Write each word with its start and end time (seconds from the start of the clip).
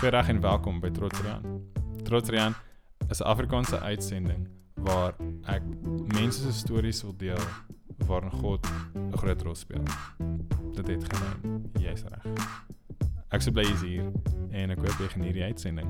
Goeiedag 0.00 0.28
en 0.28 0.40
welkom 0.40 0.78
by 0.80 0.88
Trotsrian. 0.90 1.42
Trotsrian 2.02 2.54
is 3.08 3.20
'n 3.20 3.22
Afrikaanse 3.22 3.80
uitsending 3.80 4.48
waar 4.74 5.14
ek 5.44 5.62
mense 6.12 6.40
se 6.40 6.52
stories 6.52 7.02
wil 7.02 7.16
deel 7.16 7.44
waarin 8.06 8.30
God 8.30 8.66
'n 8.94 9.16
groot 9.16 9.42
rol 9.42 9.54
speel. 9.54 9.82
Dit 10.72 10.86
het 10.86 11.04
geneem. 11.04 11.70
Jy's 11.72 12.02
reg. 12.02 12.24
Ek 13.28 13.40
sou 13.40 13.52
bly 13.52 13.62
jy's 13.62 13.80
hier 13.80 14.12
en 14.50 14.70
ek 14.70 14.78
hoop 14.78 14.98
jy 14.98 15.08
geniet 15.08 15.34
die 15.34 15.44
uitsending. 15.44 15.88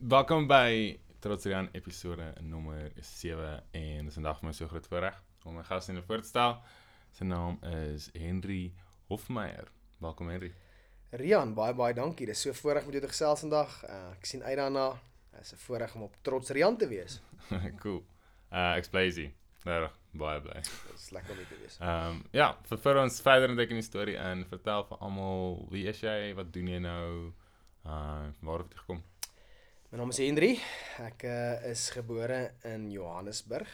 Welkom 0.00 0.46
by 0.46 0.98
Trotsrian 1.18 1.68
episode 1.72 2.34
nommer 2.40 2.90
7 3.00 3.62
en 3.70 4.04
dis 4.04 4.14
vandag 4.14 4.38
vir 4.38 4.46
my 4.46 4.52
so 4.52 4.66
groot 4.66 4.86
voorreg 4.86 5.22
om 5.44 5.54
my 5.54 5.62
gas 5.62 5.88
in 5.88 5.94
te 5.94 6.02
voorstel. 6.02 6.62
Sy 7.12 7.24
naam 7.24 7.58
is 7.62 8.10
Henry 8.12 8.74
Hofmeyer. 9.06 9.81
Welkom 10.02 10.28
Henry. 10.28 10.48
Rian, 11.14 11.52
baie 11.54 11.74
baie 11.78 11.94
dankie. 11.94 12.26
Dis 12.26 12.40
so 12.42 12.50
voorreg 12.58 12.88
met 12.88 12.96
jou 12.96 13.02
te 13.04 13.10
gesels 13.12 13.44
vandag. 13.44 13.74
Uh, 13.86 13.98
ek 14.16 14.24
sien 14.26 14.40
uit 14.42 14.56
daarna. 14.58 14.88
Dit 15.30 15.44
is 15.44 15.52
'n 15.54 15.60
voorreg 15.62 15.94
om 15.94 16.02
op 16.02 16.16
trots 16.26 16.50
Rian 16.50 16.76
te 16.76 16.88
wees. 16.88 17.20
cool. 17.82 18.02
Uh 18.50 18.74
ek 18.78 18.90
bly. 18.90 19.30
Nou, 19.64 19.90
baie 20.10 20.40
bly. 20.40 20.58
Dit 20.58 20.98
is 20.98 21.10
lekker 21.10 21.30
om 21.30 21.38
hier 21.38 21.46
te 21.46 21.58
wees. 21.60 21.78
Ehm 21.78 22.08
um, 22.08 22.24
ja, 22.32 22.48
vir 22.68 22.78
vir 22.78 23.00
ons 23.02 23.20
verder 23.20 23.50
in 23.50 23.56
die 23.56 23.82
storie 23.82 24.16
en 24.16 24.44
vertel 24.46 24.84
vir 24.90 24.98
almal 24.98 25.68
wie 25.70 25.86
is 25.86 26.00
jy? 26.00 26.34
Wat 26.34 26.52
doen 26.52 26.66
jy 26.66 26.78
nou? 26.78 27.32
Uh 27.86 28.26
waar 28.40 28.58
het 28.58 28.74
jy 28.74 28.78
gekom? 28.78 29.02
My 29.90 29.98
naam 29.98 30.10
is 30.10 30.18
Henry. 30.18 30.58
Ek 30.98 31.22
uh, 31.22 31.70
is 31.70 31.90
gebore 31.90 32.54
in 32.64 32.90
Johannesburg. 32.90 33.70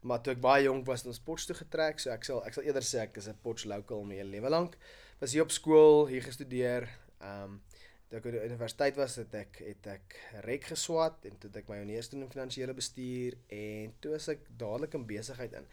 Maar 0.00 0.22
toe 0.22 0.32
ek 0.32 0.40
baie 0.40 0.64
jonk 0.64 0.86
was, 0.86 1.00
het 1.00 1.12
ons 1.12 1.20
Potch 1.20 1.44
toe 1.46 1.56
getrek, 1.56 2.00
so 2.00 2.10
ek 2.10 2.24
sal 2.24 2.44
ek 2.46 2.54
sal 2.54 2.64
eerder 2.64 2.82
sê 2.82 3.04
ek 3.04 3.16
is 3.16 3.28
'n 3.28 3.36
Potch 3.42 3.64
local 3.64 4.02
my 4.04 4.14
hele 4.14 4.30
lewe 4.30 4.48
lank 4.48 4.78
was 5.22 5.32
hier 5.32 5.42
op 5.42 5.54
skool, 5.54 6.06
hier 6.10 6.22
gestudeer. 6.22 6.88
Ehm 7.22 7.54
um, 7.54 7.60
toe 8.10 8.18
ek 8.18 8.26
by 8.26 8.30
die 8.34 8.44
universiteit 8.44 8.96
was, 9.00 9.14
het 9.16 9.34
ek 9.38 9.62
het 9.64 9.86
ek 9.88 10.16
rek 10.44 10.66
geswat 10.68 11.22
en 11.24 11.38
toe 11.40 11.48
het 11.48 11.62
ek 11.62 11.70
my 11.70 11.78
honeurs 11.80 12.10
doen 12.12 12.26
in 12.26 12.32
finansiële 12.32 12.74
bestuur 12.76 13.38
en 13.56 13.94
toe 14.04 14.12
was 14.12 14.26
ek 14.28 14.42
dadelik 14.60 14.98
in 14.98 15.06
besigheid 15.08 15.54
in. 15.56 15.68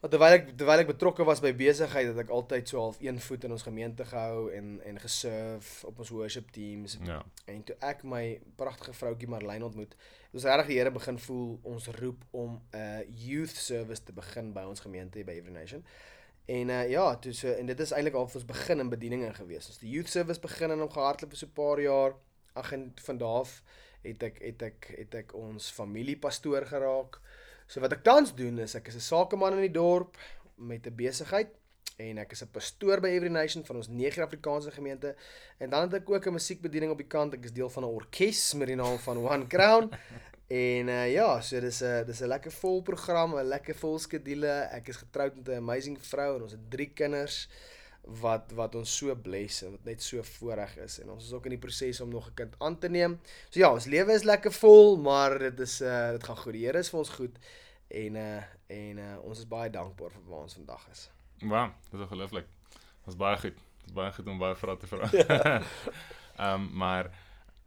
Want 0.00 0.12
terwyl 0.12 0.34
ek 0.38 0.48
terwyl 0.58 0.82
ek 0.82 0.90
betrokke 0.90 1.26
was 1.28 1.42
by 1.44 1.52
besigheid, 1.56 2.10
het 2.10 2.18
ek 2.24 2.32
altyd 2.34 2.72
so 2.72 2.80
half 2.82 2.98
een 3.04 3.20
voet 3.28 3.46
in 3.46 3.54
ons 3.54 3.66
gemeente 3.68 4.08
gehou 4.08 4.48
en 4.56 4.74
en 4.88 4.98
geserve 5.04 5.86
op 5.92 6.02
ons 6.02 6.12
worship 6.16 6.50
teams. 6.56 6.98
Ja. 7.06 7.20
En 7.46 7.62
toe 7.68 7.78
ek 7.92 8.02
my 8.08 8.24
pragtige 8.58 8.96
vroutjie 8.96 9.30
Marlene 9.30 9.68
ontmoet, 9.68 9.94
het 10.26 10.40
ons 10.40 10.48
regtig 10.50 10.72
die 10.72 10.80
Here 10.80 10.96
begin 10.96 11.22
voel 11.28 11.48
ons 11.62 11.92
roep 12.00 12.26
om 12.32 12.58
'n 12.58 12.82
uh, 12.82 13.06
youth 13.28 13.54
service 13.54 14.02
te 14.02 14.16
begin 14.16 14.50
by 14.56 14.66
ons 14.66 14.82
gemeente 14.82 15.22
by 15.24 15.38
Every 15.38 15.54
Nation. 15.54 15.86
En 16.46 16.68
uh 16.68 16.88
ja, 16.88 17.16
toe 17.18 17.32
so 17.32 17.50
en 17.50 17.66
dit 17.66 17.80
is 17.80 17.90
eintlik 17.90 18.14
al 18.14 18.28
ons 18.28 18.44
begin 18.46 18.78
in 18.78 18.88
bedieninge 18.88 19.32
gewees. 19.34 19.66
Ons 19.66 19.78
die 19.82 19.90
youth 19.90 20.08
service 20.08 20.40
begin 20.40 20.70
en 20.70 20.84
hom 20.84 20.90
gehardloop 20.90 21.34
vir 21.34 21.38
so 21.38 21.46
'n 21.46 21.58
paar 21.58 21.80
jaar. 21.80 22.14
Ag 22.54 22.72
en 22.72 22.92
van 23.06 23.18
daardie 23.18 23.60
het 24.06 24.22
ek 24.22 24.38
het 24.40 24.62
ek 24.62 24.88
het 24.96 25.14
ek 25.14 25.34
ons 25.34 25.70
familiepastoor 25.74 26.66
geraak. 26.70 27.20
So 27.66 27.80
wat 27.80 27.92
ek 27.92 28.04
tans 28.06 28.34
doen 28.34 28.58
is 28.62 28.76
ek 28.78 28.88
is 28.88 28.96
'n 28.96 29.08
sakeman 29.10 29.58
in 29.58 29.66
die 29.66 29.78
dorp 29.78 30.16
met 30.54 30.86
'n 30.86 30.94
besigheid 30.94 31.50
en 31.98 32.18
ek 32.18 32.32
is 32.32 32.42
'n 32.42 32.52
pastoor 32.52 33.00
by 33.00 33.08
Every 33.08 33.30
Nation 33.30 33.64
van 33.64 33.76
ons 33.76 33.88
nege 33.88 34.22
Afrikaanse 34.22 34.70
gemeente 34.70 35.16
en 35.58 35.70
dan 35.70 35.82
het 35.82 35.94
ek 36.02 36.10
ook 36.10 36.26
'n 36.26 36.32
musiekbediening 36.32 36.92
op 36.92 36.98
die 36.98 37.08
kant. 37.08 37.34
Ek 37.34 37.44
is 37.44 37.52
deel 37.52 37.70
van 37.70 37.82
'n 37.82 37.94
orkes 37.94 38.54
met 38.54 38.68
die 38.68 38.76
naam 38.76 38.98
van 38.98 39.16
One 39.18 39.46
Crown 39.46 39.90
En 40.46 40.88
uh, 40.88 41.06
ja, 41.10 41.40
so 41.42 41.60
dis 41.60 41.82
'n 41.82 42.04
dis 42.06 42.20
'n 42.22 42.28
lekker 42.28 42.52
vol 42.52 42.82
program, 42.82 43.34
'n 43.34 43.48
lekker 43.48 43.74
vol 43.74 43.98
skedule. 43.98 44.68
Ek 44.70 44.88
is 44.88 44.96
getroud 44.96 45.34
met 45.34 45.48
'n 45.48 45.58
amazing 45.58 45.98
vrou 45.98 46.36
en 46.36 46.42
ons 46.42 46.52
het 46.52 46.70
drie 46.70 46.90
kinders 46.94 47.48
wat 48.06 48.52
wat 48.54 48.74
ons 48.74 48.96
so 48.96 49.14
bless 49.16 49.62
en 49.62 49.70
wat 49.70 49.84
net 49.84 50.02
so 50.02 50.22
voorreg 50.22 50.76
is 50.76 51.00
en 51.00 51.10
ons 51.10 51.24
is 51.24 51.32
ook 51.32 51.44
in 51.44 51.56
die 51.56 51.58
proses 51.58 52.00
om 52.00 52.08
nog 52.08 52.28
'n 52.28 52.34
kind 52.34 52.54
aan 52.58 52.78
te 52.78 52.88
neem. 52.88 53.18
So 53.50 53.58
ja, 53.58 53.72
ons 53.72 53.84
lewe 53.84 54.12
is 54.12 54.22
lekker 54.22 54.52
vol, 54.52 54.96
maar 54.96 55.38
dit 55.38 55.60
is 55.60 55.80
uh 55.80 56.10
dit 56.10 56.24
gaan 56.24 56.36
goed. 56.36 56.52
Die 56.52 56.66
Here 56.66 56.78
is 56.78 56.90
vir 56.90 56.98
ons 56.98 57.10
goed 57.10 57.38
en 57.88 58.16
uh 58.16 58.42
en 58.66 58.98
uh 58.98 59.18
ons 59.24 59.38
is 59.38 59.48
baie 59.48 59.70
dankbaar 59.70 60.10
vir 60.10 60.22
waar 60.26 60.42
ons 60.42 60.54
vandag 60.54 60.88
is. 60.90 61.10
Wow, 61.40 61.70
dit 61.90 62.00
is 62.00 62.06
ongelooflik. 62.06 62.46
Is 63.06 63.16
baie 63.16 63.36
goed. 63.36 63.54
Dit 63.54 63.86
is 63.86 63.92
baie 63.92 64.12
goed 64.12 64.26
om 64.26 64.38
baie 64.38 64.54
vrae 64.54 64.76
te 64.76 64.86
vra. 64.86 65.10
Ehm 66.36 66.54
um, 66.54 66.70
maar 66.72 67.10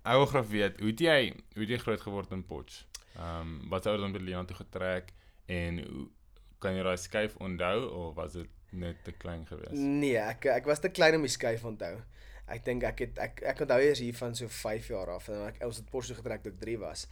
Ek 0.03 0.15
wil 0.15 0.29
graag 0.31 0.47
weet, 0.47 0.79
hoe 0.79 0.91
het 0.93 1.01
jy 1.03 1.17
hoe 1.55 1.63
het 1.65 1.73
jy 1.73 1.79
groot 1.81 2.01
geword 2.01 2.31
in 2.35 2.45
Potch? 2.45 2.85
Ehm 3.17 3.41
um, 3.41 3.69
wat 3.71 3.83
dan 3.83 4.13
by 4.15 4.21
Leon 4.23 4.47
toe 4.47 4.55
getrek 4.55 5.11
en 5.45 5.81
hoe 5.83 6.07
kan 6.63 6.75
jy 6.75 6.83
daai 6.83 6.97
skuif 6.97 7.35
onthou 7.43 7.89
of 7.89 8.15
was 8.15 8.37
dit 8.37 8.47
net 8.71 9.03
te 9.03 9.11
klein 9.11 9.45
geweest? 9.47 9.75
Nee, 9.75 10.17
ek 10.21 10.45
ek 10.45 10.69
was 10.69 10.79
te 10.79 10.91
klein 10.93 11.17
om 11.17 11.25
die 11.25 11.33
skuif 11.33 11.65
onthou. 11.65 11.97
Ek 12.49 12.63
dink 12.65 12.85
ek 12.87 13.03
het 13.05 13.19
ek 13.19 13.43
ek 13.53 13.65
onthou 13.65 13.79
eers 13.83 13.99
hier 14.03 14.15
van 14.15 14.35
so 14.35 14.47
5 14.47 14.87
jaar 14.93 15.11
af 15.17 15.27
en 15.29 15.47
ek 15.49 15.59
ons 15.67 15.81
het 15.81 15.91
Potch 15.91 16.11
toe 16.11 16.19
getrek 16.21 16.45
toe 16.45 16.53
ek 16.53 16.61
3 16.63 16.77
was. 16.85 17.07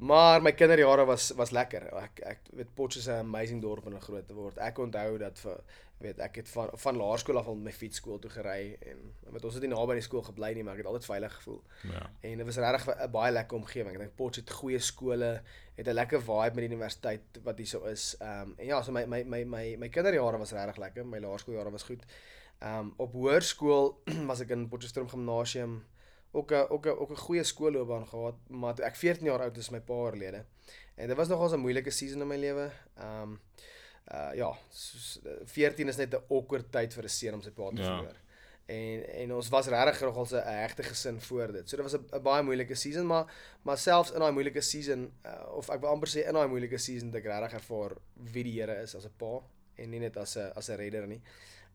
Maar 0.00 0.42
my 0.42 0.52
kinderjare 0.52 1.04
was 1.04 1.30
was 1.36 1.50
lekker. 1.50 1.82
Ek 2.00 2.20
ek 2.24 2.38
weet 2.56 2.74
Potch 2.74 2.96
is 2.96 3.08
'n 3.08 3.20
amazing 3.26 3.60
dorp 3.60 3.86
en 3.86 3.94
'n 3.94 4.00
groot 4.00 4.26
te 4.26 4.34
word. 4.34 4.56
Ek 4.58 4.78
onthou 4.78 5.18
dat 5.18 5.38
vir 5.38 5.60
weet 5.98 6.18
ek 6.18 6.36
het 6.40 6.48
van 6.48 6.70
van 6.72 6.96
laerskool 6.96 7.38
af 7.38 7.46
al 7.46 7.54
met 7.54 7.64
my 7.64 7.72
fiets 7.72 7.96
skool 7.96 8.18
toe 8.18 8.30
gery 8.30 8.76
en 8.80 9.12
met 9.30 9.44
ons 9.44 9.54
het 9.54 9.62
nie 9.62 9.72
naby 9.72 9.98
die 9.98 10.06
skool 10.06 10.22
gebly 10.22 10.54
nie 10.54 10.62
maar 10.64 10.72
ek 10.72 10.78
het 10.78 10.86
altyd 10.86 11.04
veilig 11.04 11.34
gevoel. 11.34 11.62
Ja. 11.92 12.10
En 12.20 12.36
dit 12.36 12.46
was 12.46 12.56
regtig 12.56 12.96
'n 12.96 13.10
baie 13.10 13.32
lekker 13.32 13.56
omgewing. 13.56 13.94
Ek 13.94 14.00
dink 14.00 14.16
Potch 14.16 14.36
het 14.36 14.50
goeie 14.50 14.78
skole, 14.78 15.42
het 15.74 15.86
'n 15.86 15.92
lekker 15.94 16.20
vibe 16.22 16.54
met 16.54 16.64
die 16.64 16.72
universiteit 16.72 17.22
wat 17.42 17.58
hier 17.58 17.66
so 17.66 17.84
is. 17.84 18.16
Ehm 18.18 18.40
um, 18.40 18.54
en 18.56 18.66
ja, 18.66 18.82
so 18.82 18.92
my 18.92 19.04
my 19.06 19.24
my 19.24 19.44
my 19.44 19.76
my 19.76 19.88
kinderjare 19.88 20.38
was 20.38 20.52
regtig 20.52 20.76
lekker. 20.76 21.06
My 21.06 21.18
laerskooljare 21.18 21.70
was 21.70 21.82
goed. 21.82 22.04
Ehm 22.58 22.78
um, 22.78 22.94
op 22.96 23.12
hoërskool 23.12 24.00
was 24.30 24.40
ek 24.40 24.50
in 24.50 24.68
Potchefstroom 24.68 25.08
Gimnasium 25.08 25.84
ook 26.32 26.52
'n 26.52 26.66
ook 26.68 26.86
'n 26.86 26.98
ook 27.02 27.10
'n 27.10 27.24
goeie 27.26 27.44
skoolloopbaan 27.44 28.06
gehad, 28.06 28.34
maar 28.48 28.80
ek 28.80 28.96
14 28.96 29.26
jaar 29.26 29.40
oud 29.40 29.56
is 29.56 29.70
my 29.70 29.80
pa 29.80 29.92
oorlede. 29.92 30.44
En 30.94 31.06
dit 31.08 31.16
was 31.16 31.28
nogals 31.28 31.52
'n 31.52 31.58
moeilike 31.58 31.90
season 31.90 32.20
in 32.20 32.26
my 32.26 32.36
lewe. 32.36 32.70
Ehm 32.96 33.22
um, 33.22 33.40
uh 34.14 34.34
ja, 34.34 34.56
soos, 34.68 35.20
14 35.44 35.88
is 35.88 35.96
net 35.96 36.14
'n 36.14 36.24
awkward 36.28 36.72
tyd 36.72 36.94
vir 36.94 37.04
'n 37.04 37.08
seun 37.08 37.34
om 37.34 37.42
sy 37.42 37.50
pa 37.50 37.68
te 37.70 37.82
ja. 37.82 37.96
verloor. 37.96 38.16
En 38.66 39.08
en 39.08 39.34
ons 39.34 39.48
was 39.48 39.66
regtig 39.66 40.00
nog 40.00 40.16
al 40.16 40.26
'n 40.30 40.58
hegte 40.60 40.82
gesin 40.82 41.20
voor 41.20 41.52
dit. 41.52 41.68
So 41.68 41.76
dit 41.76 41.90
was 41.90 42.00
'n 42.00 42.22
baie 42.22 42.42
moeilike 42.42 42.74
season, 42.74 43.06
maar 43.06 43.32
maar 43.62 43.78
selfs 43.78 44.10
in 44.10 44.18
daai 44.18 44.32
moeilike 44.32 44.60
season 44.60 45.12
uh, 45.24 45.56
of 45.56 45.68
ek 45.68 45.80
wil 45.80 45.90
amper 45.90 46.08
sê 46.08 46.26
in 46.26 46.34
daai 46.34 46.48
moeilike 46.48 46.78
season 46.78 47.08
het 47.08 47.16
ek 47.16 47.24
regtig 47.24 47.52
ervaar 47.52 47.96
wie 48.14 48.44
die 48.44 48.60
Here 48.60 48.82
is 48.82 48.94
as 48.94 49.04
'n 49.04 49.14
pa 49.16 49.42
en 49.74 49.90
nie 49.90 50.00
net 50.00 50.16
as 50.16 50.36
'n 50.36 50.52
as 50.56 50.68
'n 50.68 50.76
redder 50.76 51.06
nie. 51.06 51.22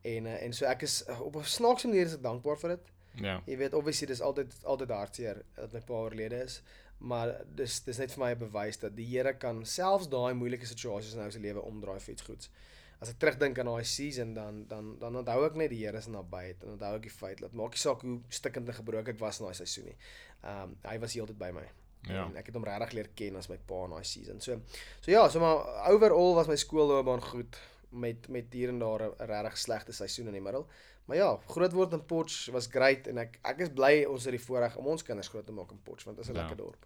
En 0.02 0.26
uh, 0.26 0.44
en 0.44 0.54
so 0.54 0.66
ek 0.66 0.82
is 0.82 1.04
op 1.20 1.36
'n 1.36 1.44
snaakse 1.44 1.88
manier 1.88 2.06
is 2.06 2.14
ek 2.14 2.22
dankbaar 2.22 2.58
vir 2.58 2.70
dit. 2.70 2.92
Ja. 3.22 3.42
Jy 3.46 3.58
weet 3.58 3.74
obviously 3.74 4.08
dis 4.08 4.22
altyd 4.22 4.56
altyd 4.64 4.90
hartseer 4.90 5.44
dat 5.56 5.74
my 5.74 5.80
pa 5.80 5.94
oorlede 5.94 6.44
is 6.44 6.62
maar 6.98 7.34
dis 7.56 7.82
dis 7.84 7.98
net 8.00 8.14
vir 8.14 8.24
my 8.24 8.32
'n 8.32 8.40
bewys 8.40 8.80
dat 8.80 8.96
die 8.96 9.06
Here 9.06 9.34
kan 9.34 9.66
selfs 9.66 10.08
daai 10.08 10.34
moeilike 10.34 10.66
situasies 10.66 11.14
in 11.14 11.20
ons 11.20 11.38
lewe 11.38 11.62
omdraai 11.62 12.00
vir 12.00 12.14
iets 12.14 12.22
goeds. 12.22 12.50
As 13.00 13.10
ek 13.10 13.20
terugdink 13.20 13.60
aan 13.60 13.66
daai 13.66 13.84
season 13.84 14.34
dan 14.34 14.66
dan 14.68 14.98
dan 15.00 15.16
onthou 15.16 15.46
ek 15.46 15.56
net 15.56 15.70
die 15.70 15.86
Here 15.86 16.02
se 16.02 16.10
nabyheid 16.10 16.64
en 16.64 16.70
onthou 16.70 16.96
ek 16.96 17.02
die 17.02 17.18
feit 17.18 17.42
dat 17.42 17.54
maak 17.54 17.72
nie 17.72 17.84
saak 17.84 18.02
hoe 18.02 18.20
stikkend 18.30 18.68
en 18.68 18.74
gebroken 18.74 19.14
ek 19.14 19.20
was 19.20 19.40
in 19.40 19.46
daai 19.46 19.56
seisoen 19.56 19.86
nie. 19.86 19.98
Ehm 20.44 20.64
um, 20.64 20.78
hy 20.84 20.98
was 21.00 21.14
heeltyd 21.14 21.38
by 21.38 21.52
my. 21.52 21.68
Ja. 22.08 22.26
En 22.26 22.36
ek 22.38 22.46
het 22.46 22.56
hom 22.56 22.64
regtig 22.64 22.94
leer 22.94 23.10
ken 23.16 23.36
as 23.36 23.50
my 23.50 23.58
pa 23.58 23.86
in 23.86 23.92
daai 23.92 24.04
season. 24.04 24.42
So 24.42 24.62
so 25.02 25.12
ja, 25.12 25.30
so 25.30 25.40
maar 25.40 25.92
overall 25.92 26.36
was 26.36 26.48
my 26.48 26.56
skoolloopbaan 26.56 27.22
goed 27.22 27.60
met 27.92 28.30
met 28.30 28.54
hier 28.54 28.70
en 28.70 28.80
daar 28.80 29.02
'n 29.02 29.26
regtig 29.26 29.58
slegte 29.58 29.92
seisoen 29.92 30.28
in 30.28 30.34
die 30.34 30.42
middel. 30.42 30.68
Maar 31.06 31.18
ja, 31.18 31.40
groot 31.48 31.74
word 31.74 31.94
in 31.94 32.06
Potch 32.06 32.50
was 32.54 32.68
great 32.68 33.08
en 33.08 33.18
ek 33.22 33.40
ek 33.46 33.60
is 33.68 33.74
bly 33.74 34.06
ons 34.10 34.26
het 34.26 34.34
die 34.34 34.42
voorreg 34.42 34.78
om 34.82 34.88
ons 34.94 35.06
kinders 35.06 35.30
groot 35.30 35.46
te 35.46 35.54
maak 35.54 35.72
in 35.72 35.82
Potch 35.86 36.08
want 36.08 36.18
dit 36.18 36.26
is 36.26 36.32
'n 36.32 36.36
ja. 36.36 36.42
lekker 36.42 36.58
dorp. 36.58 36.86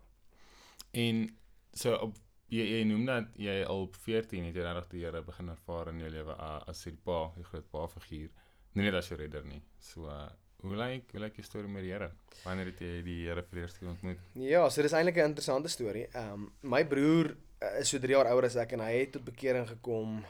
En 0.92 1.38
so 1.74 1.96
op 1.96 2.18
jy, 2.48 2.66
jy 2.66 2.84
noem 2.90 3.06
dat 3.06 3.40
jy 3.40 3.64
al 3.64 3.86
op 3.88 3.96
14 3.96 4.50
het 4.50 4.56
jy 4.56 4.66
regtig 4.66 4.90
die 4.94 5.06
Here 5.06 5.22
begin 5.22 5.50
ervaar 5.50 5.92
in 5.94 6.00
jou 6.00 6.10
lewe 6.10 6.36
as 6.68 6.82
sy 6.82 6.92
pa, 6.92 7.32
die 7.36 7.44
groot 7.44 7.70
pa 7.72 7.88
figuur. 7.88 8.30
Nie 8.74 8.84
net 8.84 9.00
as 9.00 9.10
jou 9.10 9.18
redder 9.20 9.46
nie. 9.46 9.62
So 9.80 10.10
uh, 10.10 10.28
hoe 10.62 10.76
lyk 10.76 11.12
hoe 11.12 11.22
lyk 11.24 11.36
die 11.40 11.46
storie 11.46 11.72
met 11.72 11.86
die 11.86 11.94
Here? 11.94 12.12
Wanneer 12.44 12.74
het 12.74 12.82
jy 12.84 13.02
die 13.06 13.20
Here 13.28 13.44
vir 13.44 13.62
eers 13.64 13.80
ontmoet? 13.82 14.20
Ja, 14.34 14.66
so 14.70 14.82
dis 14.82 14.94
eintlik 14.98 15.18
'n 15.18 15.32
interessante 15.32 15.70
storie. 15.70 16.08
Ehm 16.14 16.34
um, 16.34 16.52
my 16.62 16.84
broer 16.86 17.36
uh, 17.62 17.80
is 17.80 17.90
so 17.90 18.00
3 18.00 18.18
jaar 18.18 18.28
ouer 18.34 18.46
as 18.46 18.56
ek 18.56 18.74
en 18.74 18.84
hy 18.84 19.00
het 19.00 19.12
tot 19.12 19.26
bekering 19.26 19.68
gekom 19.68 20.26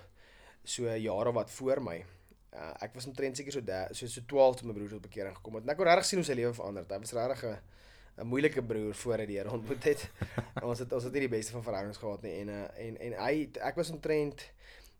so 0.63 0.83
jare 0.83 1.31
wat 1.33 1.51
voor 1.51 1.81
my. 1.81 2.05
Uh, 2.49 2.73
ek 2.81 2.95
was 2.97 3.05
omtrent 3.05 3.37
seker 3.37 3.53
so 3.53 3.61
so 3.93 4.07
so 4.07 4.21
12 4.25 4.55
toe 4.59 4.67
my 4.67 4.73
broer 4.73 4.89
tot 4.89 5.01
bekering 5.01 5.35
gekom 5.35 5.59
het. 5.59 5.63
En 5.67 5.69
ek 5.69 5.77
kon 5.77 5.85
regtig 5.85 6.05
sien 6.05 6.19
hoe 6.19 6.25
sy 6.25 6.37
lewe 6.39 6.53
verander 6.57 6.85
het. 6.85 6.91
Hy 6.91 6.99
was 6.99 7.13
regtig 7.13 7.43
'n 7.49 7.57
'n 8.19 8.27
moeilike 8.27 8.61
broer 8.63 8.95
voor 8.95 9.21
hy 9.21 9.25
die 9.25 9.37
Here 9.37 9.51
ontmoet 9.51 9.83
het. 9.83 10.09
ons 10.69 10.79
het 10.79 10.93
ons 10.93 11.03
het 11.03 11.13
nie 11.13 11.27
die 11.27 11.35
beste 11.37 11.51
van 11.55 11.63
verhoudings 11.63 12.01
gehad 12.01 12.21
nie 12.25 12.33
en 12.41 12.49
uh, 12.49 12.63
en 12.85 12.97
en 12.99 13.13
hy 13.23 13.49
ek 13.69 13.75
was 13.79 13.91
omtrent 13.93 14.49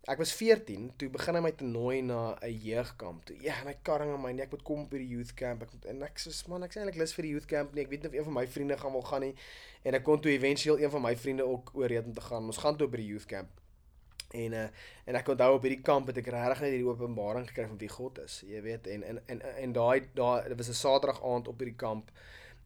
ek 0.09 0.21
was 0.21 0.31
14 0.33 0.87
toe 0.97 1.09
begin 1.13 1.35
hy 1.37 1.41
my 1.43 1.51
te 1.51 1.67
nooi 1.67 2.01
na 2.01 2.37
'n 2.41 2.55
jeugkamp 2.63 3.25
toe. 3.25 3.35
Ja, 3.43 3.59
en 3.61 3.67
hy 3.67 3.75
karring 3.83 4.13
aan 4.13 4.21
my 4.21 4.31
nee, 4.31 4.45
ek 4.45 4.51
moet 4.51 4.63
kom 4.63 4.87
by 4.89 4.97
die 4.97 5.09
youth 5.11 5.33
camp. 5.33 5.61
Ek 5.63 5.73
moet 5.73 5.85
en 5.91 6.03
ek 6.07 6.17
sê 6.17 6.31
man, 6.47 6.63
ek 6.63 6.73
sê 6.73 6.79
eintlik 6.79 7.01
lus 7.01 7.13
vir 7.13 7.27
die 7.27 7.33
youth 7.35 7.49
camp 7.49 7.73
nie. 7.73 7.83
Ek 7.83 7.89
weet 7.89 8.03
nie 8.03 8.09
of 8.09 8.15
een 8.15 8.27
van 8.29 8.37
my 8.39 8.45
vriende 8.47 8.77
gaan 8.77 8.95
wil 8.95 9.05
gaan 9.11 9.21
nie. 9.27 9.35
En 9.83 9.93
ek 9.93 10.03
kon 10.03 10.21
toe 10.21 10.31
éventueel 10.31 10.79
een 10.79 10.91
van 10.91 11.01
my 11.01 11.15
vriende 11.15 11.45
ook 11.45 11.71
oorreed 11.75 12.05
om 12.05 12.13
te 12.13 12.21
gaan. 12.21 12.45
Ons 12.45 12.57
gaan 12.57 12.77
toe 12.77 12.87
by 12.87 12.97
die 12.97 13.11
youth 13.11 13.27
camp. 13.27 13.58
En 14.31 14.53
uh, 14.53 14.67
en 15.05 15.15
ek 15.15 15.27
onthou 15.27 15.55
op 15.55 15.61
hierdie 15.65 15.81
kamp 15.81 16.07
het 16.07 16.17
ek 16.17 16.27
regtig 16.27 16.59
net 16.61 16.69
hierdie 16.71 16.89
openbaring 16.89 17.47
gekry 17.47 17.67
van 17.67 17.77
wie 17.77 17.89
God 17.89 18.19
is. 18.19 18.43
Jy 18.45 18.61
weet 18.61 18.87
en 18.87 19.03
en 19.03 19.19
en 19.25 19.41
en 19.41 19.73
daai 19.73 20.07
daai 20.13 20.47
dit 20.47 20.57
was 20.57 20.69
'n 20.69 20.73
Saterdag 20.73 21.23
aand 21.23 21.47
op 21.47 21.57
hierdie 21.59 21.75
kamp. 21.77 22.11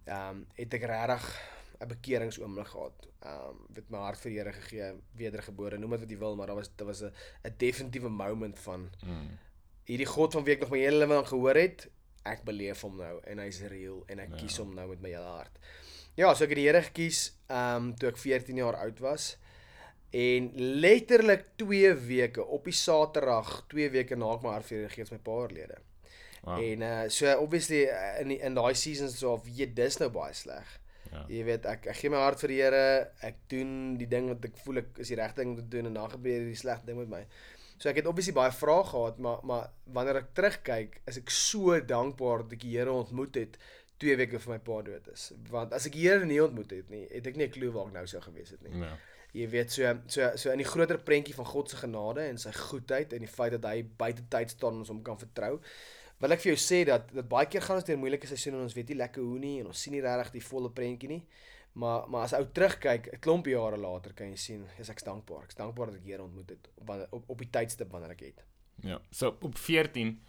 Ehm 0.05 0.29
um, 0.29 0.45
het 0.55 0.73
ek 0.73 0.83
regtig 0.83 1.41
'n 1.79 1.87
bekeringsoomblik 1.87 2.67
gehad. 2.67 3.07
Ehm 3.23 3.49
um, 3.49 3.65
het 3.75 3.89
my 3.89 3.97
hart 3.97 4.19
vir 4.19 4.29
die 4.31 4.39
Here 4.39 4.51
gegee, 4.53 4.93
wedergebore, 5.15 5.77
noem 5.77 5.89
dit 5.91 5.99
wat 5.99 6.09
jy 6.09 6.17
wil, 6.17 6.35
maar 6.35 6.47
daar 6.47 6.55
was 6.55 6.69
dit 6.75 6.87
was 6.87 7.01
'n 7.03 7.11
'n 7.43 7.53
definitiewe 7.57 8.09
moment 8.09 8.59
van 8.59 8.89
Mm. 9.05 9.37
hierdie 9.85 10.05
God 10.05 10.33
van 10.33 10.43
wie 10.43 10.53
ek 10.53 10.59
nog 10.61 10.69
my 10.69 10.79
hele 10.79 10.97
lewe 10.97 11.15
aan 11.15 11.27
gehoor 11.27 11.55
het, 11.55 11.87
ek 12.23 12.43
beleef 12.43 12.81
hom 12.81 12.97
nou 12.97 13.19
en 13.23 13.37
hy's 13.39 13.61
real 13.61 14.03
en 14.07 14.19
ek 14.19 14.29
ja. 14.29 14.35
kies 14.35 14.57
hom 14.57 14.73
nou 14.75 14.87
met 14.89 15.01
my 15.01 15.09
hele 15.09 15.23
hart. 15.37 15.59
Ja, 16.15 16.33
so 16.33 16.43
ek 16.43 16.49
het 16.49 16.57
die 16.57 16.67
Here 16.67 16.81
gekies 16.81 17.33
ehm 17.47 17.75
um, 17.75 17.95
toe 17.95 18.09
ek 18.09 18.17
14 18.17 18.55
jaar 18.55 18.75
oud 18.75 18.99
was. 18.99 19.37
En 20.13 20.51
letterlik 20.55 21.45
2 21.55 21.93
weke 21.93 22.45
op 22.45 22.67
die 22.69 22.75
Saterdag, 22.77 23.63
2 23.67 23.89
weke 23.89 24.15
na 24.15 24.27
ek 24.35 24.43
my 24.43 24.51
hart 24.53 24.67
vir 24.67 24.75
die 24.75 24.81
Here 24.83 24.91
gegee 24.91 25.03
het, 25.03 25.09
is 25.09 25.15
my 25.15 25.21
pa 25.25 25.37
oorlede. 25.41 25.79
Wow. 26.43 26.59
En 26.59 26.83
uh 26.85 27.09
so 27.09 27.33
obviously 27.39 27.85
uh, 27.87 28.19
in 28.21 28.33
die, 28.35 28.37
in 28.45 28.53
daai 28.53 28.75
seasons 28.77 29.15
so 29.17 29.31
of 29.33 29.47
weet 29.47 29.73
dis 29.75 29.97
nou 29.97 30.11
baie 30.13 30.35
sleg. 30.37 30.75
Ja. 31.07 31.23
Jy 31.31 31.41
weet 31.47 31.65
ek 31.71 31.87
ek 31.89 31.97
gee 31.97 32.11
my 32.13 32.21
hart 32.21 32.43
vir 32.43 32.53
die 32.53 32.59
Here, 32.61 32.85
ek 33.25 33.39
doen 33.53 33.71
die 33.97 34.09
ding 34.11 34.29
wat 34.29 34.45
ek 34.51 34.59
voel 34.61 34.83
ek 34.83 35.01
is 35.01 35.13
die 35.13 35.17
regte 35.17 35.41
ding 35.41 35.55
om 35.55 35.61
te 35.63 35.69
doen 35.77 35.89
en 35.89 35.97
dan 35.97 36.11
gebeur 36.13 36.41
hierdie 36.43 36.61
slegte 36.61 36.91
ding 36.91 36.99
met 37.01 37.09
my. 37.13 37.21
So 37.79 37.89
ek 37.89 38.03
het 38.03 38.09
obviously 38.11 38.35
baie 38.37 38.51
vrae 38.53 38.83
gehad, 38.91 39.17
maar 39.23 39.41
maar 39.49 39.71
wanneer 39.95 40.19
ek 40.21 40.35
terugkyk, 40.37 40.99
is 41.09 41.17
ek 41.23 41.33
so 41.33 41.79
dankbaar 41.79 42.45
dat 42.45 42.59
ek 42.59 42.67
die 42.67 42.75
Here 42.75 42.93
ontmoet 42.93 43.39
het 43.41 43.57
2 44.03 44.19
weke 44.19 44.43
voor 44.43 44.53
my 44.53 44.59
pa 44.67 44.77
dood 44.85 45.09
is. 45.13 45.25
Want 45.49 45.73
as 45.73 45.87
ek 45.89 45.97
die 45.97 46.05
Here 46.05 46.27
nie 46.27 46.41
ontmoet 46.43 46.75
het 46.75 46.93
nie, 46.93 47.07
het 47.09 47.33
ek 47.33 47.39
nie 47.39 47.47
'n 47.47 47.55
klou 47.55 47.73
waar 47.73 47.89
ek 47.89 47.97
nou 47.97 48.05
sou 48.07 48.21
gewees 48.21 48.53
het 48.53 48.61
nie. 48.67 48.77
Ja. 48.83 48.93
Jy 49.33 49.47
weet 49.49 49.71
so 49.71 49.93
so 50.07 50.29
so 50.37 50.51
in 50.53 50.61
die 50.61 50.67
groter 50.69 50.97
prentjie 51.01 51.33
van 51.33 51.45
God 51.49 51.69
se 51.69 51.75
genade 51.79 52.21
en 52.29 52.37
sy 52.37 52.51
goedheid 52.51 53.13
en 53.13 53.19
die 53.25 53.27
feit 53.31 53.51
dat 53.55 53.65
hy 53.71 53.81
buite 53.83 54.21
tyd 54.29 54.49
staan 54.53 54.73
en 54.77 54.83
ons 54.85 54.89
hom 54.93 55.01
kan 55.03 55.17
vertrou. 55.17 55.59
Wil 56.21 56.31
ek 56.31 56.43
vir 56.43 56.51
jou 56.53 56.59
sê 56.61 56.83
dat 56.85 57.09
dat 57.13 57.27
baie 57.29 57.47
keer 57.49 57.61
gaan 57.65 57.79
ons 57.81 57.87
deur 57.87 57.97
moeilike 57.97 58.27
seisoene 58.29 58.57
en 58.61 58.63
ons 58.67 58.75
weet 58.77 58.89
nie 58.93 58.97
lekker 58.99 59.21
hoe 59.25 59.39
nie 59.39 59.55
en 59.61 59.67
ons 59.71 59.81
sien 59.81 59.93
nie 59.93 60.01
regtig 60.05 60.31
die 60.37 60.45
volle 60.51 60.69
prentjie 60.69 61.09
nie. 61.09 61.23
Maar 61.73 62.05
maar 62.09 62.27
as 62.27 62.33
ou 62.37 62.45
terugkyk, 62.45 63.09
'n 63.13 63.19
klomp 63.19 63.45
jare 63.49 63.77
later 63.77 64.13
kan 64.13 64.29
jy 64.29 64.35
sien, 64.37 64.67
is 64.79 64.89
ek 64.89 65.03
dankbaar. 65.03 65.43
Ek's 65.43 65.55
dankbaar 65.55 65.87
dat 65.87 65.95
ek 65.95 66.05
Here 66.05 66.21
ontmoet 66.23 66.49
het 66.49 66.69
wanneer- 66.85 67.07
op, 67.11 67.23
op 67.29 67.37
die 67.39 67.49
tydstip 67.49 67.91
wanneer 67.91 68.11
ek 68.11 68.19
het. 68.19 68.43
Ja. 68.83 68.99
So 69.11 69.37
op 69.41 69.57
14 69.57 70.19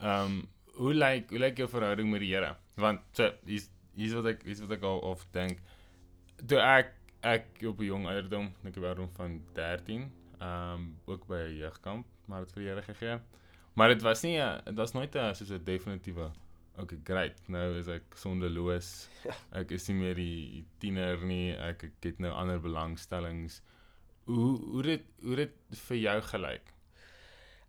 ehm 0.00 0.24
um, 0.24 0.48
hoe 0.76 0.94
lyk 0.94 1.30
hoe 1.30 1.38
lyk 1.38 1.56
jou 1.58 1.68
verhouding 1.68 2.10
met 2.10 2.20
die 2.20 2.34
Here? 2.34 2.56
Want 2.76 3.00
so 3.12 3.30
hier's 3.44 3.68
hier's 3.94 4.12
wat 4.14 4.26
ek 4.26 4.42
hier's 4.44 4.60
wat 4.60 4.70
ek 4.72 4.82
al 4.82 4.98
of 4.98 5.26
dink. 5.32 5.58
Toe 6.46 6.58
ek 6.58 6.92
ek 7.26 7.62
op 7.66 7.80
'n 7.80 7.90
jong 7.90 8.06
ouderdom, 8.06 8.52
dink 8.62 8.76
ek 8.76 8.82
ouderdom 8.82 9.10
van 9.18 9.40
13, 9.58 10.10
ehm 10.38 10.74
um, 10.74 10.88
ook 11.04 11.26
by 11.26 11.42
'n 11.46 11.56
jeugkamp, 11.56 12.06
maar 12.26 12.44
dit 12.44 12.52
vir 12.52 12.62
die 12.62 12.68
Here 12.70 12.82
gegee. 12.82 13.20
Maar 13.74 13.88
dit 13.88 14.02
was 14.02 14.22
nie 14.22 14.38
'n 14.38 14.60
dit 14.64 14.76
was 14.76 14.92
nooit 14.92 15.14
'n 15.14 15.34
soos 15.34 15.50
'n 15.50 15.64
definitiewe 15.64 16.30
Okay, 16.76 16.98
great. 17.04 17.38
Nou 17.48 17.78
is 17.78 17.88
ek 17.88 18.16
sondeloos. 18.20 19.08
Ja. 19.24 19.34
Ek 19.62 19.72
is 19.72 19.86
nie 19.88 19.96
meer 19.96 20.18
die 20.18 20.64
tiener 20.82 21.22
nie. 21.24 21.54
Ek, 21.56 21.86
ek 21.88 22.08
het 22.10 22.18
nou 22.20 22.34
ander 22.36 22.60
belangstellings. 22.60 23.62
Hoe 24.28 24.58
hoe 24.60 24.82
dit 24.84 25.06
hoe 25.24 25.38
dit 25.40 25.54
vir 25.88 25.96
jou 26.02 26.16
gelyk? 26.28 26.72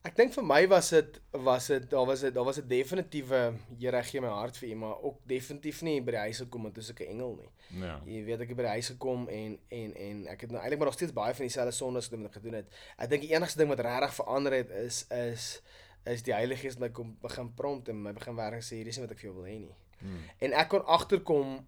Ek 0.08 0.16
dink 0.16 0.32
vir 0.36 0.46
my 0.48 0.60
was 0.72 0.90
dit 0.94 1.18
was 1.44 1.66
dit 1.72 1.86
daar 1.92 2.06
was 2.08 2.22
dit 2.24 2.34
daar 2.36 2.46
was 2.48 2.58
'n 2.62 2.68
definitiewe 2.68 3.40
Here 3.80 4.04
gee 4.04 4.22
my 4.22 4.30
hart 4.32 4.58
vir 4.58 4.70
U, 4.70 4.76
maar 4.76 5.02
ook 5.02 5.18
definitief 5.28 5.82
nie 5.82 6.02
by 6.02 6.12
die 6.12 6.20
huis 6.28 6.38
gekom 6.38 6.66
het 6.66 6.76
soos 6.76 6.90
ek 6.92 7.02
'n 7.02 7.12
engel 7.16 7.36
nie. 7.42 7.50
Ja. 7.84 8.02
Jy 8.06 8.24
weet 8.26 8.42
ek 8.42 8.48
het 8.48 8.58
by 8.58 8.64
die 8.64 8.76
huis 8.78 8.88
gekom 8.94 9.28
en 9.30 9.58
en 9.70 9.96
en 9.96 10.28
ek 10.28 10.42
het 10.42 10.52
nou 10.52 10.62
eintlik 10.62 10.80
maar 10.80 10.88
nog 10.88 10.94
steeds 10.96 11.14
baie 11.14 11.34
van 11.34 11.46
dieselfde 11.46 11.72
sondes 11.72 12.06
gedoen 12.08 12.22
wat 12.22 12.32
ek 12.36 12.38
gedoen 12.42 12.54
het. 12.54 12.68
Ek 12.98 13.10
dink 13.10 13.22
die 13.22 13.34
enigste 13.36 13.58
ding 13.58 13.70
wat 13.70 13.80
regtig 13.80 14.14
verander 14.14 14.54
het 14.54 14.70
is 14.70 15.06
is 15.12 15.62
is 16.06 16.24
die 16.24 16.34
Heilige 16.34 16.62
Gees 16.62 16.78
my 16.80 16.90
kom 16.90 17.18
begin 17.22 17.54
prompt 17.54 17.90
en 17.90 18.02
my 18.02 18.14
begin 18.14 18.36
werk 18.36 18.62
sê 18.64 18.76
hierdie 18.80 18.90
is 18.90 18.98
nie 18.98 19.06
wat 19.08 19.12
ek 19.12 19.20
vir 19.20 19.30
jou 19.32 19.36
wil 19.36 19.46
hê 19.52 19.60
nie. 19.60 19.76
Hmm. 20.00 20.20
En 20.40 20.54
ek 20.54 20.68
kon 20.70 20.86
agterkom 20.86 21.68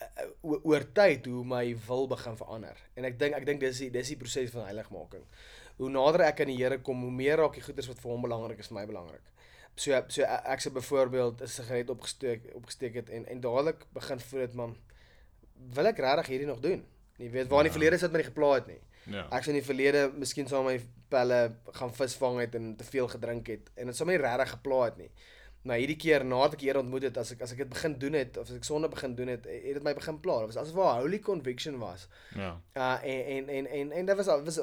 uh, 0.00 0.26
o- 0.42 0.60
oor 0.64 0.84
tyd 0.92 1.26
hoe 1.26 1.44
my 1.44 1.76
wil 1.86 2.06
begin 2.08 2.36
verander. 2.36 2.76
En 2.96 3.04
ek 3.04 3.18
dink 3.18 3.34
ek 3.34 3.46
dink 3.46 3.60
dis 3.60 3.78
die 3.78 3.90
dis 3.90 4.08
die 4.08 4.16
proses 4.16 4.50
van 4.50 4.64
heiligmaking. 4.64 5.24
Hoe 5.80 5.88
nader 5.90 6.20
ek 6.26 6.42
aan 6.44 6.50
die 6.52 6.58
Here 6.60 6.78
kom, 6.84 7.00
hoe 7.06 7.10
meer 7.14 7.38
raak 7.40 7.54
die 7.56 7.64
goeders 7.64 7.88
wat 7.88 8.00
vir 8.02 8.10
hom 8.12 8.22
belangrik 8.26 8.58
is 8.60 8.68
vir 8.68 8.76
my 8.80 8.86
belangrik. 8.90 9.22
So 9.80 9.96
so 10.12 10.22
ek 10.28 10.60
sê 10.60 10.70
byvoorbeeld 10.76 11.40
'n 11.42 11.46
sigaret 11.48 11.90
opgesteek 11.90 12.50
opgesteek 12.54 12.94
het 13.00 13.10
en 13.10 13.26
en 13.26 13.40
dadelik 13.40 13.86
begin 13.94 14.20
voel 14.20 14.40
dit 14.40 14.54
man 14.54 14.76
wil 15.74 15.86
ek 15.86 15.98
regtig 15.98 16.26
hierdie 16.26 16.46
nog 16.46 16.60
doen? 16.60 16.84
Jy 17.18 17.30
weet 17.30 17.48
waar 17.48 17.64
in 17.64 17.70
die 17.70 17.72
Ja. 17.72 17.78
verlede 17.78 17.98
sit 17.98 18.12
my 18.12 18.18
nie 18.18 18.24
gepla 18.32 18.54
het 18.54 18.66
nie. 18.66 18.80
Ja. 19.06 19.26
Ek 19.32 19.42
sou 19.44 19.54
in 19.54 19.60
die 19.60 19.66
verlede 19.66 20.12
miskien 20.16 20.46
saam 20.48 20.64
met 20.64 20.80
my 20.80 20.86
pelle 21.08 21.54
gaan 21.72 21.92
visvang 21.94 22.38
het 22.40 22.54
en 22.54 22.76
te 22.76 22.84
veel 22.84 23.08
gedrink 23.08 23.46
het 23.46 23.70
en 23.76 23.86
dit 23.86 23.96
sou 23.96 24.06
my 24.06 24.12
nie 24.16 24.22
regtig 24.22 24.50
gepla 24.50 24.84
het 24.84 24.96
nie. 24.96 25.10
Maar 25.62 25.76
hierdie 25.76 25.96
keer 25.96 26.24
nadat 26.24 26.54
ek 26.54 26.60
Here 26.60 26.78
ontmoet 26.78 27.02
het, 27.02 27.16
as 27.18 27.32
ek 27.32 27.42
as 27.42 27.52
ek 27.52 27.58
dit 27.58 27.68
begin 27.68 27.98
doen 27.98 28.12
het 28.12 28.36
of 28.36 28.48
as 28.48 28.56
ek 28.56 28.64
sonde 28.64 28.88
begin 28.88 29.14
doen 29.14 29.28
het, 29.28 29.44
het 29.44 29.74
dit 29.74 29.82
my 29.82 29.92
begin 29.94 30.20
pla. 30.20 30.38
Dit 30.46 30.54
was 30.54 30.56
asof 30.56 30.76
'n 30.76 31.00
holy 31.02 31.18
conviction 31.18 31.78
was. 31.78 32.08
Ja. 32.34 32.60
Uh 32.76 32.98
en 33.04 33.48
en 33.48 33.48
en 33.48 33.66
en, 33.66 33.92
en 33.92 34.06
dit 34.06 34.16
was 34.16 34.28
al 34.28 34.44
was 34.44 34.58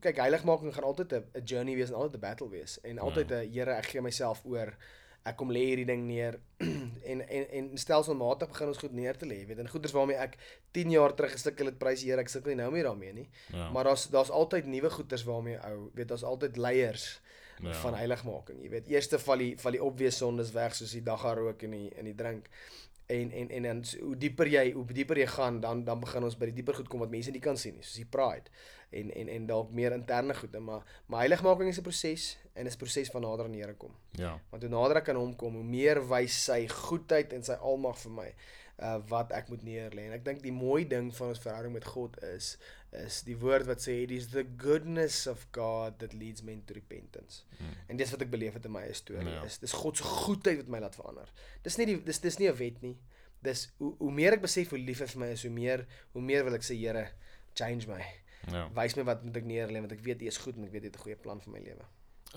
kyk 0.00 0.16
heiligmaking 0.16 0.74
gaan 0.74 0.84
altyd 0.84 1.12
'n 1.12 1.44
journey 1.44 1.74
wees 1.76 1.88
en 1.88 1.94
altyd 1.94 2.16
'n 2.16 2.20
battle 2.20 2.48
wees 2.48 2.80
en 2.80 2.98
altyd 2.98 3.30
'n 3.30 3.52
Here 3.52 3.74
ek 3.74 3.86
gee 3.86 4.00
myself 4.00 4.44
oor. 4.44 4.76
Ek 5.22 5.36
kom 5.36 5.52
lê 5.54 5.60
hierdie 5.70 5.86
ding 5.86 6.06
neer 6.06 6.40
en 7.10 7.20
en 7.28 7.44
en 7.50 7.78
stelselmatig 7.78 8.48
begin 8.48 8.72
ons 8.72 8.78
goed 8.78 8.92
neer 8.92 9.16
te 9.16 9.26
lê, 9.26 9.46
weet. 9.46 9.58
En 9.58 9.68
goeders 9.68 9.92
waarmee 9.92 10.16
ek 10.16 10.36
10 10.72 10.90
jaar 10.90 11.14
terug 11.14 11.32
gesukkel 11.32 11.66
het, 11.66 11.78
prys 11.78 12.02
Here, 12.02 12.20
ek 12.20 12.28
sukkel 12.28 12.54
nie 12.54 12.62
nou 12.62 12.70
meer 12.72 12.88
daarmee 12.90 13.12
nie. 13.12 13.28
Ja. 13.52 13.70
Maar 13.70 13.84
daar's 13.84 14.08
daar's 14.10 14.30
altyd 14.30 14.66
nuwe 14.66 14.90
goeders 14.90 15.24
waarmee 15.24 15.58
ou, 15.62 15.90
weet 15.94 16.08
daar's 16.08 16.26
altyd 16.26 16.56
leiers 16.56 17.20
ja. 17.60 17.68
ja. 17.68 17.74
van 17.74 17.94
heiligmaking. 17.94 18.62
Jy 18.62 18.70
weet, 18.70 18.88
eerste 18.90 19.18
val 19.18 19.38
die 19.38 19.52
val 19.62 19.78
die 19.78 19.82
obvious 19.82 20.18
sondes 20.18 20.50
weg 20.56 20.74
soos 20.74 20.90
die 20.90 21.04
daggarook 21.06 21.62
en 21.62 21.70
die 21.78 21.90
in 21.94 22.10
die 22.10 22.18
drink. 22.18 22.50
En 23.06 23.30
en 23.30 23.50
en 23.50 23.62
dan 23.62 23.84
hoe 24.00 24.16
dieper 24.16 24.48
jy 24.50 24.72
hoe 24.72 24.86
dieper 24.90 25.18
jy 25.22 25.26
gaan, 25.26 25.60
dan 25.60 25.84
dan 25.84 26.00
begin 26.00 26.24
ons 26.24 26.38
by 26.38 26.50
die 26.50 26.60
dieper 26.60 26.74
goed 26.80 26.88
kom 26.90 27.02
wat 27.04 27.14
mense 27.14 27.30
nie 27.30 27.42
kan 27.44 27.58
sien 27.58 27.78
nie, 27.78 27.86
soos 27.86 28.00
die 28.02 28.10
pride 28.10 28.50
en 28.92 29.10
en 29.14 29.28
en 29.28 29.46
dalk 29.46 29.70
meer 29.70 29.92
interne 29.92 30.34
goede, 30.34 30.60
maar 30.60 30.82
maar 31.06 31.20
heiligmaking 31.24 31.68
is 31.68 31.78
'n 31.78 31.82
proses 31.82 32.38
en 32.54 32.66
is 32.66 32.74
'n 32.74 32.78
proses 32.78 33.08
van 33.10 33.22
nader 33.22 33.44
aan 33.44 33.52
die 33.52 33.60
Here 33.62 33.74
kom. 33.74 33.94
Ja. 34.10 34.40
Want 34.50 34.62
hoe 34.62 34.70
nader 34.72 34.96
ek 34.96 35.08
aan 35.08 35.16
hom 35.16 35.36
kom, 35.36 35.54
hoe 35.54 35.64
meer 35.64 36.08
wys 36.08 36.44
sy 36.44 36.68
goedheid 36.68 37.32
en 37.32 37.42
sy 37.44 37.52
almag 37.52 37.98
vir 37.98 38.10
my 38.10 38.34
uh 38.82 38.98
wat 39.08 39.30
ek 39.32 39.48
moet 39.48 39.62
neerlê. 39.62 40.06
En 40.06 40.12
ek 40.12 40.24
dink 40.24 40.42
die 40.42 40.52
mooi 40.52 40.86
ding 40.88 41.14
van 41.14 41.28
ons 41.28 41.38
verhouding 41.38 41.72
met 41.72 41.84
God 41.84 42.22
is 42.22 42.58
is 42.92 43.22
die 43.22 43.36
woord 43.36 43.66
wat 43.66 43.80
sê 43.80 44.02
it 44.02 44.10
is 44.10 44.26
the 44.28 44.44
goodness 44.56 45.26
of 45.26 45.46
God 45.52 45.98
that 45.98 46.12
leads 46.12 46.42
men 46.42 46.64
to 46.64 46.74
repentance. 46.74 47.42
Hmm. 47.58 47.66
En 47.88 47.96
dis 47.96 48.10
wat 48.10 48.20
ek 48.22 48.30
beleef 48.30 48.52
het 48.52 48.64
in 48.64 48.72
my 48.72 48.92
storie 48.92 49.28
Ja. 49.28 49.42
is 49.44 49.58
dis 49.58 49.72
God 49.72 49.96
se 49.96 50.02
goedheid 50.02 50.56
wat 50.56 50.68
my 50.68 50.78
laat 50.78 50.94
verander. 50.94 51.28
Dis 51.62 51.76
nie 51.76 51.86
die 51.86 52.02
dis 52.04 52.18
dis 52.20 52.38
nie 52.38 52.48
'n 52.48 52.56
wet 52.56 52.82
nie. 52.82 52.96
Dis 53.42 53.70
hoe 53.78 53.94
hoe 53.98 54.12
meer 54.12 54.32
ek 54.32 54.40
besef 54.40 54.70
hoe 54.70 54.78
lief 54.78 54.98
hy 55.00 55.06
vir 55.06 55.20
my 55.20 55.26
is, 55.32 55.42
hoe 55.42 55.50
meer 55.52 55.86
hoe 56.12 56.22
meer 56.22 56.44
wil 56.44 56.54
ek 56.54 56.62
sê 56.62 56.74
Here, 56.76 57.08
change 57.54 57.86
my. 57.86 58.02
Ja. 58.50 58.68
Wys 58.74 58.96
my 58.96 59.04
wat 59.04 59.22
moet 59.24 59.36
ek 59.36 59.44
neerlê 59.46 59.80
want 59.84 59.92
ek 59.92 60.02
weet 60.02 60.22
U 60.22 60.26
is 60.26 60.40
goed 60.42 60.56
en 60.56 60.64
ek 60.64 60.72
weet 60.72 60.88
U 60.88 60.90
het 60.90 60.96
'n 60.96 61.04
goeie 61.04 61.16
plan 61.16 61.40
vir 61.40 61.52
my 61.52 61.60
lewe. 61.60 61.84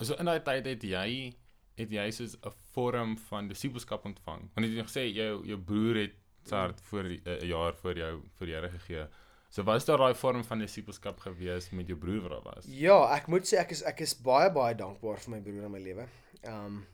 So 0.02 0.14
in 0.14 0.26
daai 0.26 0.40
tyd 0.44 0.66
het 0.66 0.82
jy 0.82 1.34
het 1.76 1.90
jy 1.90 2.10
soos 2.10 2.36
'n 2.36 2.52
vorm 2.74 3.16
van 3.18 3.48
disipelskap 3.48 4.04
ontvang. 4.04 4.50
Want 4.54 4.66
jy 4.66 4.76
het 4.76 4.86
gesê 4.86 5.12
jou 5.12 5.44
jou 5.44 5.58
broer 5.58 5.96
het 5.96 6.14
sy 6.44 6.56
hart 6.56 6.80
voor 6.80 7.04
'n 7.04 7.46
jaar 7.46 7.74
voor 7.74 7.96
jou 7.96 8.22
vir 8.38 8.48
Here 8.48 8.70
gegee. 8.70 9.06
So 9.48 9.62
was 9.62 9.84
daar 9.84 9.98
daai 9.98 10.14
vorm 10.14 10.44
van 10.44 10.58
disipelskap 10.58 11.20
gewees 11.20 11.70
met 11.70 11.86
jou 11.86 11.98
broer 11.98 12.20
wat 12.20 12.30
daar 12.30 12.54
was? 12.54 12.66
Ja, 12.68 13.14
ek 13.14 13.26
moet 13.28 13.46
sê 13.46 13.58
ek 13.58 13.70
is 13.70 13.82
ek 13.82 14.00
is 14.00 14.14
baie 14.14 14.50
baie 14.50 14.74
dankbaar 14.74 15.18
vir 15.18 15.30
my 15.30 15.40
broer 15.40 15.64
in 15.64 15.70
my 15.70 15.78
lewe. 15.78 16.08
Um 16.44 16.86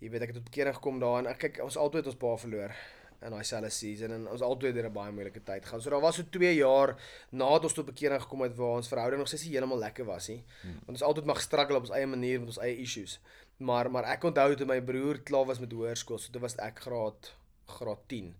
jy 0.00 0.10
weet 0.10 0.22
ek 0.22 0.28
het 0.28 0.36
tot 0.36 0.44
bekering 0.44 0.74
gekom 0.74 1.00
daarin. 1.00 1.26
Ek 1.26 1.38
kyk 1.38 1.60
ons 1.64 1.76
altyd 1.76 2.06
ons 2.06 2.16
pa 2.16 2.36
verloor 2.36 2.74
in 3.22 3.34
daai 3.34 3.44
selfde 3.44 3.70
season 3.74 4.12
en 4.14 4.28
ons 4.30 4.42
altyd 4.46 4.74
deur 4.74 4.88
'n 4.88 4.92
baie 4.92 5.12
moeilike 5.12 5.42
tyd 5.44 5.64
gaan. 5.66 5.80
So 5.80 5.90
daar 5.90 6.00
was 6.00 6.16
so 6.16 6.22
2 6.30 6.54
jaar 6.54 6.96
nadat 7.30 7.64
ons 7.64 7.72
tot 7.72 7.86
bekering 7.86 8.22
gekom 8.22 8.42
het 8.42 8.56
waar 8.56 8.76
ons 8.76 8.88
verhouding 8.88 9.18
nog 9.18 9.28
steeds 9.28 9.44
nie 9.44 9.52
heeltemal 9.52 9.78
lekker 9.78 10.04
was 10.04 10.28
nie. 10.28 10.44
Hmm. 10.62 10.78
Want 10.86 10.96
ons 10.98 11.02
altyd 11.02 11.24
mag 11.24 11.40
struggle 11.40 11.76
op 11.76 11.88
ons 11.88 11.96
eie 11.96 12.06
manier 12.06 12.38
met 12.38 12.48
ons 12.48 12.58
eie 12.58 12.76
issues. 12.76 13.20
Maar 13.56 13.90
maar 13.90 14.04
ek 14.04 14.24
onthou 14.24 14.54
toe 14.54 14.66
my 14.66 14.80
broer 14.80 15.18
klaar 15.22 15.46
was 15.46 15.58
met 15.58 15.72
hoërskool, 15.72 16.18
so 16.18 16.32
toe 16.32 16.40
was 16.40 16.56
ek 16.56 16.78
graad 16.80 17.34
graad 17.66 17.98
10 18.06 18.34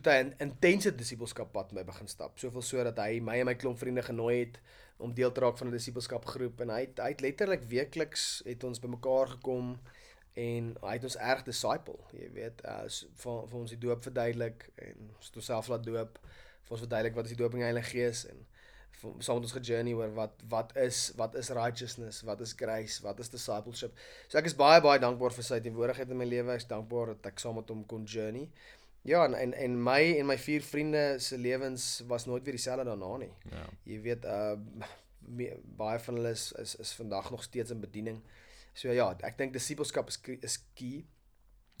toe 0.00 0.12
hy 0.12 0.22
'n 0.22 0.34
intense 0.38 0.90
disipelskap 0.94 1.52
pad 1.52 1.72
met 1.72 1.84
my 1.86 1.92
begin 1.92 2.08
stap. 2.08 2.38
Soveel 2.38 2.62
so 2.62 2.84
dat 2.84 2.98
hy 2.98 3.20
my 3.20 3.38
en 3.40 3.46
my 3.46 3.54
klomp 3.54 3.78
vriende 3.78 4.02
genooi 4.02 4.38
het 4.38 4.58
om 4.98 5.14
deel 5.14 5.32
te 5.32 5.40
raak 5.40 5.58
van 5.58 5.68
'n 5.68 5.78
disipelskap 5.78 6.24
groep 6.24 6.60
en 6.60 6.70
hy 6.70 6.80
het, 6.80 6.98
hy 6.98 7.08
het 7.08 7.20
letterlik 7.20 7.62
weekliks 7.68 8.42
het 8.44 8.64
ons 8.64 8.80
bymekaar 8.80 9.28
gekom 9.28 9.78
en 10.34 10.72
hy 10.82 10.92
het 10.96 11.04
ons 11.06 11.16
erg 11.16 11.44
disciple, 11.46 11.98
jy 12.12 12.30
weet, 12.34 12.64
as 12.66 13.04
vir 13.22 13.44
vir 13.50 13.58
ons 13.60 13.70
die 13.70 13.78
doop 13.78 14.02
verduidelik 14.02 14.64
en 14.82 15.10
ons 15.16 15.28
het 15.30 15.36
onsself 15.42 15.68
laat 15.70 15.84
doop, 15.86 16.18
vir 16.64 16.74
ons 16.74 16.80
verduidelik 16.86 17.14
wat 17.14 17.24
is 17.30 17.34
die 17.36 17.38
doop 17.42 17.54
in 17.54 17.62
die 17.62 17.68
Heilige 17.68 17.90
Gees 17.92 18.24
en 18.32 18.40
vir- 19.00 19.14
saam 19.22 19.38
met 19.38 19.46
ons 19.48 19.52
gejourney 19.58 19.94
oor 19.94 20.10
wat 20.16 20.42
wat 20.50 20.76
is 20.76 21.12
wat 21.16 21.34
is 21.38 21.50
righteousness, 21.50 22.22
wat 22.26 22.40
is 22.40 22.52
grace, 22.58 23.02
wat 23.02 23.20
is 23.20 23.28
discipleship. 23.30 23.92
So 24.28 24.38
ek 24.38 24.46
is 24.50 24.56
baie 24.58 24.80
baie 24.82 24.98
dankbaar 25.02 25.34
vir 25.38 25.44
sy 25.46 25.60
teenwoordigheid 25.60 26.10
in 26.10 26.18
my 26.18 26.24
lewe. 26.26 26.52
Ek 26.56 26.64
is 26.64 26.70
dankbaar 26.70 27.14
dat 27.14 27.26
ek 27.32 27.38
saam 27.42 27.54
met 27.60 27.68
hom 27.70 27.84
kon 27.86 28.04
journey. 28.04 28.48
Ja, 29.04 29.24
en 29.26 29.34
en, 29.34 29.52
en 29.54 29.74
my 29.84 30.00
en 30.18 30.26
my 30.26 30.36
vier 30.40 30.62
vriende 30.64 31.18
se 31.20 31.36
lewens 31.38 32.02
was 32.08 32.24
nooit 32.26 32.42
weer 32.44 32.56
dieselfde 32.56 32.84
daarna 32.88 33.16
nie. 33.22 33.32
Ja. 33.52 33.66
Jy 33.84 33.98
weet, 34.00 34.24
uh 34.24 34.54
me, 35.26 35.50
baie 35.76 35.98
van 35.98 36.14
hulle 36.18 36.30
is 36.36 36.52
is 36.58 36.74
is 36.80 36.92
vandag 36.98 37.30
nog 37.30 37.42
steeds 37.44 37.70
in 37.70 37.80
bediening. 37.80 38.22
So 38.74 38.92
ja, 38.92 39.08
ek 39.22 39.38
dink 39.38 39.54
disippelskap 39.54 40.10
is 40.10 40.18
is 40.42 40.58
key. 40.74 41.04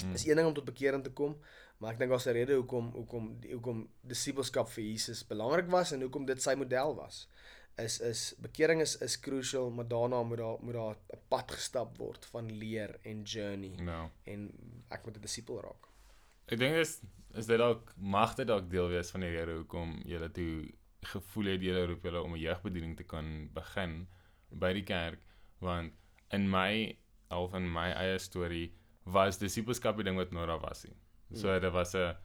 Mm. 0.02 0.14
Is 0.14 0.26
een 0.26 0.36
ding 0.38 0.46
om 0.46 0.54
tot 0.54 0.66
bekering 0.66 1.02
te 1.04 1.10
kom, 1.10 1.36
maar 1.78 1.94
ek 1.94 1.98
dink 1.98 2.10
daar's 2.10 2.26
'n 2.26 2.36
rede 2.36 2.54
hoekom 2.54 2.92
hoekom 2.94 3.38
hoekom 3.50 3.88
disippelskap 4.02 4.68
vir 4.70 4.84
Jesus 4.84 5.26
belangrik 5.26 5.70
was 5.70 5.92
en 5.92 6.00
hoekom 6.00 6.26
dit 6.26 6.42
sy 6.42 6.54
model 6.54 6.94
was. 6.94 7.28
Is 7.76 8.00
is 8.00 8.34
bekering 8.38 8.80
is 8.80 8.96
is 9.02 9.20
crucial, 9.20 9.70
maar 9.70 9.88
daarna 9.88 10.22
moet 10.22 10.38
daar 10.38 10.58
moet 10.60 10.74
daar 10.74 10.96
'n 11.14 11.20
pad 11.28 11.50
gestap 11.50 11.98
word 11.98 12.24
van 12.24 12.52
leer 12.52 12.98
en 13.02 13.22
journey 13.22 13.74
Nou. 13.80 14.08
en 14.24 14.50
ek 14.90 15.04
moet 15.04 15.16
'n 15.16 15.20
disipel 15.20 15.60
raak. 15.60 15.88
Ek 16.46 16.58
dink 16.58 16.76
is 16.76 17.00
is 17.34 17.46
dit 17.46 17.58
dalk 17.58 17.92
mag 17.96 18.34
dit 18.34 18.46
dalk 18.46 18.70
deel 18.70 18.88
wees 18.88 19.10
van 19.10 19.20
die 19.20 19.30
rede 19.30 19.54
hoekom 19.54 20.02
julle 20.06 20.30
toe 20.30 20.70
gevoel 21.02 21.44
het 21.44 21.62
julle 21.62 21.86
roep 21.86 22.02
julle 22.02 22.22
om 22.22 22.34
'n 22.34 22.40
jeugbediening 22.40 22.96
te 22.96 23.04
kan 23.04 23.50
begin 23.52 24.06
by 24.50 24.72
die 24.72 24.84
kerk 24.84 25.20
want 25.58 25.92
in 26.30 26.48
my 26.50 26.96
al 27.30 27.48
van 27.48 27.72
my 27.72 27.90
eie 27.92 28.18
storie 28.18 28.72
was 29.04 29.38
disipelskap 29.38 29.96
die 29.96 30.04
ding 30.04 30.16
wat 30.16 30.30
nou 30.32 30.46
daar 30.46 30.60
was 30.60 30.84
nie. 30.84 30.94
So 31.34 31.58
dit 31.60 31.72
was 31.72 31.94
'n 31.94 32.16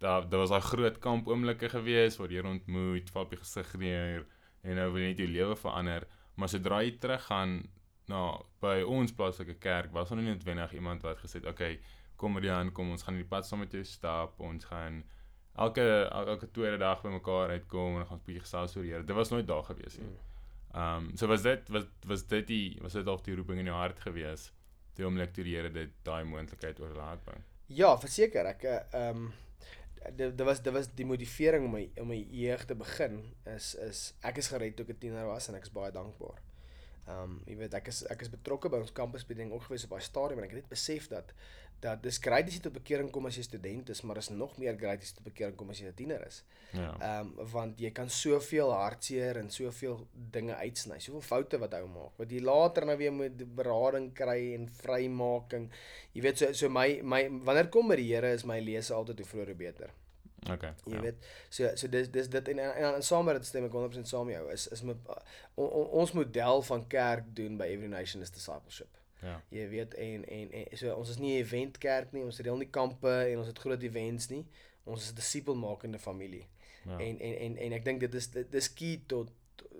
daar 0.00 0.28
daar 0.28 0.40
was 0.40 0.50
'n 0.50 0.60
groot 0.60 0.98
kamp 0.98 1.28
oomblikke 1.28 1.68
gewees 1.68 2.16
waar 2.18 2.28
jy 2.30 2.40
ontmoet, 2.44 3.10
val 3.10 3.22
op 3.22 3.30
die 3.30 3.38
gesig 3.38 3.74
neer 3.78 4.26
en 4.62 4.74
nou 4.76 4.92
wil 4.92 5.00
jy 5.02 5.08
net 5.08 5.18
jou 5.18 5.28
lewe 5.28 5.56
verander, 5.56 6.06
maar 6.36 6.48
sodra 6.48 6.82
jy 6.82 6.98
teruggaan 6.98 7.68
na 8.08 8.38
by 8.60 8.82
ons 8.86 9.12
plaaslike 9.12 9.54
kerk 9.58 9.92
was 9.92 10.08
daar 10.08 10.18
nie 10.18 10.28
noodwendig 10.32 10.72
iemand 10.72 11.02
wat 11.02 11.18
gesê 11.18 11.34
het, 11.34 11.44
"Oké, 11.46 11.50
okay, 11.50 11.80
kom 12.16 12.38
Rian, 12.38 12.72
kom 12.72 12.90
ons 12.90 13.02
gaan 13.02 13.14
in 13.14 13.20
die 13.22 13.28
pad 13.28 13.46
saam 13.46 13.58
met 13.62 13.72
jou 13.72 13.84
stap. 13.84 14.40
Ons 14.40 14.64
gaan 14.64 15.04
elke 15.56 16.08
el- 16.12 16.26
elke 16.34 16.50
tweede 16.50 16.78
dag 16.78 17.02
by 17.02 17.08
mekaar 17.08 17.50
uitkom 17.50 17.92
en 17.92 17.94
dan 18.02 18.06
gaan 18.06 18.18
ons 18.18 18.26
bietjie 18.26 18.40
gesels 18.44 18.76
oor 18.76 18.82
die 18.82 18.92
Here. 18.92 19.04
Dit 19.04 19.16
was 19.16 19.30
nooit 19.30 19.46
daar 19.46 19.62
gewees 19.62 19.98
nie. 19.98 20.08
Ehm 20.74 21.08
um, 21.08 21.16
so 21.16 21.26
was 21.26 21.42
dit 21.42 21.68
was 21.68 21.84
was 22.06 22.26
dit 22.26 22.46
die 22.46 22.78
was 22.80 22.92
dit 22.92 23.04
dalk 23.04 23.24
die 23.24 23.34
roeping 23.34 23.58
in 23.58 23.70
jou 23.70 23.76
hart 23.76 24.00
gewees? 24.00 24.50
Die 24.98 25.04
oomblik 25.06 25.32
toe 25.32 25.44
die 25.44 25.56
Here 25.56 25.70
dit 25.72 25.94
daai 26.04 26.24
moontlikheid 26.24 26.80
oorlaat 26.80 27.24
bring. 27.24 27.44
Ja, 27.66 27.94
verseker 28.00 28.48
ek 28.54 28.64
eh, 28.64 28.80
ehm 28.92 29.28
um, 29.28 29.32
dit 30.16 30.36
dit 30.36 30.46
was 30.46 30.62
dit 30.62 30.72
was 30.72 30.90
die 30.94 31.06
motivering 31.06 31.64
om 31.64 31.72
my 31.78 31.84
om 32.00 32.12
my 32.12 32.18
jeug 32.30 32.64
te 32.64 32.74
begin 32.74 33.18
is 33.56 33.74
is 33.88 34.02
ek 34.22 34.38
is 34.42 34.50
gered 34.52 34.76
toe 34.76 34.86
ek 34.86 34.94
'n 34.96 35.00
tiener 35.06 35.26
was 35.26 35.48
en 35.48 35.54
ek 35.54 35.66
is 35.68 35.72
baie 35.72 35.92
dankbaar. 35.92 36.38
Ehm 37.08 37.22
um, 37.24 37.38
jy 37.48 37.56
weet 37.56 37.74
ek 37.78 37.88
is 37.92 38.02
ek 38.12 38.22
is 38.26 38.30
betrokke 38.32 38.68
by 38.72 38.82
ons 38.84 38.92
kampusbediening 38.92 39.54
ook 39.54 39.64
gewees 39.68 39.86
op 39.86 39.96
daai 39.96 40.04
stadium 40.04 40.42
en 40.42 40.44
ek 40.44 40.54
het 40.54 40.62
net 40.62 40.72
besef 40.72 41.08
dat 41.08 41.32
dat 41.80 42.02
dis 42.02 42.18
great 42.18 42.48
as 42.50 42.56
jy 42.56 42.62
tot 42.64 42.74
bekering 42.74 43.08
kom 43.14 43.28
as 43.28 43.36
jy 43.38 43.44
student 43.46 43.92
is, 43.94 44.00
maar 44.02 44.18
is 44.18 44.30
nog 44.34 44.56
meer 44.58 44.74
great 44.80 45.04
as 45.04 45.12
jy 45.12 45.18
tot 45.20 45.28
bekering 45.28 45.54
kom 45.56 45.70
as 45.70 45.78
jy 45.80 45.86
'n 45.86 45.94
tiener 46.00 46.24
is. 46.26 46.42
Ja. 46.72 46.90
Ehm 46.98 47.30
um, 47.38 47.46
want 47.52 47.80
jy 47.80 47.90
kan 47.94 48.10
soveel 48.10 48.72
hartseer 48.74 49.38
en 49.38 49.50
soveel 49.50 50.02
dinge 50.12 50.54
uitsny, 50.54 50.98
soveel 50.98 51.24
foute 51.30 51.60
wat 51.62 51.74
ou 51.78 51.86
maak. 51.86 52.18
Wat 52.18 52.30
jy 52.30 52.42
later 52.42 52.86
nou 52.86 52.96
weer 52.96 53.12
moet 53.12 53.46
berading 53.60 54.12
kry 54.12 54.54
en 54.54 54.68
vrymaking. 54.82 55.70
Jy 56.12 56.22
weet 56.22 56.38
so 56.38 56.52
so 56.52 56.68
my 56.68 57.00
my 57.02 57.22
wanneer 57.28 57.70
kom 57.70 57.88
by 57.88 57.96
die 57.96 58.08
Here 58.08 58.32
is 58.32 58.44
my 58.44 58.60
lese 58.60 58.92
altyd 58.94 59.18
hoe 59.18 59.30
vroeër 59.32 59.54
hoe 59.54 59.62
beter. 59.64 59.90
Okay. 60.50 60.72
Jy 60.84 60.94
ja. 60.94 61.00
weet. 61.00 61.26
So 61.48 61.70
so 61.76 61.88
dis 61.88 62.10
dis 62.10 62.28
dit 62.28 62.48
en 62.48 62.58
en, 62.58 62.74
en, 62.74 62.94
en 62.94 63.02
saam 63.02 63.24
met 63.24 63.36
dit 63.36 63.46
stem 63.46 63.64
ek 63.64 63.72
100% 63.72 64.08
saam 64.10 64.26
met 64.26 64.34
jou. 64.34 64.52
Is 64.52 64.68
is 64.68 64.82
my 64.82 64.94
on, 65.54 65.66
on, 65.68 65.86
ons 66.02 66.12
model 66.12 66.62
van 66.62 66.86
kerk 66.86 67.24
doen 67.36 67.56
by 67.56 67.64
Every 67.74 67.90
Nation 67.92 68.22
is 68.22 68.30
discipleship. 68.30 68.98
Ja. 69.22 69.40
Jy 69.50 69.68
weet 69.68 69.94
en 69.94 70.24
en, 70.28 70.52
en 70.52 70.76
so 70.78 70.94
ons 70.94 71.10
is 71.10 71.18
nie 71.18 71.34
'n 71.36 71.42
eventkerk 71.44 72.12
nie, 72.12 72.24
ons 72.24 72.38
reël 72.40 72.56
nie 72.56 72.70
kampe 72.70 73.14
en 73.32 73.38
ons 73.38 73.46
het 73.46 73.58
groot 73.58 73.82
events 73.82 74.28
nie. 74.28 74.46
Ons 74.84 75.02
is 75.02 75.12
'n 75.12 75.14
disipelmakende 75.14 75.98
familie. 75.98 76.46
Ja. 76.84 76.98
En 76.98 77.18
en 77.18 77.38
en 77.38 77.56
en 77.56 77.72
ek 77.72 77.84
dink 77.84 78.00
dit 78.00 78.14
is 78.14 78.30
dit 78.30 78.50
dis 78.52 78.72
key 78.72 79.02
tot 79.06 79.30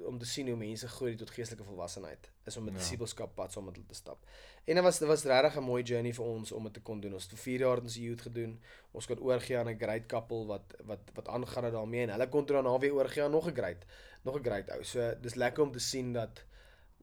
om 0.07 0.19
te 0.19 0.27
sien 0.27 0.47
hoe 0.49 0.57
mense 0.57 0.89
groei 0.89 1.15
tot 1.17 1.31
geestelike 1.31 1.65
volwassenheid 1.65 2.31
is 2.47 2.57
om 2.57 2.65
'n 2.65 2.73
Ja. 2.73 2.79
disipelskap 2.79 3.35
pad 3.35 3.53
saam 3.53 3.65
met 3.65 3.75
hulle 3.75 3.87
te 3.87 3.95
stap. 3.95 4.27
En 4.69 4.75
dit 4.75 4.85
was 4.85 4.99
dit 4.99 5.09
was 5.09 5.25
regtig 5.25 5.57
'n 5.57 5.65
mooi 5.65 5.83
journey 5.83 6.13
vir 6.13 6.25
ons 6.25 6.53
om 6.53 6.63
dit 6.65 6.73
te 6.75 6.81
kon 6.81 7.01
doen. 7.01 7.13
Ons 7.15 7.23
het 7.23 7.33
vir 7.33 7.39
4 7.43 7.59
jaar 7.61 7.77
in 7.77 7.83
ons 7.89 7.97
youth 7.97 8.21
gedoen. 8.23 8.61
Ons 8.93 9.07
kon 9.07 9.19
oorgie 9.21 9.57
aan 9.59 9.69
'n 9.69 9.79
great 9.79 10.07
couple 10.07 10.47
wat 10.47 10.75
wat 10.85 11.01
wat 11.15 11.29
aangaan 11.29 11.65
het 11.65 11.73
daarmee 11.73 12.03
en 12.03 12.11
hulle 12.11 12.29
kon 12.29 12.45
toe 12.45 12.57
daarna 12.57 12.79
weer 12.79 12.93
oorgie 12.95 13.23
aan 13.23 13.31
nog 13.31 13.47
'n 13.49 13.55
great 13.55 13.85
nog 14.25 14.37
'n 14.37 14.45
great 14.45 14.71
ou. 14.71 14.83
So 14.85 15.15
dis 15.21 15.35
lekker 15.35 15.63
om 15.65 15.73
te 15.73 15.79
sien 15.79 16.13
dat 16.13 16.45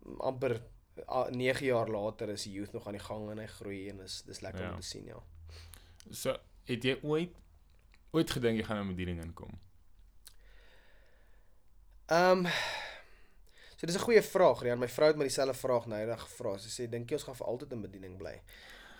mm, 0.05 0.19
amper 0.21 0.61
ah, 1.05 1.29
9 1.29 1.65
jaar 1.65 1.87
later 1.89 2.29
is 2.29 2.43
die 2.43 2.53
youth 2.53 2.73
nog 2.73 2.85
aan 2.87 2.93
die 2.93 3.01
gang 3.03 3.29
en 3.31 3.37
hy 3.37 3.47
groei 3.47 3.89
en 3.89 3.97
dis 3.97 4.21
dis 4.21 4.39
lekker 4.41 4.61
Ja. 4.63 4.69
om 4.73 4.79
te 4.79 4.85
sien, 4.87 5.05
ja. 5.05 5.19
So 6.11 6.37
het 6.65 6.83
jy 6.83 6.99
ooit 7.03 7.31
ooit 8.11 8.31
gedink 8.31 8.57
jy 8.57 8.63
gaan 8.63 8.77
in 8.77 8.83
'n 8.87 8.95
bediening 8.95 9.23
inkom? 9.23 9.59
Ehm 12.07 12.45
um, 12.45 12.51
So 13.75 13.85
dis 13.85 13.95
'n 13.95 13.99
goeie 14.07 14.23
vraag, 14.23 14.61
Rian. 14.61 14.79
My 14.79 14.87
vrou 14.87 15.07
het 15.07 15.17
my 15.17 15.23
dieselfde 15.23 15.53
vraag 15.53 15.85
nou 15.85 15.99
eendag 15.99 16.21
gevra. 16.21 16.57
Sy 16.57 16.69
sê 16.69 16.89
dink 16.89 17.09
jy 17.09 17.15
ons 17.15 17.23
gaan 17.23 17.35
vir 17.35 17.47
altyd 17.47 17.71
in 17.71 17.81
bediening 17.81 18.17
bly? 18.17 18.41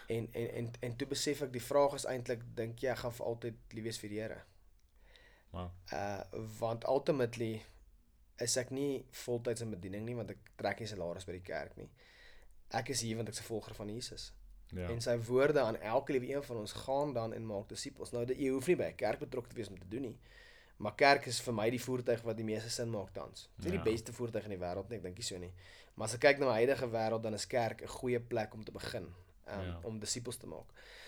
En 0.08 0.28
en 0.34 0.50
en 0.50 0.72
en 0.80 0.96
toe 0.96 1.08
besef 1.08 1.42
ek 1.42 1.52
die 1.52 1.62
vraag 1.62 1.94
is 1.94 2.06
eintlik 2.06 2.42
dink 2.56 2.80
jy 2.80 2.90
ek 2.90 2.98
gaan 2.98 3.14
vir 3.14 3.26
altyd 3.26 3.56
lief 3.74 3.84
wees 3.84 4.00
vir 4.00 4.10
die 4.10 4.20
Here? 4.20 4.42
Wow. 5.52 5.72
Uh 5.94 6.24
want 6.60 6.84
ultimately 6.84 7.64
is 8.38 8.58
ek 8.58 8.70
nie 8.70 9.06
voltyds 9.26 9.62
in 9.62 9.72
bediening 9.72 10.06
nie 10.06 10.16
want 10.16 10.30
ek 10.30 10.52
trek 10.60 10.80
nie 10.80 10.88
salaris 10.88 11.26
by 11.26 11.32
die 11.32 11.46
kerk 11.54 11.78
nie. 11.78 11.90
Ek 12.76 12.90
is 12.90 13.02
hier 13.02 13.16
want 13.16 13.30
ek's 13.30 13.40
'n 13.40 13.48
volger 13.48 13.76
van 13.76 13.90
Jesus. 13.90 14.34
Ja. 14.74 14.90
En 14.90 15.02
sy 15.02 15.18
woorde 15.18 15.60
aan 15.60 15.80
elke 15.80 16.12
liewe 16.12 16.34
een 16.36 16.44
van 16.44 16.58
ons 16.58 16.74
gaan 16.74 17.14
dan 17.14 17.34
en 17.34 17.46
maak 17.46 17.70
disippels. 17.70 18.12
Nou 18.12 18.26
jy 18.26 18.50
hoef 18.50 18.68
nie 18.68 18.76
by 18.76 18.92
'n 18.92 18.96
kerk 18.96 19.20
betrokke 19.20 19.50
te 19.50 19.56
wees 19.56 19.70
om 19.70 19.80
te 19.80 19.88
doen 19.88 20.02
nie. 20.02 20.20
Maar 20.78 20.96
kerk 20.96 21.26
is 21.28 21.40
vir 21.42 21.54
my 21.54 21.70
die 21.70 21.80
voertuig 21.80 22.22
wat 22.28 22.36
die 22.38 22.44
meeste 22.44 22.70
sin 22.70 22.90
maak 22.92 23.14
tans. 23.14 23.50
Dis 23.58 23.66
nie 23.72 23.78
Ja. 23.78 23.84
die 23.84 23.92
beste 23.92 24.12
voertuig 24.14 24.44
in 24.44 24.50
die 24.50 24.58
wêreld 24.66 24.90
nie, 24.90 24.98
ek 24.98 25.04
dink 25.04 25.18
nie 25.18 25.24
so 25.24 25.38
nie. 25.38 25.52
Maar 25.96 26.08
as 26.08 26.14
ek 26.16 26.20
kyk 26.22 26.40
na 26.40 26.46
my 26.46 26.54
huidige 26.66 26.90
wêreld 26.92 27.22
dan 27.24 27.34
is 27.34 27.48
kerk 27.48 27.82
'n 27.82 27.88
goeie 27.88 28.20
plek 28.20 28.54
om 28.54 28.64
te 28.64 28.72
begin. 28.72 29.04
Um, 29.48 29.62
Ja. 29.62 29.80
om 29.84 30.00
disippels 30.00 30.38
te 30.38 30.48
maak. 30.48 30.66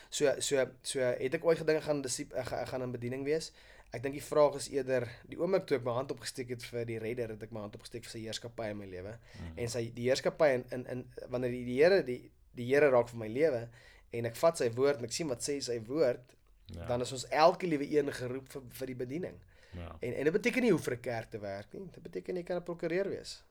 So 0.09 0.39
so 0.39 0.65
so 0.83 0.99
het 0.99 1.33
ek 1.33 1.43
ooit 1.45 1.57
gedink 1.57 1.83
gaan 1.83 2.01
disip 2.01 2.33
ek 2.33 2.45
gaan, 2.45 2.67
gaan 2.67 2.81
in 2.83 2.91
bediening 2.91 3.23
wees. 3.25 3.51
Ek 3.93 4.01
dink 4.03 4.13
die 4.13 4.21
vraag 4.23 4.55
is 4.55 4.67
eerder 4.69 5.07
die 5.27 5.37
oomblik 5.39 5.65
toe 5.65 5.77
ek 5.77 5.83
my 5.83 5.91
hand 5.91 6.11
opgesteek 6.11 6.49
het 6.49 6.63
vir 6.63 6.85
die 6.85 6.99
redder, 6.99 7.29
het 7.29 7.43
ek 7.43 7.51
my 7.51 7.59
hand 7.61 7.75
opgesteek 7.75 8.03
vir 8.03 8.11
sy 8.11 8.19
heerskappy 8.19 8.69
in 8.69 8.77
my 8.77 8.85
lewe. 8.85 9.17
Mm. 9.39 9.57
En 9.57 9.67
sy 9.69 9.91
die 9.95 10.03
heerskappy 10.09 10.45
in 10.53 10.65
in, 10.71 10.85
in 10.87 11.05
wanneer 11.29 11.49
die, 11.51 11.65
die 11.65 11.81
Here 11.83 12.03
die 12.03 12.31
die 12.55 12.65
Here 12.65 12.89
raak 12.89 13.09
vir 13.09 13.17
my 13.19 13.27
lewe 13.27 13.67
en 14.13 14.25
ek 14.25 14.35
vat 14.35 14.57
sy 14.57 14.69
woord 14.69 14.97
en 14.99 15.03
ek 15.05 15.11
sien 15.11 15.27
wat 15.27 15.39
sê 15.41 15.59
sy 15.61 15.79
woord, 15.81 16.19
Ja. 16.67 16.85
dan 16.85 17.01
is 17.01 17.11
ons 17.13 17.25
elke 17.29 17.65
liewe 17.67 17.85
een 17.97 18.11
geroep 18.11 18.49
vir 18.49 18.61
vir 18.69 18.87
die 18.87 18.95
bediening. 18.95 19.39
Ja. 19.77 19.97
En 19.99 20.13
en 20.13 20.23
dit 20.23 20.33
beteken 20.33 20.61
nie 20.61 20.71
hoe 20.71 20.79
vir 20.79 20.93
'n 20.93 20.99
kerk 21.01 21.29
te 21.29 21.39
werk 21.39 21.73
nie. 21.73 21.87
Dit 21.91 22.03
beteken 22.03 22.35
jy 22.35 22.43
kan 22.43 22.57
'n 22.57 22.63
prokureur 22.63 23.09
wees. 23.09 23.43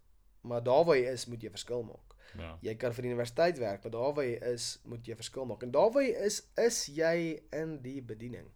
Maar 0.43 0.63
daar 0.63 0.85
waar 0.85 0.97
jy 0.97 1.11
is, 1.13 1.27
moet 1.27 1.43
jy 1.43 1.51
verskil 1.51 1.83
maak. 1.83 2.15
Ja. 2.39 2.59
Jy 2.61 2.75
kan 2.75 2.93
vir 2.93 3.03
die 3.03 3.11
universiteit 3.11 3.59
werk, 3.59 3.83
maar 3.83 3.93
daar 3.93 4.13
waar 4.15 4.25
jy 4.25 4.39
is, 4.55 4.79
moet 4.85 5.07
jy 5.07 5.15
verskil 5.17 5.45
maak. 5.45 5.63
En 5.63 5.71
daar 5.71 5.91
waar 5.91 6.03
jy 6.03 6.15
is, 6.27 6.43
is 6.57 6.87
jy 6.87 7.43
in 7.53 7.79
die 7.83 8.03
bediening. 8.03 8.47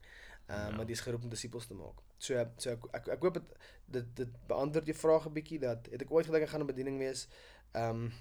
Uh 0.51 0.55
Ja. 0.57 0.71
maar 0.77 0.87
dis 0.87 1.01
geroep 1.01 1.23
om 1.23 1.29
disippels 1.29 1.67
te 1.67 1.75
maak. 1.75 1.99
So 2.19 2.47
so 2.57 2.71
ek 2.71 2.85
ek, 2.93 3.09
ek 3.09 3.23
hoop 3.23 3.35
dit 3.35 3.43
dit 3.87 4.17
dit 4.17 4.29
beantwoord 4.47 4.87
jou 4.87 4.97
vraag 4.97 5.27
'n 5.27 5.33
bietjie 5.33 5.59
dat 5.59 5.87
het 5.91 6.03
ek 6.03 6.11
ooit 6.11 6.27
gedink 6.27 6.43
ek 6.43 6.49
gaan 6.49 6.61
in 6.61 6.67
bediening 6.67 6.99
wees. 6.99 7.29
Um 7.75 8.13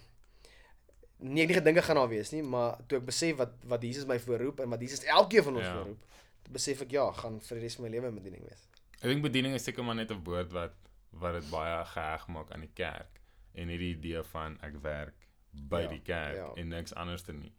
nee, 1.18 1.44
ek 1.44 1.50
het 1.50 1.50
nie 1.50 1.56
gedink 1.62 1.78
ek 1.78 1.84
gaan 1.84 1.96
daar 1.96 2.10
wees 2.10 2.32
nie, 2.32 2.42
maar 2.44 2.78
toe 2.88 3.00
ek 3.00 3.06
besef 3.06 3.36
wat 3.38 3.52
wat 3.64 3.82
Jesus 3.84 4.06
my 4.06 4.20
voorroep 4.20 4.60
en 4.60 4.70
wat 4.70 4.82
Jesus 4.82 5.04
elkeen 5.04 5.44
van 5.44 5.56
ons 5.56 5.66
Ja. 5.66 5.74
voorroep, 5.74 6.06
besef 6.50 6.82
ek 6.82 6.92
ja, 6.92 7.12
gaan 7.12 7.40
vir 7.42 7.56
die 7.58 7.64
res 7.64 7.76
van 7.76 7.84
my 7.86 7.90
lewe 7.92 8.08
in 8.08 8.16
bediening 8.16 8.44
wees. 8.48 8.68
Ek 9.00 9.08
dink 9.08 9.24
bediening 9.24 9.54
is 9.56 9.64
seker 9.64 9.84
maar 9.84 9.96
net 9.96 10.12
'n 10.12 10.24
woord 10.24 10.52
wat 10.52 10.76
wat 11.12 11.34
dit 11.34 11.48
baie 11.52 11.86
geheg 11.86 12.28
maak 12.28 12.52
aan 12.52 12.62
die 12.62 12.74
kerk 12.76 13.22
en 13.56 13.68
hierdie 13.68 13.96
idee 13.96 14.24
van 14.24 14.58
ek 14.62 14.76
werk 14.84 15.16
by 15.54 15.82
Ja, 15.82 15.88
die 15.88 16.02
kerk 16.06 16.36
ja. 16.36 16.50
en 16.56 16.68
niks 16.70 16.94
anders 16.94 17.24
te 17.24 17.34
nie. 17.34 17.54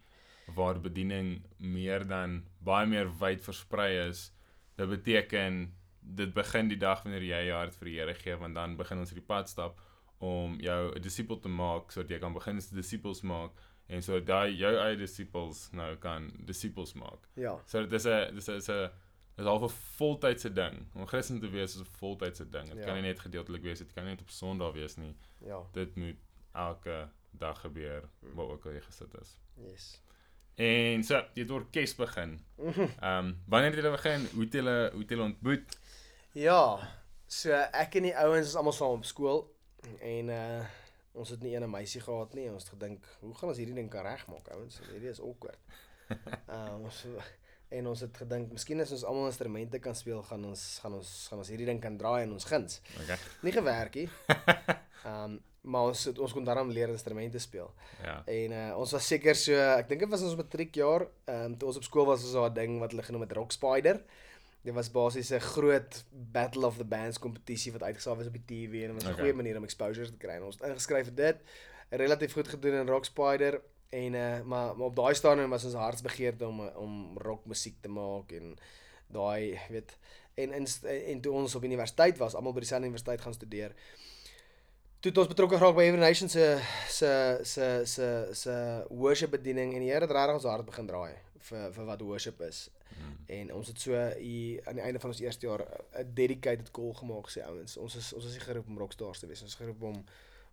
Waar 0.54 0.78
bediening 0.80 1.42
meer 1.58 2.06
dan 2.06 2.44
baie 2.62 2.86
meer 2.86 3.08
wyd 3.18 3.42
versprei 3.42 4.08
is. 4.08 4.32
Dit 4.76 4.88
beteken 4.88 5.74
dit 6.02 6.32
begin 6.34 6.68
die 6.68 6.76
dag 6.78 7.02
wanneer 7.02 7.22
jy 7.22 7.46
jou 7.46 7.56
hart 7.58 7.74
vir 7.74 7.84
die 7.88 7.98
Here 7.98 8.14
gee 8.14 8.36
want 8.36 8.54
dan 8.54 8.76
begin 8.76 8.98
ons 8.98 9.10
hierdie 9.10 9.26
pad 9.26 9.48
stap 9.48 9.80
om 10.18 10.60
jou 10.60 10.92
'n 10.94 11.00
disipel 11.02 11.38
te 11.40 11.48
maak 11.48 11.90
sodat 11.92 12.10
jy 12.10 12.18
kan 12.18 12.32
begin 12.32 12.56
as 12.56 12.70
disippels 12.70 13.22
maak 13.22 13.50
en 13.88 14.02
sodat 14.02 14.26
daai 14.26 14.56
jou 14.56 14.76
eie 14.76 14.96
disippels 14.96 15.70
nou 15.72 15.96
kan 15.96 16.30
disippels 16.46 16.94
maak. 16.94 17.26
Ja. 17.34 17.58
So 17.66 17.80
dit 17.86 17.92
is 17.92 18.06
'n 18.06 18.34
dis 18.34 18.48
is 18.48 18.68
'n 18.68 18.90
dis 19.40 19.48
half 19.48 19.62
'n 19.62 19.74
voltydse 19.96 20.52
ding. 20.52 20.76
Om 20.94 21.06
Christen 21.06 21.40
te 21.40 21.48
wees 21.50 21.74
is 21.74 21.80
'n 21.80 21.84
voltydse 21.98 22.48
ding. 22.50 22.68
Dit 22.68 22.78
Ja. 22.78 22.84
kan 22.84 22.94
nie 22.94 23.02
net 23.02 23.18
gedeeltelik 23.20 23.62
wees, 23.62 23.78
dit 23.78 23.92
kan 23.92 24.04
nie 24.04 24.12
net 24.12 24.20
op 24.20 24.30
Sondag 24.30 24.72
wees 24.72 24.96
nie. 24.96 25.14
Ja. 25.44 25.60
Dit 25.72 25.96
moet 25.96 26.16
elke 26.54 27.08
dag 27.30 27.60
gebeur 27.60 28.02
waar 28.34 28.46
ook 28.46 28.64
al 28.66 28.72
jy 28.72 28.80
gesit 28.80 29.14
is. 29.20 29.38
Yes. 29.54 30.00
En 30.54 31.04
so, 31.04 31.14
jy 31.34 31.42
het 31.42 31.50
orkes 31.50 31.94
begin. 31.94 32.40
Ehm 33.00 33.26
um, 33.26 33.42
wanneer 33.46 33.70
het 33.70 33.80
julle 33.82 33.90
begin? 33.96 34.26
Hoe 34.34 34.42
het 34.44 34.52
julle 34.52 34.88
hoe 34.92 35.00
het 35.00 35.08
julle 35.08 35.22
ontmoet? 35.22 35.78
Ja. 36.32 36.78
So 37.26 37.50
ek 37.72 37.94
en 37.94 38.02
die 38.02 38.16
ouens 38.16 38.46
is 38.46 38.54
almal 38.56 38.72
saam 38.72 38.90
op 38.98 39.04
skool 39.04 39.54
en 40.00 40.28
uh 40.28 40.64
ons 41.12 41.28
het 41.28 41.40
nie 41.42 41.54
een 41.56 41.70
meisie 41.70 42.00
gehad 42.00 42.34
nie. 42.34 42.50
Ons 42.50 42.62
het 42.62 42.72
gedink, 42.72 43.06
hoe 43.20 43.34
gaan 43.34 43.48
ons 43.48 43.58
hierdie 43.58 43.74
ding 43.74 43.90
kan 43.90 44.02
regmaak, 44.04 44.48
ouens? 44.48 44.80
Hierdie 44.90 45.08
is 45.08 45.20
awkward. 45.20 45.58
Uh 46.48 46.74
ons 46.82 47.06
en 47.70 47.86
ons 47.86 48.00
het 48.00 48.16
gedink, 48.16 48.50
miskien 48.52 48.80
as 48.80 48.92
ons 48.92 49.04
almal 49.04 49.30
instrumente 49.30 49.78
kan 49.78 49.94
speel, 49.94 50.22
gaan 50.22 50.44
ons 50.44 50.64
gaan 50.82 50.96
ons 50.98 51.12
gaan 51.30 51.38
ons 51.38 51.52
hierdie 51.52 51.66
ding 51.66 51.80
kan 51.80 51.98
draai 52.00 52.22
in 52.22 52.32
ons 52.32 52.44
guns. 52.44 52.80
Okay. 53.04 53.18
Nie 53.42 53.52
gewerk 53.52 53.94
nie. 53.94 54.08
Um 55.04 55.38
maar 55.60 55.90
ons 55.90 56.04
het, 56.08 56.18
ons 56.18 56.32
kon 56.32 56.44
daarom 56.44 56.70
leer 56.72 56.88
instrumente 56.88 57.38
speel. 57.38 57.68
Ja. 58.02 58.22
En 58.32 58.52
uh, 58.56 58.78
ons 58.80 58.94
was 58.96 59.06
seker 59.06 59.36
so, 59.36 59.52
ek 59.76 59.90
dink 59.90 60.00
dit 60.06 60.12
was 60.12 60.24
ons 60.24 60.38
matriekjaar, 60.38 61.06
ehm 61.28 61.50
um, 61.50 61.56
toe 61.60 61.68
ons 61.68 61.80
op 61.80 61.84
skool 61.84 62.08
was, 62.08 62.24
was 62.24 62.32
daar 62.32 62.50
'n 62.50 62.54
ding 62.56 62.78
wat 62.80 62.94
hulle 62.94 63.04
genoem 63.04 63.26
het 63.26 63.36
Rock 63.36 63.52
Spider. 63.52 64.00
Dit 64.64 64.74
was 64.74 64.90
basies 64.90 65.32
'n 65.32 65.40
groot 65.40 66.04
Battle 66.32 66.66
of 66.66 66.76
the 66.76 66.84
Bands 66.84 67.18
kompetisie 67.18 67.72
wat 67.72 67.82
uitgesaai 67.82 68.16
was 68.16 68.26
op 68.26 68.38
die 68.40 68.46
TV 68.46 68.84
en 68.84 68.94
dit 68.94 68.96
was 68.96 69.04
'n 69.04 69.12
Okay. 69.12 69.20
goeie 69.20 69.34
manier 69.34 69.56
om 69.56 69.64
exposure 69.64 70.10
te 70.10 70.16
kry. 70.16 70.36
En 70.36 70.42
ons 70.42 70.56
het 70.56 70.68
ingeskryf 70.68 71.04
vir 71.04 71.14
dit. 71.14 71.36
Relatief 71.90 72.32
goed 72.32 72.48
gedoen 72.48 72.74
in 72.74 72.88
Rock 72.88 73.04
Spider 73.04 73.60
en 73.90 74.14
uh, 74.14 74.42
maar, 74.42 74.76
maar 74.76 74.86
op 74.86 74.96
daai 74.96 75.14
stadium 75.14 75.50
was 75.50 75.64
ons 75.64 75.74
hartsbegeerte 75.74 76.46
om 76.46 76.60
eh, 76.66 76.76
om 76.78 77.18
rockmusiek 77.18 77.80
te 77.80 77.88
maak 77.88 78.32
en 78.32 78.54
daai 79.06 79.58
weet 79.68 79.96
en 80.34 80.52
en 80.52 80.66
en 80.90 81.20
toe 81.20 81.32
ons 81.32 81.54
op 81.54 81.64
universiteit 81.64 82.18
was, 82.18 82.34
almal 82.34 82.54
by 82.54 82.62
dieselfde 82.62 82.86
universiteit 82.86 83.20
gaan 83.20 83.34
studeer. 83.34 83.74
Toe 85.00 85.10
het 85.10 85.18
ons 85.18 85.28
betrokke 85.32 85.58
geraak 85.58 85.74
by 85.74 85.88
Every 85.88 86.00
Nation 86.00 86.28
se 86.28 86.46
se 86.88 87.40
se 87.42 87.82
se 87.84 88.28
se 88.32 88.54
worship 88.88 89.30
bediening 89.30 89.74
en 89.74 89.80
die 89.80 89.90
Here 89.90 90.06
het 90.06 90.14
regtig 90.14 90.38
ons 90.38 90.44
hart 90.44 90.66
begin 90.66 90.86
draai 90.86 91.16
vir 91.48 91.72
vir 91.72 91.88
wat 91.88 92.04
worship 92.06 92.40
is. 92.46 92.68
Mm. 92.90 93.16
En 93.26 93.52
ons 93.54 93.68
het 93.68 93.80
so 93.80 94.04
hier 94.18 94.68
aan 94.68 94.78
die 94.78 94.84
einde 94.84 95.00
van 95.02 95.10
ons 95.10 95.20
eerste 95.20 95.46
jaar 95.46 95.64
'n 95.98 96.14
dedicated 96.14 96.70
call 96.70 96.94
gemaak 96.94 97.30
sê 97.30 97.42
ouens. 97.42 97.76
Ons 97.76 97.96
is 97.96 98.12
ons 98.12 98.24
is 98.24 98.32
nie 98.32 98.46
geroep 98.46 98.68
om 98.68 98.78
rockstars 98.78 99.18
te 99.18 99.26
wees. 99.26 99.42
Ons 99.42 99.50
is 99.50 99.60
geroep 99.60 99.82
om 99.82 100.04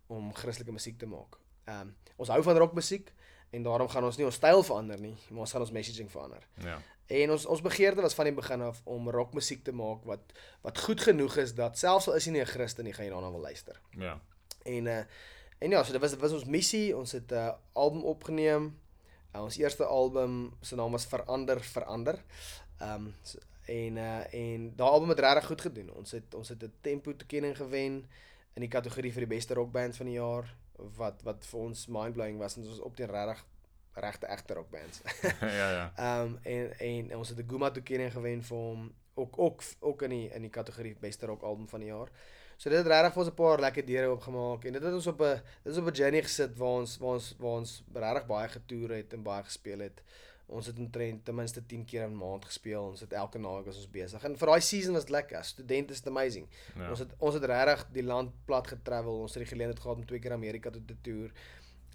om 0.06 0.34
Christelike 0.34 0.72
musiek 0.72 0.98
te 0.98 1.06
maak. 1.06 1.38
Ehm 1.64 1.80
um, 1.80 1.94
ons 2.16 2.28
hou 2.28 2.42
van 2.42 2.56
rockmusiek 2.56 3.12
en 3.50 3.62
daarom 3.62 3.88
gaan 3.88 4.04
ons 4.04 4.16
nie 4.16 4.26
ons 4.26 4.34
styl 4.34 4.62
verander 4.62 5.00
nie, 5.00 5.16
maar 5.28 5.46
ons 5.46 5.52
gaan 5.52 5.64
ons 5.64 5.72
messaging 5.72 6.10
verander. 6.10 6.44
Ja. 6.64 6.78
En 7.08 7.30
ons 7.30 7.46
ons 7.46 7.62
begeerte 7.64 8.04
was 8.04 8.14
van 8.14 8.28
die 8.28 8.34
begin 8.36 8.60
af 8.60 8.80
om 8.84 9.08
rockmusiek 9.10 9.62
te 9.64 9.72
maak 9.72 10.04
wat 10.04 10.34
wat 10.66 10.80
goed 10.84 11.00
genoeg 11.00 11.38
is 11.40 11.54
dat 11.56 11.78
selfs 11.80 12.08
al 12.08 12.18
is 12.18 12.26
jy 12.28 12.32
nie 12.32 12.42
'n 12.42 12.52
Christen 12.52 12.84
nie, 12.84 12.92
gaan 12.92 13.04
jy 13.04 13.12
daarna 13.12 13.30
wil 13.30 13.40
luister. 13.40 13.80
Ja. 13.90 14.20
En 14.64 14.86
uh 14.86 15.02
en 15.58 15.70
ja, 15.70 15.82
so 15.82 15.92
dit 15.92 16.00
was 16.00 16.10
dit 16.10 16.20
was 16.20 16.32
ons 16.32 16.44
missie. 16.44 16.96
Ons 16.96 17.12
het 17.12 17.32
'n 17.32 17.34
uh, 17.34 17.52
album 17.72 18.02
opgeneem. 18.04 18.78
Uh, 19.34 19.42
ons 19.42 19.56
eerste 19.56 19.84
album 19.84 20.52
se 20.60 20.74
naam 20.74 20.92
was 20.92 21.06
Verander 21.06 21.60
Verander. 21.60 22.24
Ehm 22.78 23.06
um, 23.06 23.14
so, 23.22 23.38
en 23.64 23.96
uh 23.96 24.34
en 24.34 24.72
daai 24.76 24.90
album 24.90 25.08
het 25.08 25.18
regtig 25.18 25.46
goed 25.46 25.60
gedoen. 25.60 25.90
Ons 25.92 26.10
het 26.10 26.34
ons 26.34 26.48
het 26.48 26.62
'n 26.62 26.72
tempo 26.80 27.16
toekenning 27.16 27.56
gewen 27.56 28.06
in 28.54 28.60
die 28.60 28.68
kategorie 28.68 29.12
vir 29.12 29.26
die 29.26 29.36
beste 29.36 29.54
rockband 29.54 29.96
van 29.96 30.06
die 30.06 30.14
jaar 30.14 30.54
wat 30.96 31.22
wat 31.22 31.46
vir 31.46 31.60
ons 31.60 31.86
mindblowing 31.86 32.38
was 32.38 32.56
en 32.56 32.62
ons 32.62 32.70
was 32.76 32.86
op 32.86 32.96
teen 32.96 33.10
regtig 33.10 33.44
regte 33.98 34.26
egte 34.26 34.54
rockbands. 34.54 35.02
ja, 35.40 35.70
ja. 35.70 35.92
Ehm 35.96 36.26
um, 36.26 36.38
en 36.42 36.78
en 36.78 37.16
ons 37.16 37.28
het 37.28 37.38
'n 37.38 37.48
Guma 37.50 37.70
toekenning 37.70 38.12
gewen 38.12 38.42
vir 38.42 38.56
hom 38.56 38.92
ook 39.14 39.38
ook 39.38 39.62
ook 39.80 40.02
in 40.02 40.10
die 40.10 40.28
in 40.30 40.42
die 40.42 40.50
kategorie 40.50 40.96
beste 41.00 41.26
rock 41.26 41.42
album 41.42 41.68
van 41.68 41.80
die 41.80 41.88
jaar. 41.88 42.10
So 42.56 42.70
dit 42.70 42.78
het 42.78 42.86
regtig 42.86 43.12
vir 43.12 43.22
ons 43.22 43.30
'n 43.30 43.34
paar 43.34 43.60
lekker 43.60 43.86
deure 43.86 44.06
oopgemaak 44.06 44.64
en 44.64 44.72
dit 44.72 44.82
het 44.82 44.94
ons 44.94 45.06
op 45.06 45.20
'n 45.20 45.42
dit 45.62 45.72
is 45.72 45.78
op 45.78 45.86
'n 45.86 45.98
journey 46.00 46.22
gesit 46.22 46.56
waar 46.56 46.78
ons 46.80 46.96
waar 46.98 47.14
ons 47.14 47.34
waar 47.38 47.58
ons 47.60 47.82
regtig 47.94 48.26
baie 48.26 48.48
getoer 48.48 48.90
het 48.90 49.12
en 49.12 49.22
baie 49.22 49.44
gespeel 49.44 49.78
het. 49.78 50.02
Ons 50.48 50.66
het 50.66 50.78
omtrent 50.80 51.24
ten 51.24 51.34
minste 51.36 51.60
10 51.66 51.84
keer 51.84 52.06
'n 52.08 52.16
maand 52.16 52.44
gespeel. 52.44 52.82
Ons 52.82 53.00
het 53.00 53.12
elke 53.12 53.38
naweek 53.38 53.66
was 53.66 53.76
ons 53.76 53.90
besig. 53.90 54.24
En 54.24 54.36
vir 54.36 54.46
daai 54.48 54.60
season 54.60 54.92
was 54.92 55.04
dit 55.04 55.10
lekker. 55.10 55.44
Student 55.44 55.90
is 55.90 55.98
it 55.98 56.06
amazing. 56.06 56.46
ja. 56.76 56.88
Ons 56.90 56.98
het 56.98 57.10
ons 57.18 57.34
het 57.34 57.44
regtig 57.44 57.86
die 57.92 58.02
land 58.02 58.30
plat 58.44 58.66
getravel. 58.66 59.20
Ons 59.20 59.34
het 59.34 59.42
die 59.42 59.50
geleentheid 59.52 59.80
gehad 59.80 59.96
om 59.96 60.06
twee 60.06 60.20
keer 60.20 60.32
Amerika 60.32 60.70
toe 60.70 60.84
te 60.84 60.96
toer. 61.00 61.30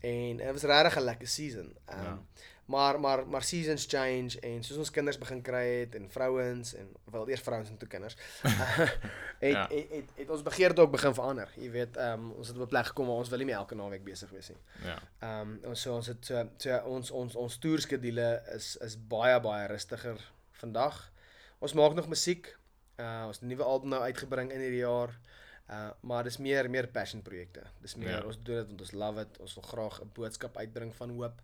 En 0.04 0.38
dit 0.38 0.52
was 0.52 0.64
regtig 0.64 0.96
'n 1.00 1.04
lekker 1.04 1.28
season. 1.28 1.66
Um, 1.90 2.04
Ja. 2.04 2.20
maar 2.66 3.00
maar 3.00 3.28
maar 3.28 3.44
seasons 3.44 3.86
change 3.90 4.40
en 4.40 4.64
soos 4.64 4.78
ons 4.78 4.92
kinders 4.92 5.18
begin 5.18 5.42
kry 5.42 5.80
het 5.80 5.96
en 5.96 6.10
vrouens 6.12 6.74
en 6.76 6.88
wel 7.12 7.30
eers 7.30 7.42
vrouens 7.42 7.70
en 7.70 7.78
toe 7.78 7.88
kinders. 7.88 8.16
het, 9.44 9.52
Ja. 9.52 9.68
het, 9.70 9.90
het 9.90 10.10
het 10.16 10.30
ons 10.30 10.42
begeerte 10.44 10.82
ook 10.82 10.92
begin 10.92 11.14
verander. 11.14 11.50
Jy 11.56 11.72
weet, 11.72 11.98
um, 11.98 12.32
ons 12.32 12.48
het 12.48 12.58
op 12.58 12.64
'n 12.64 12.68
plek 12.68 12.86
gekom 12.86 13.08
waar 13.08 13.16
ons 13.16 13.30
wil 13.30 13.38
nie 13.38 13.46
meer 13.46 13.56
elke 13.56 13.76
naweek 13.76 14.04
besig 14.04 14.30
wees 14.30 14.50
nie. 14.50 14.58
Ja. 14.84 14.98
Ehm 15.20 15.40
um, 15.42 15.60
ons 15.64 15.82
so 15.82 15.96
ons 15.96 16.08
het 16.08 16.26
so, 16.26 16.50
so 16.58 16.78
ons 16.78 17.12
ons 17.12 17.36
ons 17.36 17.58
toerskedule 17.58 18.44
is 18.56 18.76
is 18.78 18.98
baie 19.08 19.40
baie 19.40 19.68
rustiger 19.68 20.32
vandag. 20.52 21.12
Ons 21.60 21.74
maak 21.74 21.94
nog 21.94 22.08
musiek. 22.08 22.58
Uh 23.00 23.24
ons 23.28 23.36
het 23.36 23.44
'n 23.44 23.48
nuwe 23.48 23.64
album 23.64 23.90
nou 23.90 24.02
uitgebring 24.02 24.52
in 24.52 24.60
hierdie 24.60 24.80
jaar. 24.86 25.20
Uh 25.70 25.92
maar 26.02 26.24
dis 26.24 26.38
meer 26.38 26.70
meer 26.70 26.88
passion 26.88 27.22
projekte. 27.22 27.62
Dis 27.82 27.96
meer 27.96 28.10
Ja. 28.20 28.26
ons 28.26 28.38
doen 28.44 28.56
dit 28.56 28.68
want 28.68 28.82
ons 28.82 28.92
love 28.92 29.22
it. 29.22 29.40
Ons 29.40 29.54
wil 29.56 29.64
graag 29.64 30.02
'n 30.02 30.12
boodskap 30.14 30.58
uitbring 30.58 30.96
van 30.96 31.10
hoop 31.10 31.42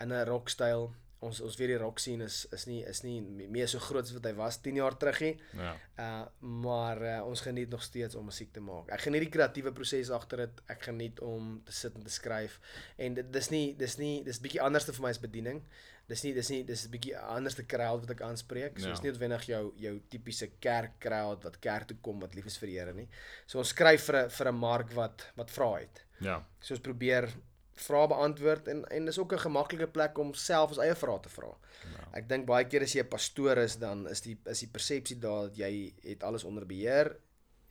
in 0.00 0.08
'n 0.12 0.24
rockstyl. 0.26 0.90
Ons 1.22 1.40
ons 1.40 1.56
weet 1.56 1.68
die 1.68 1.76
rock 1.76 1.98
scene 1.98 2.24
is 2.24 2.46
is 2.52 2.64
nie 2.66 2.82
is 2.84 3.02
nie 3.02 3.20
meer 3.20 3.68
so 3.68 3.78
groot 3.78 4.04
as 4.04 4.12
wat 4.12 4.24
hy 4.24 4.32
was 4.34 4.56
10 4.60 4.74
jaar 4.74 4.96
terug 4.96 5.20
nie. 5.20 5.36
Ja. 5.56 5.76
Uh 5.98 6.26
maar 6.62 7.02
uh, 7.02 7.26
ons 7.26 7.40
geniet 7.40 7.68
nog 7.70 7.82
steeds 7.82 8.14
om 8.14 8.24
musiek 8.24 8.52
te 8.52 8.60
maak. 8.60 8.88
Ek 8.88 9.00
geniet 9.00 9.20
die 9.20 9.28
kreatiewe 9.30 9.72
proses 9.72 10.10
agter 10.10 10.36
dit. 10.38 10.60
Ek 10.66 10.82
geniet 10.82 11.20
om 11.20 11.62
te 11.64 11.72
sit 11.72 11.94
en 11.94 12.02
te 12.02 12.10
skryf. 12.10 12.58
En 12.96 13.14
dit 13.14 13.32
dis 13.32 13.48
nie 13.50 13.76
dis 13.76 13.96
nie 13.98 14.24
dis 14.24 14.40
bietjie 14.40 14.62
anders 14.62 14.84
vir 14.84 15.00
my 15.02 15.08
as 15.10 15.20
bediening. 15.20 15.62
Dis 16.10 16.22
nie 16.26 16.32
dis 16.34 16.48
nie 16.50 16.64
dis 16.66 16.86
'n 16.86 16.90
bietjie 16.90 17.16
anders 17.16 17.54
te 17.54 17.62
crowd 17.66 18.00
wat 18.00 18.10
ek 18.10 18.20
aanspreek. 18.26 18.78
So 18.78 18.86
Ja. 18.88 18.92
dis 18.94 19.02
nie 19.02 19.10
noodwendig 19.12 19.44
jou 19.46 19.72
jou 19.78 20.00
tipiese 20.10 20.48
kerk 20.60 20.98
crowd 20.98 21.44
wat 21.44 21.60
kerk 21.60 21.86
toe 21.88 21.96
kom 22.02 22.20
wat 22.20 22.34
lief 22.34 22.46
is 22.46 22.58
vir 22.58 22.66
die 22.68 22.78
Here 22.78 22.92
nie. 22.92 23.08
So 23.46 23.58
ons 23.58 23.68
skryf 23.72 24.02
vir 24.08 24.16
'n 24.24 24.28
vir 24.30 24.48
'n 24.48 24.54
mark 24.58 24.90
wat 24.92 25.26
wat 25.36 25.50
vra 25.50 25.74
het. 25.78 26.04
Ja. 26.20 26.44
So 26.60 26.74
ons 26.74 26.82
probeer 26.82 27.28
vrae 27.76 28.08
beantwoord 28.08 28.68
en 28.68 28.84
en 28.90 29.04
dis 29.06 29.18
ook 29.18 29.32
'n 29.32 29.38
gemaklike 29.38 29.86
plek 29.86 30.18
om 30.18 30.34
self 30.34 30.70
ons 30.70 30.78
eie 30.78 30.94
vrae 30.94 31.20
te 31.22 31.28
vra. 31.28 31.46
Ja. 31.46 32.18
Ek 32.18 32.28
dink 32.28 32.44
baie 32.46 32.64
keer 32.64 32.82
as 32.82 32.92
jy 32.92 33.00
'n 33.02 33.08
pastoor 33.08 33.56
is, 33.58 33.76
dan 33.76 34.08
is 34.08 34.20
die 34.20 34.36
is 34.46 34.60
die 34.60 34.68
persepsie 34.68 35.18
daar 35.18 35.48
dat 35.48 35.56
jy 35.56 35.92
het 36.02 36.22
alles 36.22 36.44
onder 36.44 36.66
beheer 36.66 37.16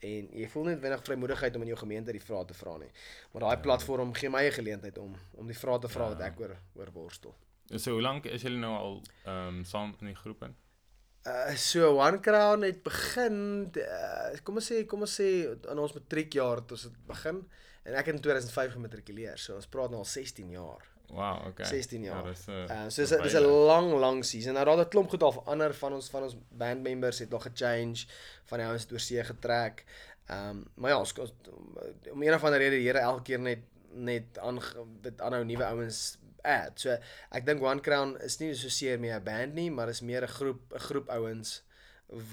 en 0.01 0.29
jy 0.31 0.47
voel 0.47 0.63
nie 0.63 0.73
noodwendig 0.75 1.03
vrymoedigheid 1.03 1.55
om 1.55 1.61
in 1.61 1.67
jou 1.67 1.77
gemeente 1.77 2.11
die 2.13 2.21
vrae 2.21 2.45
te 2.45 2.53
vra 2.53 2.77
nie. 2.77 2.89
Maar 3.33 3.41
daai 3.41 3.55
Ja. 3.57 3.61
platform 3.61 4.13
gee 4.13 4.29
my 4.29 4.45
'n 4.47 4.51
geleentheid 4.53 4.97
om 4.97 5.15
om 5.37 5.45
die 5.47 5.57
vrae 5.57 5.79
te 5.79 5.89
vra 5.89 6.03
Ja. 6.03 6.09
wat 6.15 6.21
ek 6.21 6.39
oor 6.39 6.55
oor 6.75 6.91
worstel. 6.93 7.35
So 7.77 7.91
hoe 7.91 8.01
lank 8.01 8.25
is 8.25 8.41
julle 8.41 8.57
nou 8.57 8.73
al 8.73 8.97
ehm 9.25 9.59
um, 9.59 9.63
saam 9.65 9.93
in 10.01 10.11
die 10.11 10.17
groep 10.17 10.43
in? 10.47 10.55
Uh 11.29 11.55
so 11.55 11.91
One 11.99 12.19
Crown 12.19 12.63
het 12.65 12.83
begin 12.83 13.69
uh, 13.77 14.37
kom 14.43 14.57
ons 14.61 14.69
sê 14.71 14.85
kom 14.89 15.03
ons 15.05 15.17
sê 15.21 15.29
in 15.53 15.81
ons 15.83 15.97
matriekjaar 15.97 16.63
het 16.63 16.71
ons 16.71 16.87
dit 16.87 17.01
begin 17.09 17.43
en 17.83 17.97
ek 17.99 18.09
het 18.09 18.15
in 18.15 18.21
2005 18.21 18.77
gematrikuleer. 18.77 19.37
So 19.37 19.55
ons 19.59 19.69
praat 19.69 19.93
nou 19.93 20.01
al 20.01 20.09
16 20.09 20.49
jaar. 20.55 20.87
Wow, 21.09 21.47
okay. 21.49 21.65
16 21.65 22.03
jaar. 22.05 22.25
Ja, 22.25 22.33
dis 22.33 22.45
'n 22.47 22.65
Uh, 22.69 22.89
so 22.89 23.01
dis 23.01 23.13
'n 23.13 23.21
dis 23.23 23.37
'n 23.37 23.45
lang 23.71 23.93
lang 23.99 24.25
season. 24.25 24.53
Nou 24.53 24.65
daar 24.65 24.77
het 24.77 24.87
'n 24.87 24.89
klomp 24.89 25.09
goed 25.09 25.23
al 25.23 25.31
verander 25.31 25.73
van 25.73 25.93
ons 25.93 26.09
van 26.09 26.23
ons 26.23 26.37
band 26.49 26.81
members 26.81 27.19
het 27.19 27.29
nog 27.29 27.43
gechange 27.43 28.05
van 28.45 28.57
die 28.57 28.67
ouens 28.67 28.83
het 28.83 28.91
oor 28.91 28.99
see 28.99 29.23
getrek. 29.23 29.85
Ehm 30.25 30.49
um, 30.49 30.65
maar 30.75 30.91
ja, 30.91 30.99
ons, 30.99 31.13
ons 31.13 31.33
om 32.11 32.21
een 32.21 32.33
of 32.33 32.43
ander 32.43 32.59
rede 32.59 32.75
die 32.75 32.87
Here 32.87 32.99
elke 32.99 33.21
keer 33.21 33.39
net 33.39 33.59
net 33.91 34.37
aan 34.37 34.59
dit 35.01 35.21
aanhou 35.21 35.43
nuwe 35.45 35.65
ouens 35.65 36.17
add. 36.43 36.79
So 36.79 36.97
ek 37.31 37.45
dink 37.45 37.61
One 37.61 37.81
Crown 37.81 38.17
is 38.21 38.37
nie 38.39 38.53
so 38.55 38.69
seer 38.69 38.99
meer 38.99 39.15
'n 39.19 39.23
band 39.23 39.53
nie, 39.53 39.69
maar 39.71 39.89
is 39.89 40.01
meer 40.01 40.23
'n 40.23 40.27
groep 40.27 40.73
'n 40.73 40.79
groep 40.79 41.09
ouens 41.09 41.63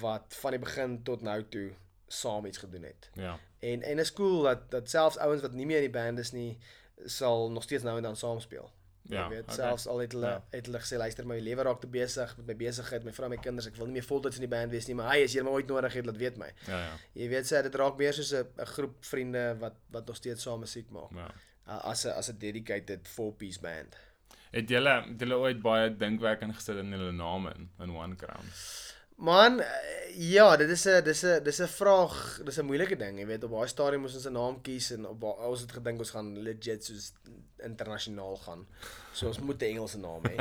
wat 0.01 0.35
van 0.39 0.51
die 0.51 0.59
begin 0.59 1.03
tot 1.03 1.21
nou 1.21 1.43
toe 1.49 1.71
saam 2.07 2.45
iets 2.45 2.57
gedoen 2.57 2.83
het. 2.83 3.09
Ja. 3.13 3.39
En 3.59 3.81
en 3.83 3.99
is 3.99 4.13
cool 4.13 4.41
dat 4.43 4.71
dat 4.71 4.89
selfs 4.89 5.17
ouens 5.17 5.41
wat 5.41 5.53
nie 5.53 5.65
meer 5.65 5.77
in 5.83 5.91
die 5.91 5.99
band 5.99 6.19
is 6.19 6.31
nie 6.31 6.57
sal 7.05 7.51
nog 7.51 7.63
steeds 7.63 7.83
nou 7.83 7.97
en 7.97 8.03
dan 8.03 8.15
saam 8.15 8.39
speel. 8.39 8.71
Ja, 9.09 9.23
Jy 9.23 9.29
weet, 9.29 9.43
okay. 9.43 9.55
selfs 9.55 9.87
al 9.87 9.97
het 9.99 10.11
hulle 10.11 10.25
Ja. 10.27 10.43
het 10.51 10.65
hulle 10.65 10.79
gesê 10.79 10.97
luister 10.97 11.25
my 11.27 11.39
lewe 11.39 11.61
raak 11.63 11.79
te 11.79 11.87
besig 11.87 12.37
met 12.37 12.45
my 12.47 12.55
besigheid, 12.55 13.03
my 13.03 13.13
vrou, 13.13 13.29
my 13.29 13.37
kinders, 13.37 13.67
ek 13.67 13.75
wil 13.75 13.85
nie 13.85 13.93
meer 13.93 14.03
voltyds 14.03 14.35
in 14.35 14.41
die 14.41 14.47
band 14.49 14.71
wees 14.71 14.87
nie, 14.87 14.95
maar 14.95 15.13
hy 15.13 15.23
as 15.23 15.33
jy 15.33 15.41
my 15.43 15.49
ooit 15.49 15.67
nodig 15.67 15.93
het, 15.93 16.05
laat 16.05 16.17
weet 16.17 16.37
my. 16.37 16.51
Ja, 16.67 16.79
ja. 16.79 16.97
Jy 17.13 17.29
weet 17.29 17.45
sê 17.45 17.61
dit 17.63 17.75
raak 17.75 17.97
meer 17.97 18.13
soos 18.13 18.33
'n 18.33 18.65
groep 18.65 19.05
vriende 19.05 19.55
wat 19.59 19.73
wat 19.91 20.05
nog 20.07 20.15
steeds 20.15 20.43
saam 20.43 20.59
musiek 20.59 20.89
maak. 20.91 21.11
Ja. 21.11 21.31
Uh, 21.67 21.83
as 21.91 22.05
'n 22.05 22.15
as 22.15 22.29
'n 22.29 22.37
dedicated 22.37 23.07
four 23.07 23.33
piece 23.33 23.59
band. 23.59 23.95
Het 24.51 24.69
julle 24.69 25.03
het 25.03 25.19
julle 25.19 25.35
ooit 25.35 25.61
baie 25.61 25.95
dinkwerk 25.97 26.41
ingesit 26.41 26.77
in 26.77 26.91
julle 26.95 27.11
name 27.11 27.53
in, 27.55 27.69
in 27.79 27.95
One 27.95 28.15
Crown? 28.15 28.45
Man, 29.17 29.59
eh, 29.59 30.13
ja, 30.15 30.55
dit 30.57 30.69
is 30.69 30.85
'n 30.85 31.03
dis 31.03 31.23
'n 31.25 31.43
dis 31.43 31.59
'n 31.59 31.67
vraag, 31.67 32.41
dis 32.45 32.57
'n 32.59 32.65
moeilike 32.65 32.95
ding, 32.95 33.19
jy 33.19 33.25
weet, 33.25 33.43
op 33.43 33.51
daai 33.51 33.67
stadium 33.67 34.01
moes 34.01 34.13
ons 34.15 34.27
'n 34.27 34.31
naam 34.31 34.61
kies 34.61 34.91
en 34.91 35.07
op 35.07 35.19
daai- 35.21 35.47
ons 35.47 35.61
het 35.61 35.71
gedink 35.71 35.99
ons 35.99 36.09
gaan 36.09 36.37
legit 36.37 36.85
soos 36.85 37.13
internasionaal 37.57 38.37
gaan. 38.37 38.67
So 39.11 39.27
ons 39.27 39.39
moet 39.39 39.61
'n 39.61 39.65
Engelse 39.65 39.97
naam 39.97 40.23
hê. 40.23 40.35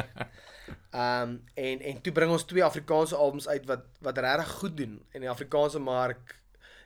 Ehm 0.92 1.22
um, 1.30 1.44
en 1.54 1.80
en 1.80 2.00
toe 2.00 2.12
bring 2.12 2.30
ons 2.30 2.44
twee 2.44 2.64
Afrikaanse 2.64 3.16
albums 3.16 3.48
uit 3.48 3.66
wat 3.66 3.84
wat 4.00 4.18
regtig 4.18 4.50
goed 4.50 4.76
doen 4.76 5.06
in 5.12 5.20
die 5.20 5.30
Afrikaanse 5.30 5.78
mark. 5.78 6.40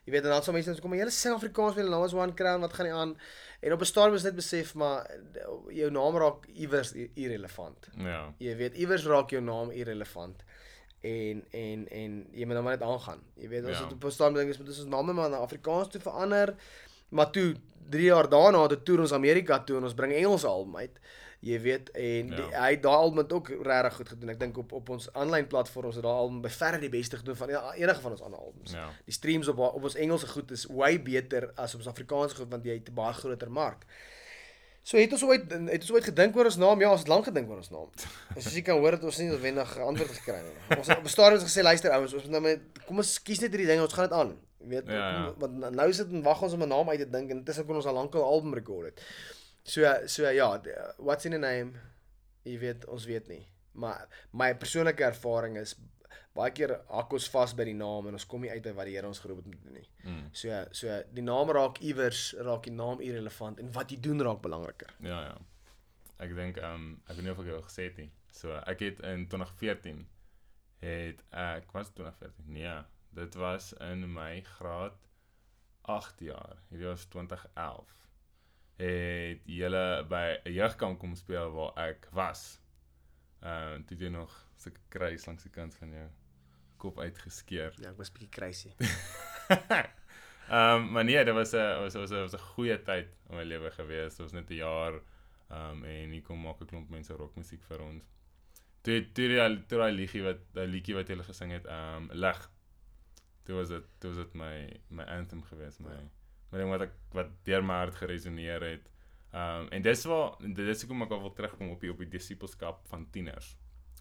Jy 0.05 0.13
weet 0.13 0.25
en 0.25 0.31
dan 0.31 0.43
sal 0.43 0.53
mense 0.57 0.81
kom, 0.81 0.91
maar 0.91 0.99
julle 0.99 1.11
sing 1.11 1.35
Afrikaans 1.35 1.75
met 1.77 1.85
'n 1.85 1.91
naam 1.91 2.03
as 2.03 2.15
One 2.15 2.35
Crown, 2.35 2.61
wat 2.61 2.73
gaan 2.73 2.87
nie 2.87 2.95
aan? 2.95 3.17
En 3.61 3.73
op 3.73 3.81
'n 3.81 3.85
stadium 3.85 4.15
is 4.15 4.23
net 4.23 4.35
besef 4.35 4.75
maar 4.75 5.05
eh, 5.07 5.77
jou 5.77 5.91
naam 5.91 6.17
raak 6.17 6.47
iewers 6.47 6.93
irrelevant. 7.15 7.89
Ja. 7.97 8.35
Jy 8.39 8.57
weet 8.57 8.75
iewers 8.77 9.05
raak 9.07 9.31
jou 9.31 9.43
naam 9.43 9.71
irrelevant. 9.71 10.43
En 11.01 11.45
en 11.51 11.89
en 11.89 12.27
jy 12.33 12.45
moet 12.45 12.55
nou 12.55 12.63
maar 12.63 12.79
net 12.79 12.83
aangaan. 12.89 13.21
Jy 13.37 13.49
weet 13.49 13.65
ons 13.65 13.79
Ja. 13.79 13.85
het 13.85 13.93
op 13.93 14.05
'n 14.05 14.11
stadium 14.11 14.35
dink 14.37 14.49
ons 14.49 14.59
moet 14.59 14.69
ons 14.69 14.85
name 14.87 15.13
maar 15.13 15.31
na 15.31 15.37
Afrikaans 15.37 15.89
toe 15.89 16.01
verander. 16.01 16.55
Maar 17.09 17.31
toe 17.31 17.55
3 17.89 18.05
jaar 18.05 18.29
daarna 18.29 18.67
het 18.69 18.85
toer 18.85 19.01
ons 19.01 19.13
Amerika 19.13 19.59
toe 19.65 19.77
en 19.77 19.83
ons 19.85 19.95
bring 19.95 20.13
Engelse 20.13 20.47
album 20.47 20.77
uit. 20.77 20.99
Jy 21.41 21.61
weet 21.61 21.91
en 21.91 22.27
die, 22.29 22.37
Ja. 22.51 22.61
hy 22.63 22.71
het 22.71 22.83
daai 22.83 22.95
album 22.97 23.19
het 23.19 23.33
ook 23.33 23.49
regtig 23.49 23.95
goed 23.95 24.09
gedoen. 24.09 24.29
Ek 24.29 24.41
dink 24.41 24.59
op 24.59 24.73
op 24.73 24.89
ons 24.89 25.13
aanlyn 25.13 25.47
platforms 25.47 25.95
het 25.95 26.05
daai 26.05 26.15
album 26.15 26.41
by 26.43 26.49
verre 26.49 26.79
die 26.79 26.89
beste 26.93 27.17
gedoen 27.17 27.37
van 27.37 27.49
ja, 27.49 27.73
enige 27.75 28.01
van 28.01 28.11
ons 28.11 28.21
ander 28.23 28.39
albums. 28.39 28.73
Ja. 28.73 28.91
Die 29.05 29.13
streams 29.15 29.49
op 29.49 29.59
op 29.59 29.83
ons 29.83 29.95
Engelse 29.95 30.29
goed 30.29 30.51
is 30.51 30.67
way 30.69 31.03
beter 31.03 31.51
as 31.57 31.75
op 31.75 31.81
ons 31.81 31.89
Afrikaanse 31.89 32.37
goed 32.37 32.51
want 32.51 32.65
jy 32.65 32.73
het 32.77 32.89
'n 32.91 32.95
baie 32.95 33.13
groter 33.15 33.51
mark. 33.51 33.87
So 34.83 34.97
het 34.97 35.13
ons 35.13 35.23
ooit 35.25 35.51
het 35.53 35.81
ons 35.81 35.93
ooit 35.93 36.05
gedink 36.05 36.37
oor 36.37 36.45
ons 36.45 36.57
naam? 36.57 36.81
Ja, 36.81 36.91
ons 36.91 37.01
het 37.01 37.09
lank 37.09 37.25
gedink 37.25 37.49
oor 37.51 37.57
ons 37.57 37.71
naam. 37.71 37.89
En 38.37 38.43
soos 38.43 38.55
jy 38.55 38.63
kan 38.63 38.79
hoor 38.79 38.93
het 38.93 39.05
ons 39.05 39.19
nie 39.19 39.29
noodwendig 39.29 39.79
antwoord 39.79 40.11
gekry 40.11 40.41
nie. 40.43 40.77
Ons 40.79 40.87
het 40.89 40.99
op 40.99 41.05
'n 41.05 41.09
stadium 41.09 41.41
gesê 41.41 41.63
luister 41.63 41.91
ouens, 41.91 42.13
ons 42.15 42.23
moet 42.23 42.33
nou 42.33 42.43
met 42.43 42.61
kom 42.87 42.97
ons 42.97 43.23
kies 43.23 43.41
net 43.41 43.51
hierdie 43.51 43.67
ding, 43.67 43.81
ons 43.81 43.93
gaan 43.93 44.09
dit 44.09 44.13
aan. 44.19 44.37
Jy 44.61 44.69
weet, 44.69 44.87
Ja, 44.89 45.11
ja. 45.11 45.35
want 45.39 45.71
nou 45.75 45.93
sit 45.93 46.09
en 46.13 46.23
wag 46.23 46.43
ons 46.43 46.53
om 46.53 46.63
'n 46.63 46.69
naam 46.69 46.89
uit 46.89 46.99
te 46.99 47.11
dink 47.11 47.31
en 47.31 47.37
intussen 47.39 47.67
kon 47.67 47.77
ons 47.77 47.87
al 47.87 47.95
lank 47.95 48.15
'n 48.15 48.19
album 48.19 48.55
rekord 48.55 48.85
het. 48.87 49.01
So 49.65 49.87
so 50.07 50.31
ja, 50.31 50.51
what's 50.99 51.25
in 51.25 51.35
a 51.35 51.39
name? 51.39 51.73
Jy 52.45 52.59
weet, 52.59 52.87
ons 52.87 53.05
weet 53.05 53.29
nie. 53.29 53.47
Maar 53.73 54.09
my 54.33 54.55
persoonlike 54.55 55.05
ervaring 55.05 55.59
is 55.61 55.77
baie 56.37 56.53
keer 56.55 56.77
hak 56.89 57.13
ons 57.17 57.27
vas 57.33 57.53
by 57.59 57.67
die 57.67 57.77
naam 57.77 58.07
en 58.09 58.17
ons 58.19 58.27
kom 58.31 58.45
nie 58.45 58.51
uit 58.53 58.63
by 58.65 58.73
wat 58.77 58.89
die 58.89 58.95
Here 58.97 59.09
ons 59.09 59.21
geroep 59.23 59.43
het 59.43 59.51
om 59.51 59.57
te 59.57 59.65
doen 59.67 59.79
nie. 59.81 59.89
Mm. 60.05 60.23
So 60.43 60.61
so 60.81 61.01
die 61.17 61.25
naam 61.27 61.51
raak 61.57 61.81
iewers 61.87 62.23
raak 62.47 62.69
die 62.69 62.75
naam 62.75 63.03
irrelevant 63.05 63.61
en 63.63 63.73
wat 63.75 63.93
jy 63.93 63.99
doen 64.05 64.23
raak 64.27 64.43
belangriker. 64.45 64.95
Ja, 65.05 65.21
ja. 65.31 65.37
Ek 66.21 66.35
dink 66.37 66.61
ehm 66.61 66.87
um, 66.87 66.89
ek 67.09 67.19
weet 67.19 67.27
nie 67.27 67.35
of 67.35 67.43
ek 67.43 67.51
dit 67.51 67.69
gesê 67.69 67.89
het 67.91 68.01
nie. 68.03 68.11
So 68.41 68.57
ek 68.73 68.87
het 68.87 69.05
in 69.11 69.27
2014 69.33 70.03
het 70.85 71.23
ek 71.45 71.77
was 71.77 71.93
2014. 71.99 72.51
Nee, 72.57 72.77
dit 73.19 73.41
was 73.43 73.73
in 73.91 74.07
my 74.15 74.41
graad 74.57 74.97
8 75.91 76.21
jaar. 76.21 76.61
Hierdie 76.71 76.89
was 76.93 77.09
2011. 77.11 77.97
Het 78.81 79.45
julle 79.45 79.85
by 80.09 80.41
'n 80.45 80.53
jeugkamp 80.57 80.99
kom 80.99 81.15
speel 81.15 81.53
waar 81.53 81.77
ek 81.91 82.09
was. 82.17 82.61
Ehm 83.43 83.81
uh, 83.81 83.85
toe 83.87 83.97
jy 83.97 84.09
nog 84.09 84.33
so 84.57 84.71
'n 84.71 84.77
kruis 84.89 85.27
langs 85.27 85.43
die 85.43 85.53
kant 85.53 85.75
van 85.75 85.91
jou 85.93 86.09
kop 86.77 86.99
uitgeskeer. 86.99 87.75
Ja, 87.81 87.91
ek 87.91 87.97
was 87.97 88.13
bietjie 88.13 88.29
crazy. 88.29 88.73
Ehm 90.51 90.83
um, 90.83 90.91
maar 90.93 91.05
nee, 91.05 91.25
dit 91.25 91.35
was 91.35 91.53
'n 91.53 91.81
was 91.83 91.95
was 91.95 92.11
was 92.11 92.33
'n 92.35 92.47
goeie 92.55 92.83
tyd 92.83 93.09
in 93.29 93.37
my 93.37 93.45
lewe 93.45 93.71
gewees. 93.71 94.17
Dit 94.17 94.25
was 94.27 94.33
net 94.33 94.51
'n 94.51 94.55
jaar 94.55 94.95
ehm 95.49 95.71
um, 95.71 95.85
en 95.85 96.11
hier 96.11 96.23
kom 96.23 96.41
maak 96.41 96.61
'n 96.61 96.67
klomp 96.67 96.89
mense 96.91 97.13
rockmusiek 97.13 97.63
vir 97.63 97.81
ons. 97.81 98.05
Toe 98.83 99.13
toe 99.13 99.29
die 99.29 99.67
toe 99.67 99.79
daai 99.79 99.93
liedjie 99.93 100.23
wat 100.23 100.41
daai 100.53 100.67
liedjie 100.67 100.95
wat 100.95 101.09
hulle 101.09 101.23
gesing 101.23 101.53
het, 101.53 101.67
ehm 101.67 101.97
um, 101.97 102.09
lig. 102.13 102.51
Toe 103.45 103.55
was 103.55 103.69
dit 103.69 103.85
toe 103.99 104.11
was 104.11 104.19
dit 104.25 104.35
my 104.35 104.81
my 104.89 105.05
anthem 105.05 105.43
gewees, 105.43 105.79
my 105.79 106.11
my 106.51 106.59
ding 106.59 106.71
wat 106.71 106.87
ek 106.89 106.95
wat 107.17 107.33
deur 107.47 107.65
my 107.65 107.81
hart 107.85 107.99
geresoneer 108.03 108.63
het. 108.67 108.93
Ehm 109.33 109.65
um, 109.65 109.69
en 109.77 109.83
dis 109.83 110.05
waar 110.11 110.39
dit 110.43 110.69
is 110.75 110.83
hoekom 110.83 111.03
ek 111.07 111.17
wil 111.17 111.35
terugkom 111.35 111.75
op 111.75 111.81
die 111.81 111.91
op 111.93 111.99
die 112.03 112.11
disipelskap 112.11 112.83
van 112.91 113.07
tieners. 113.15 113.57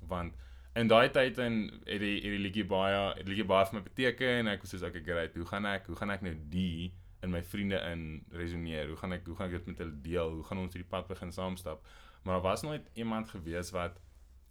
Want 0.07 0.33
in 0.73 0.87
daai 0.87 1.09
tyd 1.13 1.37
en 1.41 1.59
het 1.85 2.01
die 2.01 2.15
het 2.21 2.33
die 2.33 2.41
liedjie 2.41 2.65
baie 2.69 2.99
het 3.17 3.27
liedjie 3.27 3.47
baie 3.49 3.67
vir 3.69 3.79
my 3.79 3.83
beteken 3.85 4.41
en 4.41 4.51
ek 4.53 4.65
was 4.65 4.73
soos 4.75 4.85
okay 4.85 5.03
great 5.05 5.37
hoe 5.37 5.47
gaan 5.51 5.65
ek 5.69 5.89
hoe 5.89 5.97
gaan 5.99 6.13
ek 6.13 6.25
nou 6.25 6.33
die 6.53 6.91
in 7.25 7.33
my 7.33 7.41
vriende 7.53 7.79
in 7.89 8.03
resoneer 8.41 8.91
hoe 8.91 8.97
gaan 9.01 9.17
ek 9.17 9.25
hoe 9.27 9.35
gaan 9.39 9.49
ek 9.49 9.57
dit 9.57 9.71
met 9.71 9.81
hulle 9.83 9.97
deel 10.05 10.37
hoe 10.37 10.45
gaan 10.47 10.61
ons 10.63 10.77
hierdie 10.77 10.91
pad 10.93 11.09
begin 11.09 11.33
saamstap 11.35 11.83
maar 12.23 12.37
daar 12.37 12.45
was 12.45 12.63
nooit 12.63 12.89
iemand 12.93 13.33
gewees 13.33 13.73
wat 13.75 13.97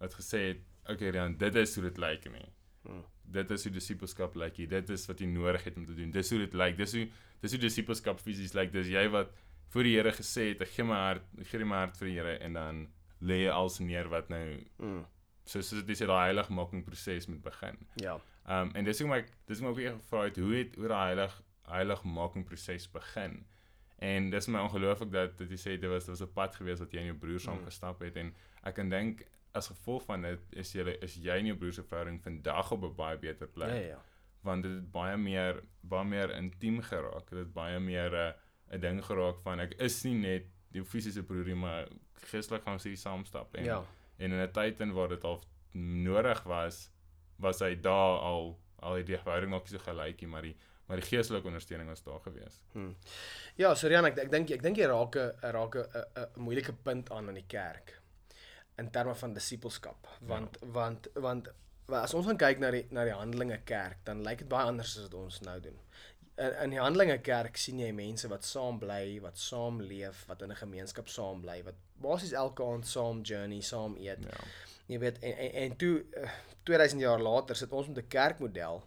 wat 0.03 0.19
gesê 0.21 0.43
het 0.49 0.93
okay 0.93 1.15
dan 1.15 1.39
dit 1.39 1.63
is 1.63 1.75
hoe 1.79 1.87
dit 1.87 2.03
lyk 2.07 2.31
nie 2.35 2.49
Hmm. 2.89 3.05
Dit 3.33 3.51
is 3.51 3.64
hoe 3.64 3.73
disipelskap 3.73 4.35
lyk 4.37 4.57
hier 4.57 4.69
dit 4.69 4.91
is 4.91 5.07
wat 5.09 5.21
jy 5.21 5.27
nodig 5.27 5.64
het 5.64 5.77
om 5.77 5.87
te 5.87 5.95
doen 5.95 6.11
dis 6.11 6.31
hoe 6.31 6.38
dit 6.38 6.55
lyk 6.55 6.77
dis 6.77 6.93
hoe 6.97 7.09
dis 7.43 7.53
hoe 7.53 7.61
disipelskap 7.61 8.21
fisies 8.21 8.55
lyk 8.55 8.73
dis 8.73 8.87
jy 8.88 9.09
wat 9.12 9.31
voor 9.71 9.83
die 9.85 9.97
Here 9.97 10.12
gesê 10.12 10.49
het 10.53 10.62
ek 10.64 10.69
gee 10.77 10.85
my 10.85 10.95
hart 10.97 11.23
ek 11.41 11.47
gee 11.51 11.64
my 11.64 11.77
hart 11.77 11.97
vir 12.01 12.09
die 12.09 12.14
Here 12.17 12.38
en 12.41 12.53
dan 12.57 12.87
lê 13.21 13.43
jy 13.45 13.51
als 13.53 13.79
neer 13.81 14.09
wat 14.09 14.29
nou 14.31 14.47
Mm. 14.79 15.05
so 15.45 15.61
soos 15.61 15.85
dit 15.85 15.91
is 15.91 15.99
daai 16.07 16.27
heiligmaking 16.33 16.85
proses 16.85 17.27
moet 17.29 17.43
begin. 17.43 17.77
Ja. 17.97 18.19
Ehm 18.49 18.69
um, 18.69 18.75
en 18.75 18.85
dis 18.85 18.99
hoekom 19.01 19.17
ek 19.17 19.31
dis 19.47 19.61
hoekom 19.61 19.79
ek 19.79 19.93
ook 19.93 20.01
gevra 20.03 20.25
het 20.25 20.37
hoe 20.37 20.55
het 20.55 20.75
hoe 20.77 20.88
daai 20.88 21.07
heilig 21.14 21.43
heiligmaking 21.69 22.45
proses 22.49 22.87
begin. 22.93 23.45
En 23.99 24.31
dis 24.31 24.47
my 24.49 24.61
ongelooflik 24.62 25.11
dat 25.12 25.37
dat 25.38 25.51
jy 25.51 25.57
sê 25.59 25.75
dit 25.81 25.91
was 25.91 26.05
dit 26.07 26.14
was 26.14 26.23
'n 26.23 26.33
pad 26.35 26.55
gewees 26.57 26.79
wat 26.79 26.93
jy 26.93 26.99
en 27.01 27.07
jou 27.12 27.17
broer 27.19 27.41
saam 27.41 27.59
Mm. 27.59 27.64
gestap 27.64 28.01
het 28.01 28.17
en 28.17 28.33
ek 28.64 28.75
kan 28.75 28.88
dink 28.88 29.25
as 29.59 29.68
gevolg 29.73 30.05
van 30.09 30.23
dit 30.23 30.40
is 30.62 30.73
jy 30.75 30.97
is 31.03 31.14
jy 31.21 31.37
en 31.38 31.47
jou 31.51 31.57
broer 31.61 31.73
se 31.77 31.83
verhouding 31.83 32.21
vandag 32.23 32.73
op 32.73 32.83
'n 32.88 32.94
baie 32.97 33.18
beter 33.18 33.47
plek 33.49 33.68
Ja, 33.68 33.75
ja, 33.75 33.87
ja. 33.88 34.01
want 34.42 34.62
dit 34.62 34.73
het 34.73 34.90
baie 34.92 35.16
meer 35.16 35.62
baie 35.83 36.05
meer 36.05 36.31
intiem 36.37 36.81
geraak. 36.83 37.29
Dit 37.31 37.38
het 37.38 37.53
baie 37.53 37.79
meer 37.81 38.12
'n 38.14 38.35
'n 38.77 38.81
ding 38.81 39.05
geraak 39.05 39.40
van 39.42 39.61
ek 39.61 39.75
is 39.81 40.03
nie 40.05 40.14
net 40.14 40.44
die 40.73 40.85
fisiese 40.85 41.23
broer 41.23 41.44
nie, 41.47 41.55
maar 41.55 41.88
geestelik 42.31 42.62
gaan 42.64 42.75
ons 42.75 42.85
hier 42.85 42.97
saamstap 42.97 43.55
en 43.55 43.64
Ja. 43.64 43.83
en 44.18 44.33
in 44.33 44.40
'n 44.40 44.53
tyd 44.53 44.81
in 44.81 44.92
waar 44.92 45.09
dit 45.09 45.25
al 45.25 45.42
nodig 45.75 46.42
was, 46.44 46.90
was 47.38 47.59
hy 47.61 47.75
daar 47.81 48.18
al 48.21 48.59
al 48.81 48.94
die 49.05 49.16
verhouding 49.16 49.51
nog 49.51 49.68
so 49.68 49.79
gelykie, 49.79 50.27
maar 50.29 50.42
die 50.42 50.57
maar 50.88 50.97
die 51.01 51.07
geestelike 51.07 51.47
ondersteuning 51.47 51.88
was 51.88 52.03
daar 52.03 52.21
gewees. 52.21 52.62
Ja, 53.57 53.75
so 53.75 53.88
Rian, 53.88 54.05
ek 54.07 54.16
ek 54.18 54.31
dink 54.31 54.51
ek 54.51 54.62
dink 54.62 54.77
jy 54.77 54.87
raak 54.87 55.16
'n 55.16 55.33
raak 55.53 55.75
'n 55.77 55.87
'n 56.16 56.40
moeilike 56.40 56.73
punt 56.73 57.11
aan 57.11 57.29
in 57.29 57.35
die 57.35 57.47
kerk 57.47 57.98
in 58.79 58.91
terme 58.91 59.14
van 59.14 59.35
disipelskap, 59.35 60.07
want 60.21 60.59
ja. 60.61 60.69
want 60.73 61.09
want 61.14 61.49
as 61.97 62.14
ons 62.14 62.27
gaan 62.29 62.38
kyk 62.41 62.61
na 62.62 62.71
die 62.71 62.85
na 62.95 63.05
die 63.09 63.17
Handelinge 63.17 63.61
kerk, 63.69 64.05
dan 64.05 64.23
lyk 64.27 64.45
dit 64.45 64.49
baie 64.49 64.69
anders 64.71 64.97
as 64.97 65.09
wat 65.09 65.14
ons 65.19 65.41
nou 65.47 65.57
doen. 65.64 65.79
In 66.38 66.55
in 66.64 66.75
die 66.77 66.81
Handelinge 66.83 67.19
kerk 67.25 67.57
sien 67.59 67.81
jy 67.83 67.91
mense 67.93 68.29
wat 68.31 68.45
saam 68.47 68.79
bly, 68.79 69.19
wat 69.25 69.41
saam 69.41 69.81
leef, 69.81 70.25
wat 70.29 70.43
in 70.43 70.53
'n 70.53 70.62
gemeenskap 70.62 71.09
saam 71.09 71.41
bly, 71.41 71.62
wat 71.64 71.81
basies 72.01 72.33
elke 72.33 72.62
aand 72.62 72.87
saam 72.87 73.23
journey, 73.23 73.61
saam 73.61 73.97
eet. 73.97 74.25
Ja. 74.25 74.45
Jy 74.87 74.99
weet 74.99 75.19
en 75.19 75.37
en, 75.37 75.53
en 75.64 75.77
toe 75.77 76.05
eh, 76.17 76.31
2000 76.64 77.01
jaar 77.01 77.21
later 77.21 77.57
sit 77.57 77.73
ons 77.73 77.88
met 77.88 77.99
'n 78.05 78.09
kerkmodel 78.09 78.85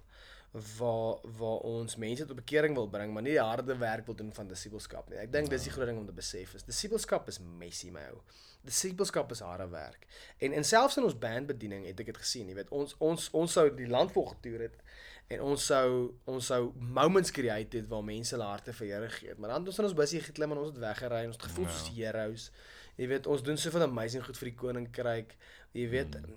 waar 0.51 1.19
waar 1.37 1.59
ons 1.63 1.95
mense 1.95 2.25
tot 2.25 2.35
bekering 2.35 2.75
wil 2.75 2.89
bring, 2.91 3.13
maar 3.13 3.23
nie 3.23 3.37
die 3.37 3.43
harde 3.43 3.75
werk 3.79 4.05
wil 4.05 4.15
doen 4.15 4.33
van 4.35 4.47
disipelskap 4.47 5.09
nie. 5.09 5.19
Ek 5.21 5.31
dink 5.31 5.49
dis 5.49 5.63
die 5.63 5.71
groot 5.71 5.87
ding 5.87 6.01
om 6.01 6.07
te 6.09 6.15
besef 6.15 6.55
is 6.57 6.67
disipelskap 6.67 7.29
is 7.31 7.39
messy 7.39 7.91
my 7.91 8.03
ou. 8.11 8.19
Disipelskap 8.67 9.31
is 9.31 9.39
harde 9.45 9.69
werk. 9.71 10.03
En 10.43 10.53
en 10.53 10.67
selfs 10.67 10.99
in 10.99 11.07
ons 11.07 11.17
bandbediening 11.17 11.87
het 11.87 12.03
ek 12.03 12.11
dit 12.11 12.19
gesien, 12.19 12.51
jy 12.51 12.57
weet, 12.59 12.73
ons 12.75 12.97
ons 12.99 13.29
ons 13.43 13.55
sou 13.59 13.69
die 13.77 13.87
land 13.87 14.11
vol 14.11 14.27
getoer 14.33 14.67
het 14.67 14.83
en 15.33 15.41
ons 15.47 15.65
sou 15.65 16.13
ons 16.25 16.45
sou 16.51 16.73
moments 16.77 17.31
create 17.31 17.77
het 17.77 17.87
waar 17.91 18.03
mense 18.03 18.35
hulle 18.35 18.47
harte 18.47 18.73
vir 18.73 18.87
Here 18.87 19.09
gee 19.09 19.29
het. 19.29 19.37
Maar 19.39 19.49
dan 19.55 19.59
het 19.63 19.67
ons 19.73 19.79
in 19.79 19.85
ons 19.85 19.93
busjie 19.97 20.21
geklim 20.21 20.51
en 20.51 20.57
ons 20.57 20.71
het 20.73 20.77
weggery 20.83 21.21
en 21.25 21.31
ons 21.31 21.37
het 21.39 21.45
gevoel 21.49 21.65
Ja. 21.65 21.71
soos 21.71 21.95
heroes. 21.97 22.51
Jy 22.97 23.07
weet, 23.07 23.27
ons 23.27 23.41
doen 23.43 23.57
soveel 23.57 23.81
amazing 23.87 24.23
goed 24.25 24.37
vir 24.37 24.49
die 24.49 24.55
koninkryk. 24.57 25.35
Jy 25.73 25.89
weet, 25.89 26.15
Mm. 26.21 26.35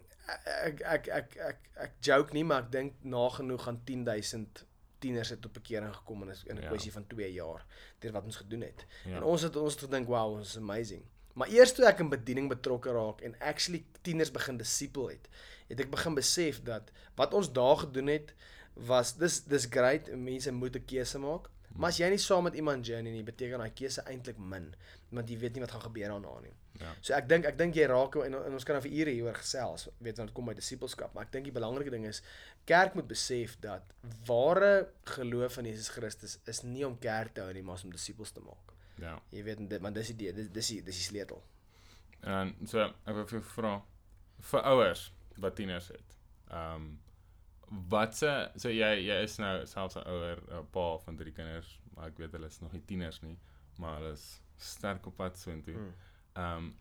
ek 0.64 0.80
ek 0.80 1.08
ek 1.08 1.36
ek 1.36 1.58
ek 1.76 1.92
joke 2.00 2.32
nie, 2.32 2.44
maar 2.44 2.62
ek 2.62 2.70
dink 2.72 2.92
nagenoeg 3.02 3.62
gaan 3.66 3.80
10000 3.84 4.64
tieners 5.00 5.28
het 5.34 5.40
tot 5.42 5.52
bekering 5.52 5.92
gekom 5.94 6.22
in 6.22 6.28
'n 6.30 6.36
in 6.46 6.56
'n 6.56 6.62
Ja. 6.62 6.68
kwessie 6.68 6.92
van 6.92 7.06
2 7.06 7.32
jaar 7.32 7.64
deur 8.00 8.12
wat 8.12 8.24
ons 8.24 8.36
gedoen 8.36 8.60
het. 8.62 8.86
Ja. 9.04 9.16
En 9.16 9.22
ons 9.22 9.42
het 9.42 9.56
ons 9.56 9.74
het 9.74 9.82
gedink, 9.84 10.06
wow, 10.08 10.32
ons 10.38 10.48
is 10.48 10.56
amazing. 10.56 11.02
Maar 11.34 11.48
eers 11.48 11.72
toe 11.72 11.84
ek 11.86 11.98
in 12.00 12.08
bediening 12.08 12.48
betrokke 12.48 12.92
raak 12.92 13.20
en 13.20 13.34
actually 13.40 13.84
tieners 14.02 14.30
begin 14.30 14.56
disipel 14.56 15.08
het, 15.08 15.28
het 15.68 15.80
ek 15.80 15.90
begin 15.90 16.14
besef 16.14 16.62
dat 16.62 16.90
wat 17.16 17.34
ons 17.34 17.52
daar 17.52 17.76
gedoen 17.76 18.06
het 18.06 18.34
was 18.74 19.14
dis 19.16 19.42
dis 19.44 19.66
great, 19.70 20.10
mense 20.16 20.52
moet 20.52 20.76
'n 20.76 20.84
keuse 20.84 21.18
maak. 21.18 21.50
Maar 21.74 21.88
as 21.90 21.98
jy 21.98 22.08
nie 22.08 22.18
saam 22.18 22.44
met 22.46 22.54
iemand 22.54 22.86
journey 22.86 23.12
nie, 23.12 23.22
beteken 23.26 23.58
daai 23.58 23.72
keuse 23.74 24.02
eintlik 24.06 24.38
min, 24.38 24.74
want 25.10 25.30
jy 25.30 25.38
weet 25.38 25.54
nie 25.54 25.60
wat 25.60 25.70
gaan 25.74 25.82
gebeur 25.88 26.08
daarna 26.08 26.40
nie. 26.40 26.52
Ja. 26.78 26.92
So 27.00 27.14
ek 27.14 27.28
dink 27.28 27.46
ek 27.46 27.58
dink 27.58 27.74
jy 27.74 27.86
raak 27.90 28.16
en, 28.22 28.34
en 28.34 28.52
ons 28.52 28.66
kan 28.66 28.74
nou 28.74 28.82
vir 28.82 28.94
ure 29.00 29.10
hieroor 29.10 29.34
gesels, 29.34 29.88
weet 29.98 30.18
want 30.18 30.30
dit 30.30 30.36
kom 30.36 30.46
by 30.46 30.54
disipelskap, 30.54 31.14
maar 31.14 31.26
ek 31.26 31.32
dink 31.32 31.44
die 31.44 31.54
belangrike 31.54 31.90
ding 31.90 32.06
is 32.06 32.22
kerk 32.66 32.94
moet 32.94 33.08
besef 33.10 33.56
dat 33.60 33.94
ware 34.26 34.88
geloof 35.16 35.58
in 35.58 35.70
Jesus 35.70 35.90
Christus 35.94 36.38
is 36.50 36.62
nie 36.62 36.86
om 36.86 36.98
kerk 36.98 37.34
te 37.34 37.42
hou 37.42 37.52
nie, 37.54 37.62
maar 37.62 37.82
om 37.84 37.94
disippels 37.94 38.34
te 38.34 38.42
maak. 38.44 38.74
Ja. 39.02 39.18
Jy 39.34 39.42
weet 39.46 39.64
dit 39.70 39.82
maar 39.82 39.94
dis 39.94 40.14
die 40.14 40.32
dis 40.32 40.50
dis 40.54 40.72
die, 40.74 40.80
dis 40.82 41.02
die 41.02 41.08
sleutel. 41.08 41.42
En 42.22 42.54
so 42.70 42.82
ek 42.82 43.14
wil 43.14 43.26
vir 43.26 43.40
jou 43.40 43.46
vra 43.56 43.74
vir 44.50 44.68
ouers 44.70 45.08
wat 45.42 45.58
tieners 45.58 45.90
het. 45.94 46.20
Ehm 46.50 46.74
um, 46.74 46.92
wat 47.68 48.16
se 48.16 48.50
so 48.56 48.68
jy 48.68 48.92
jy 49.06 49.22
is 49.22 49.38
nou 49.38 49.66
selfs 49.66 49.96
'n 49.96 50.06
ouer 50.06 50.40
pa 50.70 50.98
van 50.98 51.16
drie 51.16 51.32
kinders, 51.32 51.80
maar 51.94 52.06
ek 52.06 52.18
weet 52.18 52.32
hulle 52.32 52.46
is 52.46 52.60
nog 52.60 52.72
nie 52.72 52.84
tieners 52.84 53.20
nie, 53.22 53.38
maar 53.78 53.98
hulle 53.98 54.12
is 54.12 54.42
sterk 54.56 55.06
op 55.06 55.16
pad 55.16 55.38
soontoe. 55.38 55.74
Mm. 55.74 55.94
Ehm 56.32 56.56
um, 56.56 56.76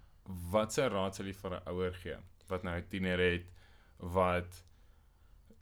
wat 0.52 0.74
se 0.74 0.88
raad 0.88 1.16
sal 1.16 1.26
jy 1.26 1.34
vir 1.34 1.52
'n 1.56 1.68
ouer 1.70 1.94
gee 1.94 2.18
wat 2.48 2.64
nou 2.64 2.76
'n 2.78 2.88
tiener 2.88 3.20
het 3.20 3.52
wat 3.98 4.64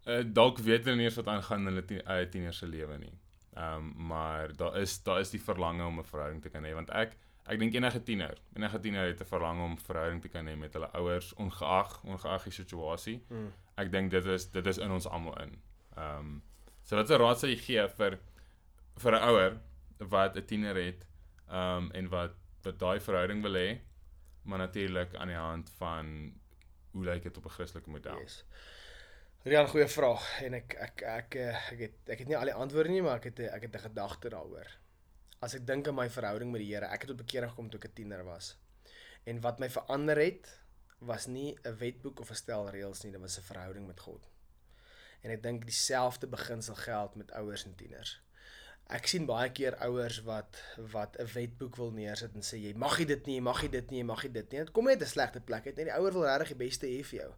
uh, 0.06 0.24
dalk 0.26 0.58
weet 0.58 0.86
hulle 0.86 0.98
nie 0.98 1.06
eens 1.06 1.16
wat 1.16 1.28
aangaan 1.28 1.60
in 1.60 1.66
hulle 1.66 1.86
tien, 1.86 2.06
eie 2.06 2.30
tiener 2.30 2.54
se 2.54 2.68
lewe 2.68 2.98
nie. 2.98 3.14
Ehm 3.54 3.76
um, 3.76 4.08
maar 4.08 4.56
daar 4.56 4.78
is 4.78 5.04
daar 5.04 5.20
is 5.20 5.30
die 5.30 5.42
verlange 5.42 5.86
om 5.86 6.00
'n 6.00 6.04
verhouding 6.04 6.42
te 6.42 6.50
kan 6.50 6.64
hê 6.64 6.74
want 6.74 6.90
ek 6.90 7.18
ek 7.46 7.60
dink 7.60 7.74
enige 7.74 8.04
tiener, 8.04 8.38
enige 8.56 8.80
tiener 8.80 9.08
het 9.08 9.22
'n 9.22 9.26
verlange 9.26 9.64
om 9.64 9.78
verhouding 9.78 10.22
te 10.22 10.30
kan 10.30 10.48
hê 10.48 10.56
met 10.56 10.74
hulle 10.74 10.92
ouers 10.92 11.34
ongeag 11.34 12.04
ongeag 12.04 12.44
die 12.44 12.54
situasie. 12.54 13.24
Mm. 13.30 13.52
Ek 13.82 13.92
dink 13.92 14.12
dit 14.12 14.26
is 14.26 14.50
dit 14.54 14.68
is 14.68 14.78
in 14.78 14.92
ons 14.92 15.08
almal 15.08 15.38
in. 15.42 15.58
Ehm 15.98 16.20
um, 16.20 16.42
so 16.84 16.96
wat 16.96 17.10
'n 17.10 17.22
raad 17.22 17.40
sal 17.40 17.50
jy 17.50 17.58
gee 17.68 17.88
vir 17.98 18.20
vir 19.04 19.14
'n 19.18 19.24
ouer 19.30 19.58
wat 20.10 20.38
'n 20.38 20.46
tiener 20.46 20.76
het 20.76 21.08
Ehm 21.52 21.78
um, 21.78 21.92
en 21.92 22.08
wat 22.10 22.38
wat 22.64 22.78
daai 22.80 23.00
verhouding 23.02 23.42
wil 23.44 23.58
hê, 23.58 23.70
maar 24.48 24.58
natuurlik 24.58 25.16
aan 25.16 25.28
die 25.28 25.36
hand 25.40 25.70
van 25.80 26.12
hoe 26.92 27.04
lyk 27.06 27.24
dit 27.24 27.38
op 27.38 27.46
'n 27.46 27.56
Christelike 27.56 27.90
model? 27.90 28.20
Yes. 28.20 28.46
Rian, 29.44 29.68
goeie 29.68 29.88
vraag 29.88 30.42
en 30.42 30.54
ek 30.54 30.76
ek 30.80 31.02
ek 31.02 31.36
ek 31.36 31.80
het 31.80 32.10
ek 32.16 32.20
het 32.20 32.28
nie 32.28 32.38
al 32.38 32.52
die 32.52 32.54
antwoorde 32.54 32.90
nie, 32.90 33.02
maar 33.02 33.18
ek 33.18 33.24
het 33.24 33.40
ek 33.40 33.62
het 33.62 33.76
'n 33.76 33.88
gedagte 33.90 34.30
daaroor. 34.30 34.68
As 35.42 35.56
ek 35.56 35.66
dink 35.68 35.88
aan 35.88 35.96
my 35.96 36.10
verhouding 36.10 36.52
met 36.52 36.62
die 36.62 36.74
Here, 36.74 36.86
ek 36.86 37.02
het 37.02 37.08
tot 37.08 37.18
bekering 37.18 37.50
gekom 37.50 37.70
toe 37.70 37.80
ek 37.80 37.90
'n 37.90 37.94
tiener 37.94 38.24
was. 38.24 38.56
En 39.26 39.42
wat 39.42 39.60
my 39.60 39.70
verander 39.70 40.18
het, 40.18 40.61
was 41.02 41.26
nie 41.26 41.58
'n 41.64 41.78
wetboek 41.78 42.20
of 42.20 42.30
'n 42.30 42.36
stel 42.36 42.70
reëls 42.70 43.04
nie, 43.04 43.12
dit 43.12 43.22
was 43.22 43.38
'n 43.38 43.42
verhouding 43.42 43.88
met 43.88 44.00
God. 44.00 44.30
En 45.22 45.32
ek 45.32 45.44
dink 45.44 45.66
dieselfde 45.66 46.28
beginsel 46.28 46.76
geld 46.76 47.16
met 47.16 47.32
ouers 47.32 47.66
en 47.66 47.76
tieners. 47.76 48.22
Ek 48.86 49.08
sien 49.08 49.26
baie 49.26 49.52
keer 49.52 49.76
ouers 49.76 50.22
wat 50.22 50.64
wat 50.92 51.18
'n 51.20 51.26
wetboek 51.34 51.76
wil 51.76 51.92
neersit 51.92 52.36
en 52.36 52.42
sê 52.42 52.58
jy 52.58 52.74
mag 52.74 52.98
nie 52.98 53.06
dit 53.06 53.26
nie, 53.26 53.36
jy 53.36 53.42
mag 53.42 53.62
nie 53.62 53.70
dit 53.70 53.90
nie, 53.90 53.98
jy 53.98 54.06
mag 54.06 54.24
nie 54.24 54.32
dit 54.32 54.52
nie. 54.52 54.60
Dit 54.60 54.72
kom 54.72 54.86
net 54.86 55.02
'n 55.02 55.06
slegte 55.06 55.40
plek 55.40 55.66
uit. 55.66 55.76
Net 55.76 55.86
die 55.86 55.94
ouer 55.94 56.14
wil 56.14 56.26
regtig 56.26 56.48
die 56.48 56.66
beste 56.66 56.86
hê 56.86 57.04
vir 57.04 57.20
jou. 57.20 57.34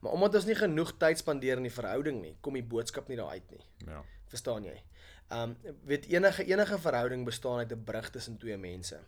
Maar 0.00 0.12
omdat 0.12 0.34
ons 0.34 0.44
nie 0.44 0.54
genoeg 0.54 0.98
tyd 0.98 1.18
spandeer 1.18 1.56
in 1.56 1.62
die 1.62 1.78
verhouding 1.80 2.20
nie, 2.20 2.36
kom 2.40 2.54
die 2.54 2.62
boodskap 2.62 3.08
nie 3.08 3.16
daar 3.16 3.30
uit 3.30 3.50
nie. 3.50 3.64
Ja. 3.86 4.04
Verstaan 4.26 4.64
jy? 4.64 4.82
Um 5.30 5.56
weet 5.84 6.06
enige 6.06 6.44
enige 6.44 6.78
verhouding 6.78 7.24
bestaan 7.24 7.58
uit 7.58 7.72
'n 7.72 7.84
brug 7.84 8.10
tussen 8.10 8.38
twee 8.38 8.56
mense 8.56 9.00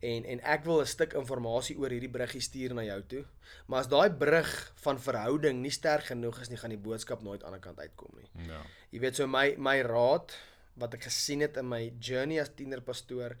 en 0.00 0.24
en 0.24 0.40
ek 0.40 0.64
wil 0.64 0.80
'n 0.80 0.86
stuk 0.86 1.12
inligting 1.14 1.78
oor 1.78 1.90
hierdie 1.90 2.10
bruggie 2.10 2.40
stuur 2.40 2.74
na 2.74 2.82
jou 2.82 3.02
toe. 3.02 3.24
Maar 3.66 3.80
as 3.80 3.88
daai 3.88 4.10
brug 4.10 4.72
van 4.74 5.00
verhouding 5.00 5.62
nie 5.62 5.70
sterk 5.70 6.04
genoeg 6.04 6.40
is 6.40 6.48
nie, 6.48 6.58
gaan 6.58 6.70
die 6.70 6.78
boodskap 6.88 7.22
nooit 7.22 7.44
aan 7.44 7.52
die 7.52 7.60
kant 7.60 7.78
uitkom 7.78 8.12
nie. 8.16 8.46
Ja. 8.46 8.62
Jy 8.90 9.00
weet 9.00 9.16
so 9.16 9.26
my 9.26 9.54
my 9.58 9.80
raad 9.82 10.36
wat 10.74 10.94
ek 10.94 11.08
gesien 11.08 11.40
het 11.40 11.56
in 11.56 11.68
my 11.68 11.92
journey 12.00 12.40
as 12.40 12.52
tienerpastoor 12.54 13.36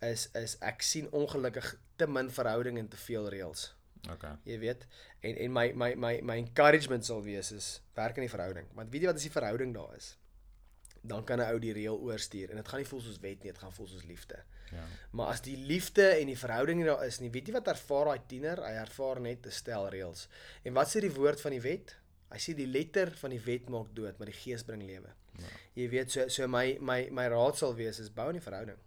is 0.00 0.28
is 0.34 0.56
ek 0.60 0.82
sien 0.82 1.10
ongelukkig 1.12 1.74
te 1.96 2.06
min 2.06 2.30
verhouding 2.30 2.78
en 2.78 2.88
te 2.88 2.96
veel 2.96 3.28
reëls. 3.28 3.74
Okay. 4.08 4.32
Jy 4.48 4.58
weet 4.62 4.86
en 5.20 5.36
en 5.36 5.52
my 5.52 5.66
my 5.74 5.94
my 5.94 6.14
my 6.22 6.36
encouragement 6.40 7.04
sal 7.04 7.22
wees 7.22 7.52
is 7.52 7.82
werk 7.94 8.16
in 8.16 8.24
die 8.24 8.32
verhouding. 8.32 8.66
Want 8.74 8.90
weet 8.90 9.04
jy 9.04 9.12
wat 9.12 9.20
as 9.20 9.28
die 9.28 9.36
verhouding 9.36 9.74
daar 9.76 9.92
is? 9.96 10.16
Dan 11.02 11.24
kan 11.24 11.40
'n 11.40 11.52
ou 11.52 11.58
die 11.58 11.72
reël 11.72 11.98
oorstuur 12.00 12.50
en 12.50 12.56
dit 12.56 12.68
gaan 12.68 12.80
nie 12.80 12.88
voel 12.88 13.00
soos 13.00 13.20
wet 13.20 13.42
nie, 13.42 13.52
dit 13.52 13.58
gaan 13.58 13.72
voel 13.72 13.86
soos 13.86 14.04
liefde. 14.04 14.42
Ja. 14.70 14.84
Maar 15.10 15.26
as 15.34 15.42
die 15.42 15.56
liefde 15.56 16.06
en 16.20 16.26
die 16.30 16.38
verhouding 16.38 16.78
nie 16.80 16.88
daar 16.88 17.04
is 17.06 17.20
nie, 17.20 17.30
weet 17.30 17.50
jy 17.50 17.54
wat 17.56 17.70
ervaar 17.72 18.12
daai 18.12 18.26
tiener? 18.30 18.62
Hy 18.64 18.74
ervaar 18.82 19.20
net 19.20 19.46
'n 19.46 19.50
stel 19.50 19.88
reëls. 19.90 20.28
En 20.64 20.74
wat 20.74 20.88
sê 20.88 21.00
die 21.00 21.14
woord 21.14 21.40
van 21.40 21.50
die 21.50 21.60
wet? 21.60 21.96
Hy 22.30 22.38
sê 22.38 22.54
die 22.54 22.66
letter 22.66 23.10
van 23.18 23.30
die 23.30 23.42
wet 23.44 23.68
maak 23.68 23.94
dood, 23.94 24.18
maar 24.18 24.30
die 24.30 24.40
gees 24.40 24.62
bring 24.62 24.82
lewe. 24.82 25.10
Ja. 25.38 25.46
Jy 25.74 25.88
weet 25.88 26.10
so 26.10 26.28
so 26.28 26.46
my 26.48 26.78
my 26.80 27.08
my 27.10 27.26
raad 27.28 27.56
sal 27.58 27.74
wees 27.74 27.98
is 27.98 28.10
bou 28.10 28.32
'n 28.32 28.40
verhouding. 28.40 28.78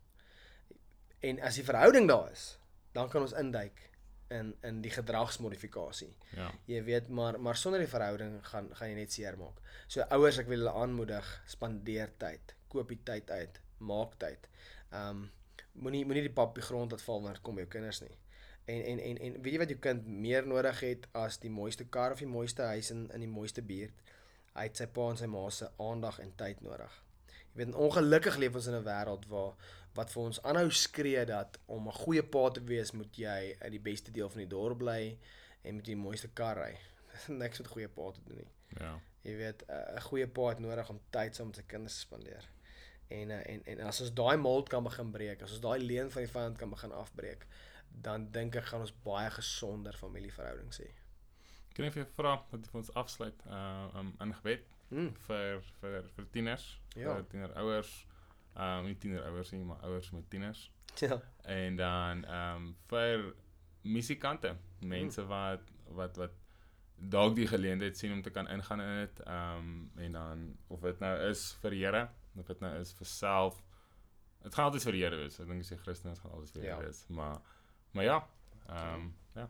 En 1.19 1.39
as 1.39 1.55
die 1.55 1.63
verhouding 1.63 2.07
daar 2.07 2.31
is, 2.31 2.57
dan 2.93 3.09
kan 3.09 3.21
ons 3.21 3.33
induik 3.33 3.89
in 4.29 4.55
in 4.61 4.81
die 4.81 4.91
gedragsmodifikasie. 4.91 6.15
Ja. 6.35 6.51
Jy 6.65 6.83
weet 6.83 7.09
maar 7.09 7.39
maar 7.39 7.55
sonder 7.55 7.79
die 7.79 7.91
verhouding 7.91 8.39
gaan 8.47 8.69
gaan 8.75 8.89
jy 8.89 8.95
net 8.95 9.11
seer 9.11 9.37
maak. 9.37 9.61
So 9.87 10.01
ouers, 10.09 10.37
ek 10.37 10.47
wil 10.47 10.63
hulle 10.63 10.75
aanmoedig, 10.83 11.29
spandeer 11.47 12.13
tyd, 12.17 12.55
koop 12.67 12.89
die 12.89 13.01
tyd 13.03 13.31
uit, 13.31 13.59
maak 13.79 14.17
tyd. 14.17 14.49
Um 14.91 15.31
moenie 15.73 16.05
moenie 16.05 16.27
die 16.27 16.33
pap 16.33 16.55
die 16.55 16.65
grond 16.65 16.91
laat 16.91 17.01
val 17.01 17.21
wanneer 17.21 17.41
kom 17.41 17.57
jou 17.57 17.67
kinders 17.67 18.01
nie. 18.01 18.17
En 18.65 18.83
en 18.91 18.99
en 18.99 19.17
en 19.17 19.39
weet 19.41 19.53
jy 19.53 19.59
wat 19.59 19.71
jou 19.73 19.79
kind 19.79 20.07
meer 20.07 20.47
nodig 20.47 20.79
het 20.79 21.07
as 21.11 21.39
die 21.43 21.51
mooiste 21.51 21.85
kar 21.85 22.15
of 22.15 22.21
die 22.23 22.29
mooiste 22.29 22.61
huis 22.61 22.91
in 22.95 23.09
in 23.11 23.25
die 23.25 23.31
mooiste 23.31 23.61
buurt? 23.61 24.03
Hy 24.53 24.67
het 24.69 24.77
sy 24.77 24.87
pa 24.87 25.09
en 25.09 25.17
sy 25.17 25.27
ma 25.27 25.47
se 25.49 25.69
aandag 25.81 26.19
en 26.23 26.35
tyd 26.37 26.61
nodig. 26.61 26.99
Jy 27.53 27.61
weet 27.61 27.75
ongelukkig 27.85 28.37
leef 28.41 28.55
ons 28.55 28.67
in 28.69 28.77
'n 28.79 28.85
wêreld 28.85 29.25
waar 29.29 29.53
wat 29.97 30.11
vir 30.13 30.23
ons 30.23 30.41
aanhou 30.43 30.69
skree 30.71 31.25
dat 31.25 31.59
om 31.65 31.87
'n 31.87 31.99
goeie 32.03 32.23
pa 32.23 32.49
te 32.49 32.63
wees 32.63 32.91
moet 32.91 33.17
jy 33.17 33.55
in 33.61 33.71
die 33.71 33.85
beste 33.89 34.11
deel 34.11 34.29
van 34.29 34.41
die 34.41 34.53
dorp 34.55 34.77
bly 34.77 35.17
en 35.61 35.75
met 35.75 35.85
die 35.85 35.95
mooiste 35.95 36.29
kar 36.33 36.57
ry. 36.57 36.77
Niks 37.41 37.59
met 37.59 37.67
goeie 37.67 37.87
pa 37.87 38.11
te 38.11 38.21
doen 38.25 38.37
nie. 38.37 38.51
Ja. 38.79 38.99
Jy 39.23 39.35
weet 39.37 39.63
'n 39.67 40.01
goeie 40.01 40.27
pa 40.27 40.49
het 40.49 40.59
nodig 40.59 40.89
om 40.89 40.99
tyd 41.09 41.35
saam 41.35 41.47
met 41.47 41.55
sy 41.55 41.63
kinders 41.67 41.93
te 41.93 41.99
spandeer. 41.99 42.49
En 43.13 43.31
eh, 43.35 43.41
en 43.53 43.61
en 43.73 43.85
as 43.87 44.01
ons 44.01 44.13
daai 44.17 44.37
mold 44.41 44.69
kan 44.73 44.83
begin 44.85 45.11
breek, 45.13 45.41
as 45.45 45.51
ons 45.55 45.61
daai 45.63 45.79
leen 45.83 46.09
van 46.13 46.23
die 46.25 46.31
vyand 46.31 46.57
kan 46.57 46.69
begin 46.73 46.91
afbreek, 46.97 47.45
dan 48.05 48.27
dink 48.33 48.55
ek 48.57 48.65
gaan 48.71 48.81
ons 48.85 48.93
baie 49.05 49.29
gesonder 49.35 49.93
familieverhoudings 49.99 50.79
hê. 50.81 50.89
Kan 51.73 51.85
ek 51.89 51.93
vir 51.95 52.03
jou 52.03 52.11
vra 52.17 52.35
dat 52.51 52.69
ons 52.77 52.93
afsluit 52.99 53.45
uh 53.49 53.89
um, 53.99 54.13
in 54.21 54.33
gebed 54.41 54.69
Mm. 54.93 55.09
vir 55.25 55.61
vir 55.81 56.03
vir 56.15 56.25
tieners, 56.31 56.63
Ja. 56.95 57.15
vir 57.15 57.23
tienerouers, 57.31 57.91
um 58.55 58.85
nie 58.85 58.95
tienerouers 59.01 59.51
nie, 59.55 59.63
maar 59.65 59.79
ouers 59.87 60.11
met 60.13 60.27
tieners. 60.29 60.67
Ja. 61.01 61.17
En 61.49 61.75
dan 61.79 62.21
um 62.29 62.67
vir 62.91 63.33
musikante, 63.81 64.55
mense 64.81 65.25
wat 65.25 65.71
wat 65.97 66.17
wat 66.21 66.35
dalk 66.97 67.35
die 67.35 67.47
geleentheid 67.47 67.97
sien 67.97 68.13
om 68.13 68.21
te 68.21 68.29
kan 68.29 68.47
ingaan 68.47 68.81
in 68.81 68.99
dit, 69.07 69.23
um 69.27 69.71
en 69.97 70.11
dan 70.19 70.43
of 70.67 70.81
dit 70.85 70.99
nou 70.99 71.15
is 71.29 71.53
vir 71.63 71.71
Here, 71.71 72.03
of 72.37 72.45
dit 72.47 72.59
nou 72.59 72.79
is 72.79 72.93
vir 72.93 73.07
self. 73.07 73.63
Dit 74.43 74.55
gaan 74.55 74.65
altyd 74.65 74.83
vir 74.83 74.91
die 74.97 75.03
Here 75.03 75.17
wees. 75.17 75.39
Ek 75.39 75.47
dink 75.47 75.61
as 75.61 75.69
jy 75.69 75.77
Christen 75.77 76.11
is, 76.11 76.19
gaan 76.19 76.31
alles 76.31 76.51
vir 76.51 76.61
die 76.61 76.67
Ja. 76.67 76.77
Here 76.77 76.87
wees. 76.87 77.05
Maar 77.07 77.41
maar 77.93 78.03
ja, 78.03 78.27
um 78.69 79.13
ja. 79.35 79.49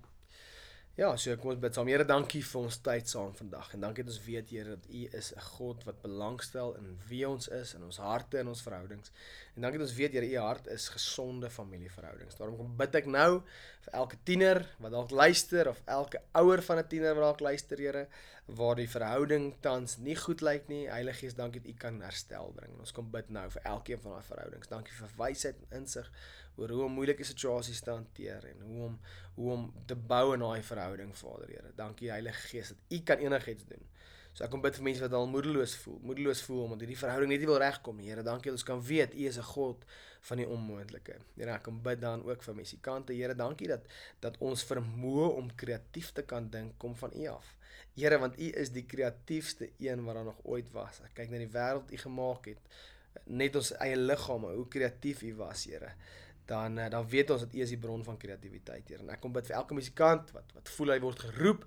Ja, 0.95 1.15
so 1.17 1.33
kom 1.41 1.49
ons 1.49 1.59
bid 1.59 1.73
saam. 1.73 1.87
Here, 1.89 2.05
dankie 2.05 2.43
vir 2.45 2.59
ons 2.67 2.75
tyd 2.85 3.09
saam 3.09 3.31
vandag. 3.33 3.71
En 3.73 3.81
dankie 3.81 4.03
dat 4.05 4.13
ons 4.13 4.25
weet 4.27 4.51
Here 4.53 4.75
dat 4.75 4.85
U 4.89 5.07
is 5.17 5.33
'n 5.33 5.41
God 5.41 5.83
wat 5.83 6.01
belangstel 6.01 6.75
in 6.77 6.99
wie 7.07 7.27
ons 7.27 7.47
is, 7.47 7.73
in 7.73 7.83
ons 7.83 7.97
harte 7.97 8.37
en 8.37 8.47
ons 8.47 8.61
verhoudings. 8.61 9.11
En 9.53 9.61
dankie 9.61 9.77
dat 9.77 9.87
ons 9.87 9.97
weet 9.97 10.15
Here, 10.17 10.25
U 10.25 10.37
hart 10.41 10.67
is 10.73 10.87
gesonde 10.89 11.49
familieverhoudings. 11.49 12.37
Daarom 12.39 12.55
kom 12.57 12.71
bid 12.77 12.95
ek 12.97 13.05
nou 13.05 13.43
vir 13.85 13.97
elke 13.99 14.17
tiener 14.25 14.63
wat 14.81 14.95
dalk 14.95 15.11
luister 15.13 15.69
of 15.69 15.81
elke 15.85 16.21
ouer 16.41 16.63
van 16.65 16.81
'n 16.81 16.87
tiener 16.89 17.13
wat 17.13 17.23
dalk 17.27 17.43
luister, 17.51 17.77
Here, 17.77 18.07
waar 18.45 18.75
die 18.75 18.89
verhouding 18.89 19.53
tans 19.61 19.97
nie 19.97 20.15
goed 20.15 20.41
lyk 20.41 20.67
nie. 20.67 20.89
Heilige 20.89 21.19
Gees, 21.19 21.35
dankie 21.35 21.61
dat 21.61 21.69
U 21.69 21.73
kan 21.73 22.01
herstel 22.01 22.51
bring. 22.55 22.73
En 22.73 22.79
ons 22.79 22.91
kom 22.91 23.11
bid 23.11 23.29
nou 23.29 23.49
vir 23.49 23.61
elkeen 23.61 24.01
van 24.01 24.11
daai 24.11 24.23
verhoudings. 24.23 24.67
Dankie 24.67 24.93
vir 24.93 25.09
wysheid 25.17 25.55
en 25.55 25.77
insig 25.81 26.11
oor 26.55 26.69
hoe 26.69 26.83
om 26.83 26.91
moeilike 26.91 27.23
situasies 27.23 27.81
te 27.81 27.91
hanteer 27.91 28.45
en 28.45 28.61
hoe 28.61 28.83
om 28.85 28.99
hoe 29.35 29.51
om 29.51 29.73
te 29.85 29.95
bou 29.95 30.33
in 30.33 30.39
daai 30.39 30.61
verhouding, 30.61 31.15
Vader 31.17 31.47
Here. 31.47 31.71
Dankie 31.75 32.09
Heilige 32.09 32.47
Gees 32.47 32.67
dat 32.73 32.77
U 32.89 32.99
kan 33.03 33.17
enigiets 33.17 33.65
doen. 33.65 33.85
So 34.33 34.41
ek 34.45 34.49
kom 34.49 34.63
bid 34.63 34.73
vir 34.79 34.85
mense 34.87 35.03
wat 35.05 35.13
al 35.13 35.27
moedeloos 35.29 35.75
voel, 35.83 35.99
moedeloos 36.09 36.39
voel 36.47 36.63
omdat 36.65 36.83
hierdie 36.83 36.97
verhouding 36.97 37.29
net 37.29 37.43
nie 37.43 37.49
wil 37.49 37.59
regkom 37.61 37.99
nie. 38.01 38.07
Here, 38.09 38.23
dankie 38.25 38.49
dat 38.49 38.57
ons 38.57 38.65
kan 38.65 38.79
weet 38.81 39.13
U 39.13 39.27
is 39.29 39.37
'n 39.37 39.45
God 39.49 39.85
van 40.29 40.37
die 40.41 40.47
onmoontlike. 40.47 41.17
Here, 41.35 41.51
ek 41.51 41.63
kom 41.63 41.81
bid 41.83 42.01
dan 42.01 42.23
ook 42.25 42.41
vir 42.41 42.55
musikante. 42.55 43.13
Here, 43.13 43.35
dankie 43.35 43.67
dat 43.67 43.85
dat 44.21 44.37
ons 44.39 44.65
vermoë 44.65 45.27
om 45.37 45.55
kreatief 45.55 46.11
te 46.11 46.23
kan 46.23 46.49
dink 46.49 46.73
kom 46.77 46.95
van 46.95 47.11
U 47.13 47.27
af. 47.27 47.55
Here, 47.95 48.17
want 48.17 48.39
U 48.39 48.49
is 48.49 48.69
die 48.71 48.85
kreatiefste 48.85 49.69
een 49.77 50.03
wat 50.03 50.15
daar 50.15 50.25
nog 50.25 50.39
ooit 50.43 50.71
was. 50.71 51.01
Ek 51.05 51.13
kyk 51.13 51.29
na 51.29 51.37
die 51.37 51.53
wêreld 51.53 51.91
U 51.91 51.97
gemaak 51.97 52.45
het, 52.45 52.59
net 53.25 53.55
ons 53.55 53.71
eie 53.77 53.95
liggame, 53.95 54.55
hoe 54.55 54.67
kreatief 54.67 55.21
U 55.21 55.35
was, 55.35 55.65
Here 55.65 55.93
dan 56.45 56.77
eh, 56.77 56.89
dan 56.89 57.09
weet 57.09 57.29
ons 57.29 57.41
dat 57.41 57.53
U 57.53 57.59
is 57.59 57.69
die 57.69 57.77
bron 57.77 58.03
van 58.03 58.17
kreatiwiteit, 58.17 58.87
Here. 58.87 59.03
En 59.03 59.09
ek 59.15 59.21
kom 59.23 59.33
bid 59.35 59.47
vir 59.47 59.55
elke 59.55 59.77
musikant 59.77 60.31
wat 60.35 60.55
wat 60.57 60.71
voel 60.75 60.93
hy 60.95 60.99
word 61.03 61.19
geroep 61.29 61.63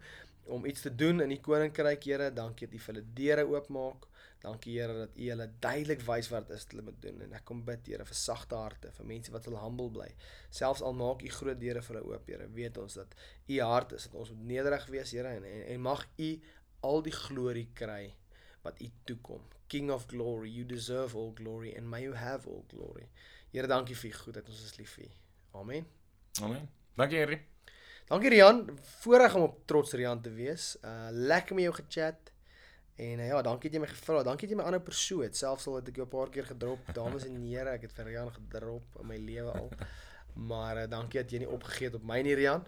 om 0.53 0.67
iets 0.67 0.85
te 0.87 0.95
doen 0.95 1.21
in 1.25 1.33
die 1.33 1.41
koninkryk, 1.41 2.05
Here. 2.05 2.31
Dankie 2.35 2.69
dat 2.69 2.77
U 2.77 2.83
vir 2.83 2.95
hulle 2.95 3.05
deure 3.19 3.47
oopmaak. 3.51 4.07
Dankie 4.43 4.77
Here 4.79 4.95
dat 4.95 5.17
U 5.17 5.31
hulle 5.31 5.49
duidelik 5.61 6.05
wys 6.07 6.29
wat 6.33 6.51
is 6.55 6.67
hulle 6.71 6.85
moet 6.87 7.01
doen. 7.03 7.23
En 7.27 7.33
ek 7.39 7.47
kom 7.49 7.65
bid, 7.67 7.87
Here, 7.91 8.07
vir 8.07 8.21
sagte 8.21 8.59
harte, 8.59 8.93
vir 8.99 9.09
mense 9.09 9.35
wat 9.35 9.49
wil 9.51 9.59
humble 9.63 9.91
bly. 9.99 10.11
Selfs 10.51 10.85
al 10.87 10.95
maak 10.99 11.25
U 11.27 11.33
groot 11.39 11.61
deure 11.61 11.83
vir 11.83 11.95
hulle 11.95 12.05
oop, 12.13 12.31
Here, 12.31 12.47
weet 12.59 12.79
ons 12.83 13.01
dat 13.01 13.19
U 13.49 13.61
hart 13.63 13.97
is 13.99 14.09
dat 14.09 14.21
ons 14.23 14.31
moet 14.35 14.47
nederig 14.55 14.87
wees, 14.93 15.17
Here, 15.17 15.35
en, 15.41 15.49
en 15.51 15.67
en 15.75 15.85
mag 15.89 16.07
U 16.17 16.31
al 16.87 17.03
die 17.03 17.17
glorie 17.17 17.69
kry 17.75 18.15
wat 18.67 18.81
U 18.83 18.91
toekom. 19.09 19.43
King 19.67 19.91
of 19.91 20.07
glory, 20.07 20.51
you 20.51 20.65
deserve 20.65 21.17
all 21.19 21.33
glory 21.35 21.75
and 21.75 21.91
may 21.91 22.03
you 22.03 22.15
have 22.15 22.47
all 22.47 22.65
glory. 22.71 23.11
Here, 23.51 23.67
dankie 23.67 23.97
vir 23.97 24.11
u 24.11 24.15
goedheid. 24.21 24.49
Ons 24.53 24.65
is 24.69 24.79
lief 24.79 24.95
vir 24.99 25.09
u. 25.09 25.13
Amen. 25.63 25.91
Amen. 26.43 26.71
Dankie 26.95 27.23
Henry. 27.25 27.45
Dankie 28.07 28.31
Rian, 28.31 28.79
voorreg 29.03 29.35
om 29.35 29.43
op 29.43 29.67
trots 29.67 29.93
Rian 29.93 30.21
te 30.23 30.31
wees. 30.31 30.77
Uh 30.85 31.09
lekker 31.11 31.55
met 31.55 31.65
jou 31.65 31.75
gechat. 31.75 32.33
En 32.95 33.19
uh, 33.19 33.27
ja, 33.27 33.43
dankie 33.43 33.71
dat 33.71 33.81
jy 33.81 33.83
my 33.83 33.89
gevra. 33.91 34.23
Dankie 34.23 34.47
dat 34.47 34.55
jy 34.55 34.61
my 34.61 34.67
aanhou 34.69 34.83
persoon 34.83 35.25
het. 35.27 35.37
Selfs 35.37 35.67
al 35.67 35.81
het 35.81 35.89
ek 35.91 35.99
jou 35.99 36.07
'n 36.07 36.13
paar 36.15 36.31
keer 36.31 36.47
gedrop. 36.47 36.93
Dames 36.95 37.27
en 37.27 37.35
here, 37.43 37.71
ek 37.75 37.83
het 37.83 37.93
vir 37.93 38.05
Rian 38.05 38.31
gedrop 38.33 39.01
in 39.01 39.07
my 39.07 39.17
lewe 39.19 39.51
al. 39.51 39.71
Maar 40.35 40.85
uh, 40.85 40.89
dankie 40.89 41.21
dat 41.23 41.31
jy 41.31 41.39
nie 41.39 41.51
opgegee 41.51 41.91
het 41.91 41.99
op 41.99 42.07
my 42.07 42.21
nie 42.23 42.35
Rian. 42.35 42.63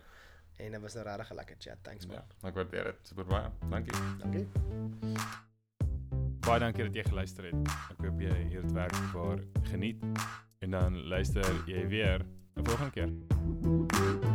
En 0.59 0.73
dit 0.73 0.81
was 0.81 0.95
'n 0.95 1.07
regtig 1.07 1.33
lekker 1.33 1.57
chat. 1.59 1.79
Thanks 1.83 2.07
man. 2.07 2.17
Ja, 2.17 2.49
ek 2.49 2.55
waardeer 2.55 2.85
dit 2.85 3.07
super 3.07 3.25
baie. 3.25 3.47
Dankie. 3.71 3.95
Dankie. 4.19 4.47
Baie 6.41 6.61
dankie 6.61 6.85
dat 6.85 6.95
jy 6.95 7.05
geluister 7.05 7.45
het. 7.45 7.55
Ek 7.95 8.03
hoop 8.03 8.21
jy 8.21 8.35
het 8.35 8.63
dit 8.63 8.73
werklik 8.73 9.13
waar 9.13 9.39
geniet. 9.63 10.03
En 10.59 10.71
dan 10.71 10.99
luister 11.07 11.47
jy 11.67 11.87
weer 11.87 12.27
'n 12.57 12.65
volgende 12.65 12.91
keer. 12.91 14.28